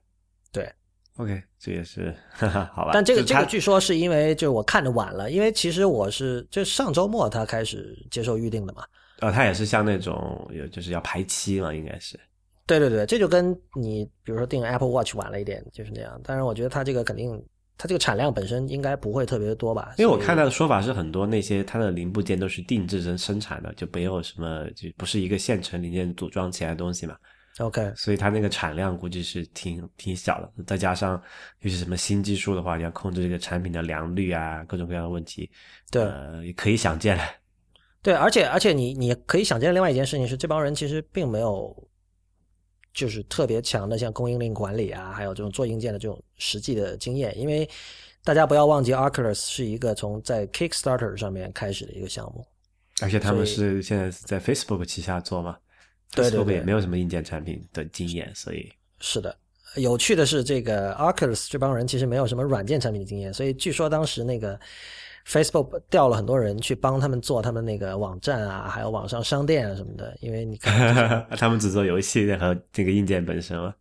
[0.51, 0.71] 对
[1.17, 2.91] ，OK，这也是 好吧。
[2.93, 8.83] 但这个这个据说是因为就是我看的晚了，因为其实我是就上周末他开始接受预定的嘛。
[9.19, 12.19] 呃，它也是像那种有就是要排期嘛，应该是。
[12.65, 16.19] 对对对，这就跟你比如说订 Apple Watch 晚了一点，就是那样。
[16.23, 17.31] 但是，我觉得它这个肯定，
[17.77, 19.93] 它这个产量本身应该不会特别多吧？
[19.97, 27.17] 因为我看到的说法是很多那些它的零部件都是定制生生产的，就没有什么就不是一个现成零件组装起来的东西嘛
[27.59, 30.63] ，OK，所以它那个产量估计是挺挺小的。
[30.65, 31.21] 再加上
[31.63, 35.51] 又是什么新技术的话，你要控制这个产品的良率啊，各种各样的问题，
[35.91, 37.23] 对呃，也可以想见了。
[38.03, 41.75] 对，而且而且你你可以想见，另外一件事情是，这帮人其实并没有
[42.93, 47.67] 就是特别强的像供应链管理啊，还有这种做硬件的这种实际的经验，因为
[48.23, 52.45] 大家不要忘记，Oculus 是一个从在 Kickstarter 上面开始的一个项目。
[53.01, 55.57] 而且他们是现在是在 Facebook 旗下做嘛
[56.11, 56.55] ，Facebook 对对对。
[56.55, 59.35] 也没有什么硬件产品的经验，所以是的，
[59.77, 64.59] 有趣的是，这个 Oculus 这帮人其实没有什么软件产品的经验，所以据说当时那个
[65.27, 73.73] Facebook 调了很多人去帮他们做他们那个网站啊，还有网上商店啊什么的，因为你看 他们只做游戏和这个硬件本身嘛。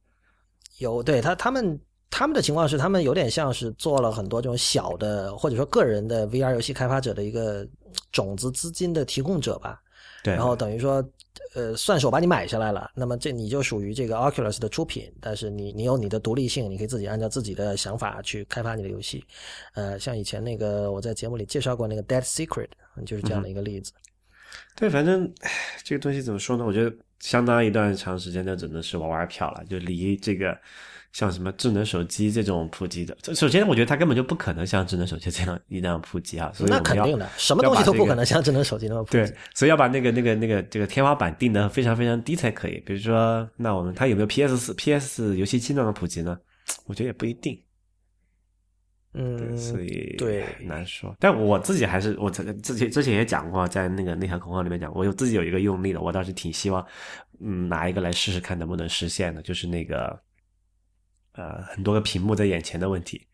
[0.78, 1.78] 有对他他们
[2.10, 7.66] 他们的情况是，他们有点像是做了很多这种小的或者说个人的 VR 游戏开发者的一个
[8.10, 9.80] 种子资金的提供者吧。
[10.22, 11.04] 对，然后等于说，
[11.54, 19.24] 呃，算是我把你买下来了，那么这你就属于这个 Oculus 的出品，但是你你有你的独立性，你可以自己按照自己的想法去开发你的游戏。
[19.74, 22.68] 呃，像以前那个我在节目里介绍过那个 Dead Secret，
[23.04, 23.92] 就是这样的一个例子。
[24.76, 25.32] 对，反正
[25.82, 26.64] 这个东西怎么说呢？
[26.64, 30.56] 我觉得相当一段长时间，那只能是玩玩票了，就离这个
[31.12, 39.18] 像什么智能手机这种普及的，这首先我觉得它根本就不可能像智能手机这样一样普及啊，所以我那肯定的，什么东西都不可能像智能手机那么普及。
[39.18, 42.82] 对，所以要把那个那个那个这个天花板定的非常非常低才可以。
[42.86, 46.38] 比如说，那我们它有没有 PS 四 PS 游戏机那种普及呢？
[46.86, 47.60] 我觉得也不一定。
[49.14, 51.14] 嗯，所以对难说。
[51.20, 56.82] 但我自己还是我之之前之前也讲过，在那个内核恐慌里面讲，我有自己有一个用力的，我倒是挺希望，
[57.38, 60.18] 嗯，拿一个来试试看能不能实现的，就是那个
[61.32, 63.26] 呃很多个屏幕在眼前的问题。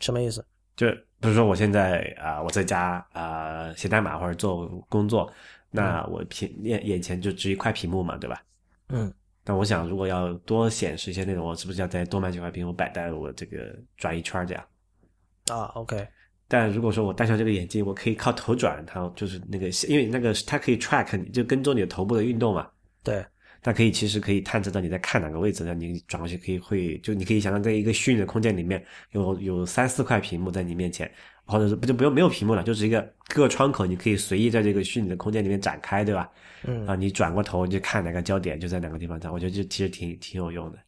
[0.00, 0.44] 什么意思？
[0.74, 5.32] 就比如说我现在啊、我在家啊、写代码或者做工作，
[5.70, 8.42] 那我屏眼眼前就只有一块屏幕嘛，对吧？
[8.88, 9.12] 嗯，
[9.44, 14.64] 但我想，如果要多显示一些内容，我是不是要再多买几块屏幕摆在我这个转一圈儿这样？
[15.50, 16.08] 啊，OK，
[16.48, 22.68] 但如果说我戴上这个眼镜，我可以靠头转，它就是那个，因为那个它可以 track，你就跟踪你的头部的运动嘛。
[23.02, 23.24] 对，
[23.62, 31.10] 它可以其实可以探测到你在看哪个位置，那你转过去可以会就你可以想象在一个虚拟的空间里面有有三四块屏幕在你面前，
[31.46, 36.28] 或者是不就不用没有屏幕了，就是一个各个窗口，你可以随意在这个虚拟的空间里面展开，对吧？
[36.64, 40.78] 嗯啊，你转过头你就看哪个焦点就在哪个地方上，我觉得就其实挺挺有用的。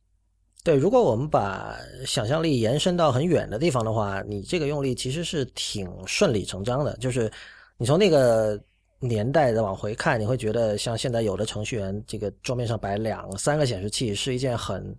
[0.65, 1.77] 对，如果我们把
[2.07, 6.97] 想象力延伸到很远的地方的话，你这个用力其实是挺顺理成章的。
[6.97, 7.31] 就是
[7.77, 8.59] 你从那个
[9.07, 14.97] 年代的往回看，你会觉得像现在有的程序员，这个桌面上摆两三个显示器是一件很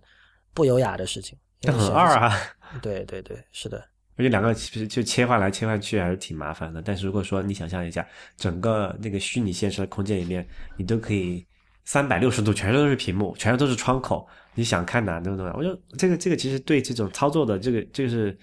[0.54, 2.32] 不优雅的事情，很二啊！
[2.80, 3.78] 对对对，是的，
[4.16, 6.80] 而且两个其实就切换来切换去还是挺麻烦的。
[6.80, 8.06] 但是如果说你想象一下，
[8.36, 10.46] 整个那个虚拟现实的空间里面，
[10.76, 11.44] 你都可以
[11.84, 15.46] 三百六十度全都是屏幕，全都是窗口，你想看哪都能。
[15.54, 18.36] 我觉得这个这个其实对这种操作的这个就是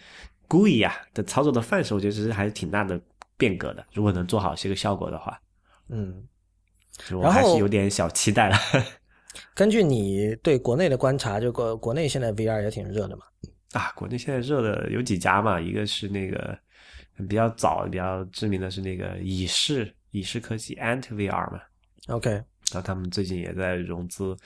[0.49, 2.99] GUI 啊的操作的范式，我觉得其实还是挺大的
[3.38, 3.85] 变革的。
[3.94, 5.40] 如果能做好这个效果的话，
[5.90, 6.28] 嗯。
[7.12, 8.58] 我还是有点小期待了。
[9.56, 13.24] 根据你对国内的观察，就国国内现在 VR 也挺热的嘛。
[13.72, 16.56] 啊，国内现在热的有几家嘛，一个是那个
[17.28, 21.60] 比较早、比较知名的是那个以视以视科技 Ant VR 嘛
[22.10, 22.46] ，OK，然
[22.76, 24.38] 后他们最近也在融资，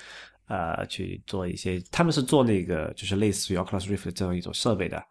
[0.48, 5.04] 呃，去做一些，他们是做那个就是类似于 Oculus Rift 这样一种设备的，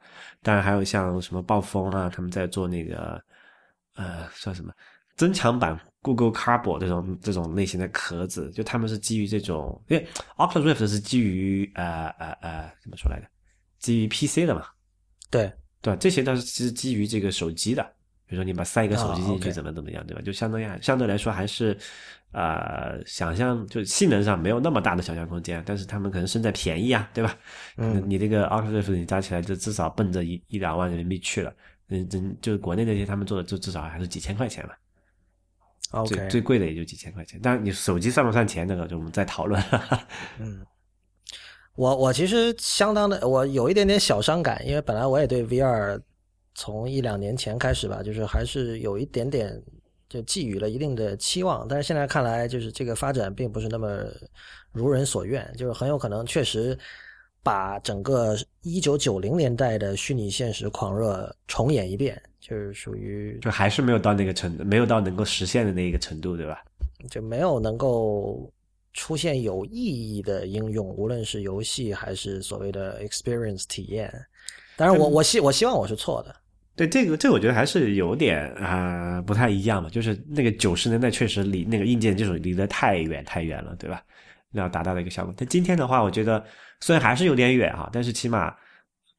[0.43, 3.23] 当然还有像什么暴风啊，他们在做那个
[3.97, 4.73] 呃算什么
[5.17, 10.07] 增强版 Google Cardboard 这种这种类型的壳子，就他们是基于这种，因为
[10.37, 13.27] Oculus Rift 是基于呃呃呃怎么说来着，
[13.81, 14.67] 基于 PC 的嘛，
[15.29, 15.53] 对，
[15.83, 15.97] 对吧？
[15.99, 17.83] 这些倒是其实基于这个手机的，
[18.29, 20.23] 比如说你把塞一个手机啊进去，怎么怎么样，对吧？
[20.23, 21.77] 就相当于相对来说还是，
[22.31, 27.37] 呃，想象就性能上没有那么大的想象空间，但是他们可能身在便宜啊，对吧？
[27.79, 28.01] 嗯。
[28.09, 31.53] 你这个 Oculus Rift 你加起来就至少奔着一一两万人民币去了，
[31.89, 34.73] 嗯，真就是国内那些他们做的就至少还是几千块钱嘛，
[36.07, 37.39] 最最贵的也就几千块钱。
[37.43, 40.07] 但是你手机算不算钱，那个就我们再讨论了。
[40.41, 40.65] 嗯，
[41.75, 46.01] 我我其实相当的，我有一点点小伤感，因为本来我也对 VR
[46.55, 49.63] 从一两年前开始吧，就是还是有一点点
[50.09, 54.05] 就寄予了一定的期望，但是现在看来，就是这个发展并不是那么
[54.73, 56.79] 如人所愿，就是很有可能确实
[57.43, 66.63] 把整个一九九零年代的虚拟现实狂热重演一遍，就是属于就还是没有到那个程度，没有到能够实现的那一个程度，对吧？
[67.11, 68.49] 就没有能够
[68.93, 74.13] 出现有意义的应用，无论是游戏还是所谓的 experience 体验。
[74.77, 76.37] 当然我，我希我希望我是错的。
[76.77, 79.91] 对这个，这我觉得还是有点啊不太一样嘛。
[79.91, 84.05] 就是那个九十年代确实离那个硬件技术离得太远太远了，对吧？
[84.53, 85.35] 那要达到的一个效果。
[85.37, 86.45] 但今天的话，我觉得
[86.81, 88.55] 虽然还是有点远哈，但是起码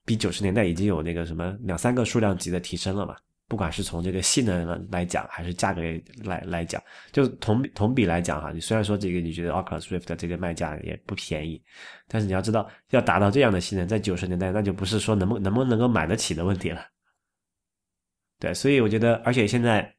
[0.08, 3.16] 比九十年代已经有那个什么两三个数量级的提升了嘛。
[3.50, 5.82] 不管是从这个性能来讲，还是价格
[6.24, 11.62] 来来讲，就同同比来讲哈，你虽然说这个你觉得 Oculus Rift 这个卖价也不便宜，
[12.10, 16.86] 但是你要知道，要达到这样的性能，在九十年代那就不是说能不能不能够买得起的问题了。
[18.38, 19.96] 对，所以我觉得，而且现在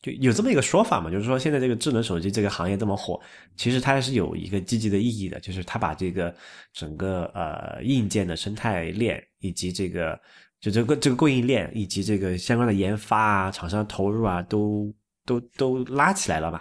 [0.00, 3.20] 就有这么一个说法嘛，就是说现在这个智能手机这个行业这么火，
[3.56, 6.34] 其实它是有一个积极的意义的，就是它把这个
[6.72, 10.18] 整个呃硬件的生态链以及这个。
[10.60, 14.92] 就这个这个供应链以及这个相关的研发啊，厂商投入啊，都
[15.24, 16.60] 都都拉起来了嘛。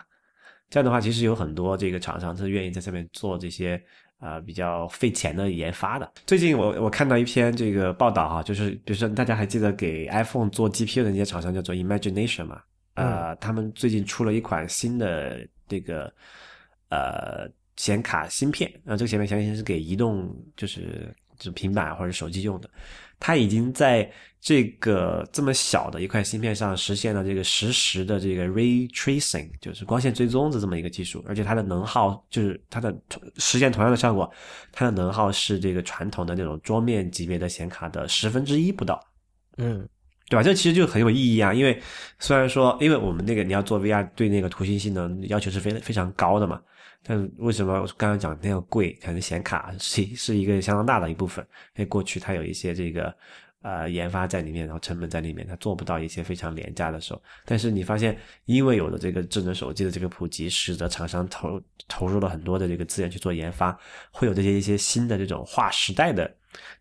[0.69, 3.81] 这样的话，其实有很多这个厂商是愿意在上面做这些
[4.19, 6.11] 啊比较费钱的研发的。
[6.27, 12.61] 最近我我看到一篇这个报道哈，就是比如说大家还记得给 iPhone 做 GPU 的那些厂商叫做 Imagination 嘛？
[12.97, 16.13] 呃，他们最近出了一款新的这个
[16.89, 18.69] 呃显卡芯片。
[18.85, 22.69] 啊，这个显卡芯片是给移动就是就平板或者手机用的。
[23.19, 24.07] 它已经在
[24.39, 32.95] 这个这么小的一块芯片上实现了这个实时的这个 ray tracing，就是光线追踪的这么一个技术，而且它的能耗就是它的
[33.37, 34.31] 实现同样的效果，
[34.71, 39.03] 它的能耗是这个传统的那种桌面级别的显卡的十分之一不到，
[39.57, 39.89] 嗯，
[40.29, 40.43] 对吧？
[40.43, 41.81] 这其实就很有意义啊，因为
[42.19, 46.61] 虽然说，因为我们那个你要做 VR，对那个图形性能要求是非常非常高的嘛。
[47.01, 48.91] 但为什么刚刚讲那样贵？
[49.01, 51.45] 可能显卡是是一个相当大的一部分，
[51.75, 53.15] 因为过去它有一些这个
[53.61, 57.21] 呃研发在里面，然后成本在里面，它做不到一些非常廉价的时候。
[57.45, 63.77] 但是你发现，因为有了这个智能手机的这个普及，使得厂商投投入了很多的这个资源去做研发，
[64.11, 66.29] 会有这些一些新的这种划时代的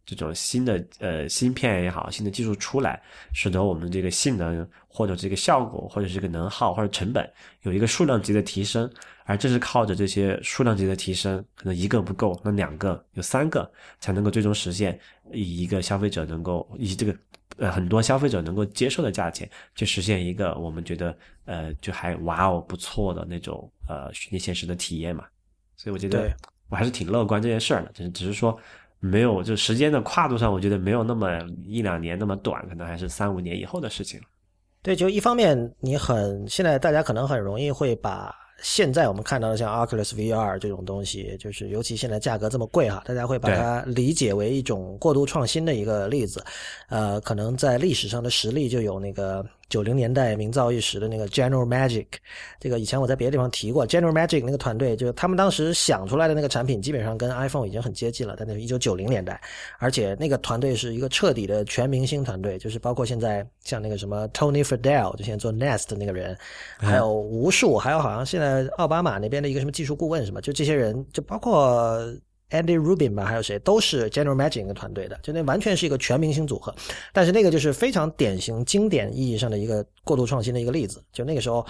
[0.06, 3.02] 这种新的呃芯片也好，新的技术出来，
[3.34, 7.28] 使得我们这个性能或者这个效果或者这个能耗或者成本
[7.62, 8.90] 有一个数量级的提升。
[9.28, 13.68] 而这是靠着这些数量级的提升，可能一个不够，那两个有三个
[13.98, 14.96] 才能够最终实现
[15.32, 17.12] 以一个消费者能够以这个
[17.56, 25.24] 呃很多消费者能够接受的价钱，去实现一个我们觉得呃就还哇哦不错的那种呃虚拟现实的体验嘛。
[25.74, 26.32] 所以我觉得
[26.68, 28.56] 我还是挺乐观这件事儿的，只是只是说
[29.06, 34.20] 没有就时间的跨度上，我觉得没有那么一两年那么短，可能还是三五年以后的事情
[34.82, 38.34] 对，就一方面你很现在大家可能很容易会把。
[38.62, 46.42] 现在我们看到的像 Oculus VR 这种东西，就是尤其现在价格这么贵哈，大家会把它理解为一种过度创新的一个例子。
[46.88, 49.44] 呃，可能在历史上的实例就有那个。
[49.68, 52.06] 九零年代名噪一时的那个 General Magic，
[52.60, 53.86] 这个以前我在别的地方提过。
[53.86, 58.34] General Magic 那个团队，就是他们当时想出来的那个产品，基本上跟 iPhone 已经很接近了。
[58.38, 59.40] 但那是一九九零年代，
[59.78, 66.36] 而且那个团队是一个彻底的全明星团队，就是包括现在像那个什么 Tony Fadell，就现在做 Nest 的那个人，
[66.78, 72.00] 还有无数，还有好像现在奥巴马那边的一个什么技术顾问什么，就这些人，就包括。
[72.50, 76.72] Andy Rubin 吧，还有谁都是 General Magic 一个团队的，就那完全是一个全明星组合。
[77.12, 81.02] 但是那个就是非常典型、经典意义上的一个过度创新的一个例子。
[81.12, 81.66] 就那个时候，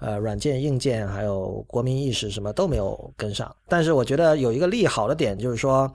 [0.00, 3.54] 呃，软件、硬件还有国民意识什么都没有跟上。
[3.68, 5.88] 但是我觉得有一个利好的点就是说，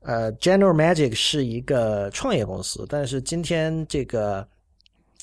[0.00, 4.44] 呃，General Magic 是一个创业公司，但是今天这个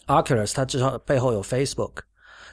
[0.06, 1.96] Oculus 它至少背后有 Facebook，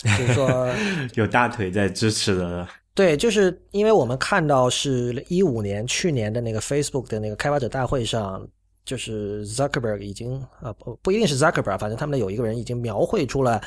[0.02, 0.68] 就是说
[1.14, 2.66] 有大腿在支持的。
[2.94, 8.46] 对，就是因为我们看到是一五年去年的那个 Facebook 的那个开发者大会上，
[8.84, 13.60] 就是 Zuckerberg 已经啊不不一定是 Zuckerberg，反正他们的有一个人已经描绘出了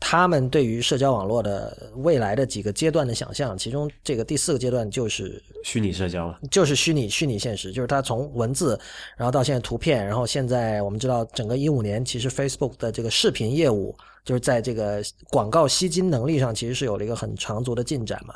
[0.00, 8.78] 他们对于社交网络的未来的几个阶段的想象，其中这个第四个阶段就是虚拟社交了，就是虚拟虚拟现实，就是它从文字，
[9.16, 13.94] 然后到现在图片，然后现在我们知道整个一五年其实 Facebook 的这个视频业务。
[14.24, 18.34] 就是在这个广告吸金能力上，其实是有了一个很长足的进展嘛。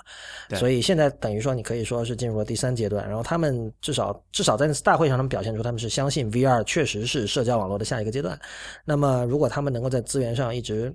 [0.58, 3.08] 所以现在等于说，你可以说是进入了第三阶段。
[3.08, 8.38] 然后他们至少至少在那次大会上，他们表现出他们是相信 VR 确实是社交网络的下一个阶段。
[8.84, 10.94] 那么如果他们能够在资源上一直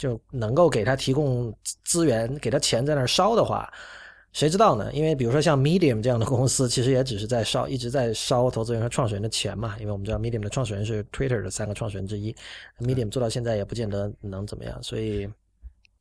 [0.00, 1.54] 就能够给他提供
[1.84, 3.70] 资源，给他钱在那儿烧的话。
[4.32, 4.90] 谁知道呢？
[4.92, 9.76] 因为比如说像 Medium 这样的公司，其实也只是在烧，一直在烧投资人和创始人的钱嘛。
[9.80, 12.34] 因为我们知道 Medium 的创始人是 Twitter 的三个创始人之一
[12.78, 14.80] ，Medium 做到现在也不见得能怎么样。
[14.82, 15.28] 所以，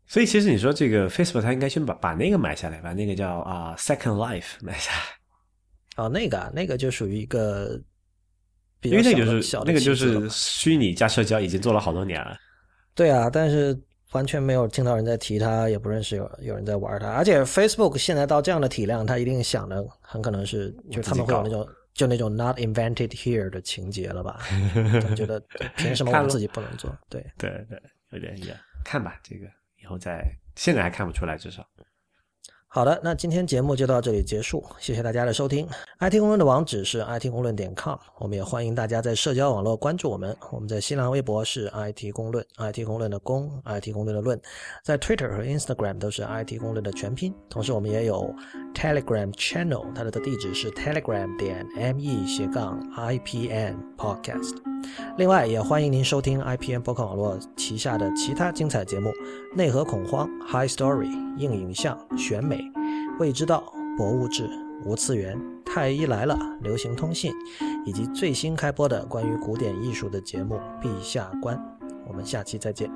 [0.06, 6.04] 所以其实你说这个 Facebook，它应该先把把那个买下来，把那个叫啊 Second Life 买下来。
[6.04, 7.82] 哦，那个啊，那个就属于一个
[8.80, 12.38] 比因较小为那个就是小那个就是虚拟加社交，已经做了好多年了。
[12.94, 13.76] 对啊，但是
[14.11, 17.11] 完全没有听到人在提它，也不认识有有人在玩它。
[17.11, 24.40] 而且 Facebook 现在到这样的体量，它一定想的很可能是，就是他们会有那种就那种 not invented here 的情节了吧？
[25.02, 25.40] 总觉得
[25.77, 26.95] 凭什么我们自己不能做？
[27.10, 27.81] 对， 对对，
[28.11, 29.45] 有点有点看吧，这个
[29.81, 30.26] 以后再
[30.56, 31.65] 现在还看不出来，至少。
[32.72, 35.68] 好的，那今天节目就到这里结束，谢谢大家的收听。
[36.02, 40.38] IT 公论的网址是 IT 公论点 com，我们也欢迎大家在社交网络关注我们。
[40.52, 44.40] 我们在新浪微博是 IT 公论，IT 公论的公，IT 公论的论，
[44.84, 47.34] 在 Twitter 和 Instagram 都是 IT 公论的全拼。
[47.50, 48.32] 同时，我们也有
[48.76, 51.66] Telegram Channel，它的地址是 telegram 点
[51.96, 54.58] me 斜杠 IPN Podcast。
[55.18, 59.12] 另外，也欢迎您收听 IPN 播客网络旗下的其他精彩节目：
[59.56, 62.60] 内核恐慌、High Story、硬影像、选美、
[63.20, 64.48] 未知道、博物志、
[64.86, 65.36] 无次元、
[65.66, 67.34] 太医来了、流行通信，
[67.84, 71.58] 以及最新开播的关于古典艺术的节目《陛下观》。
[72.08, 72.90] 我们下期再见。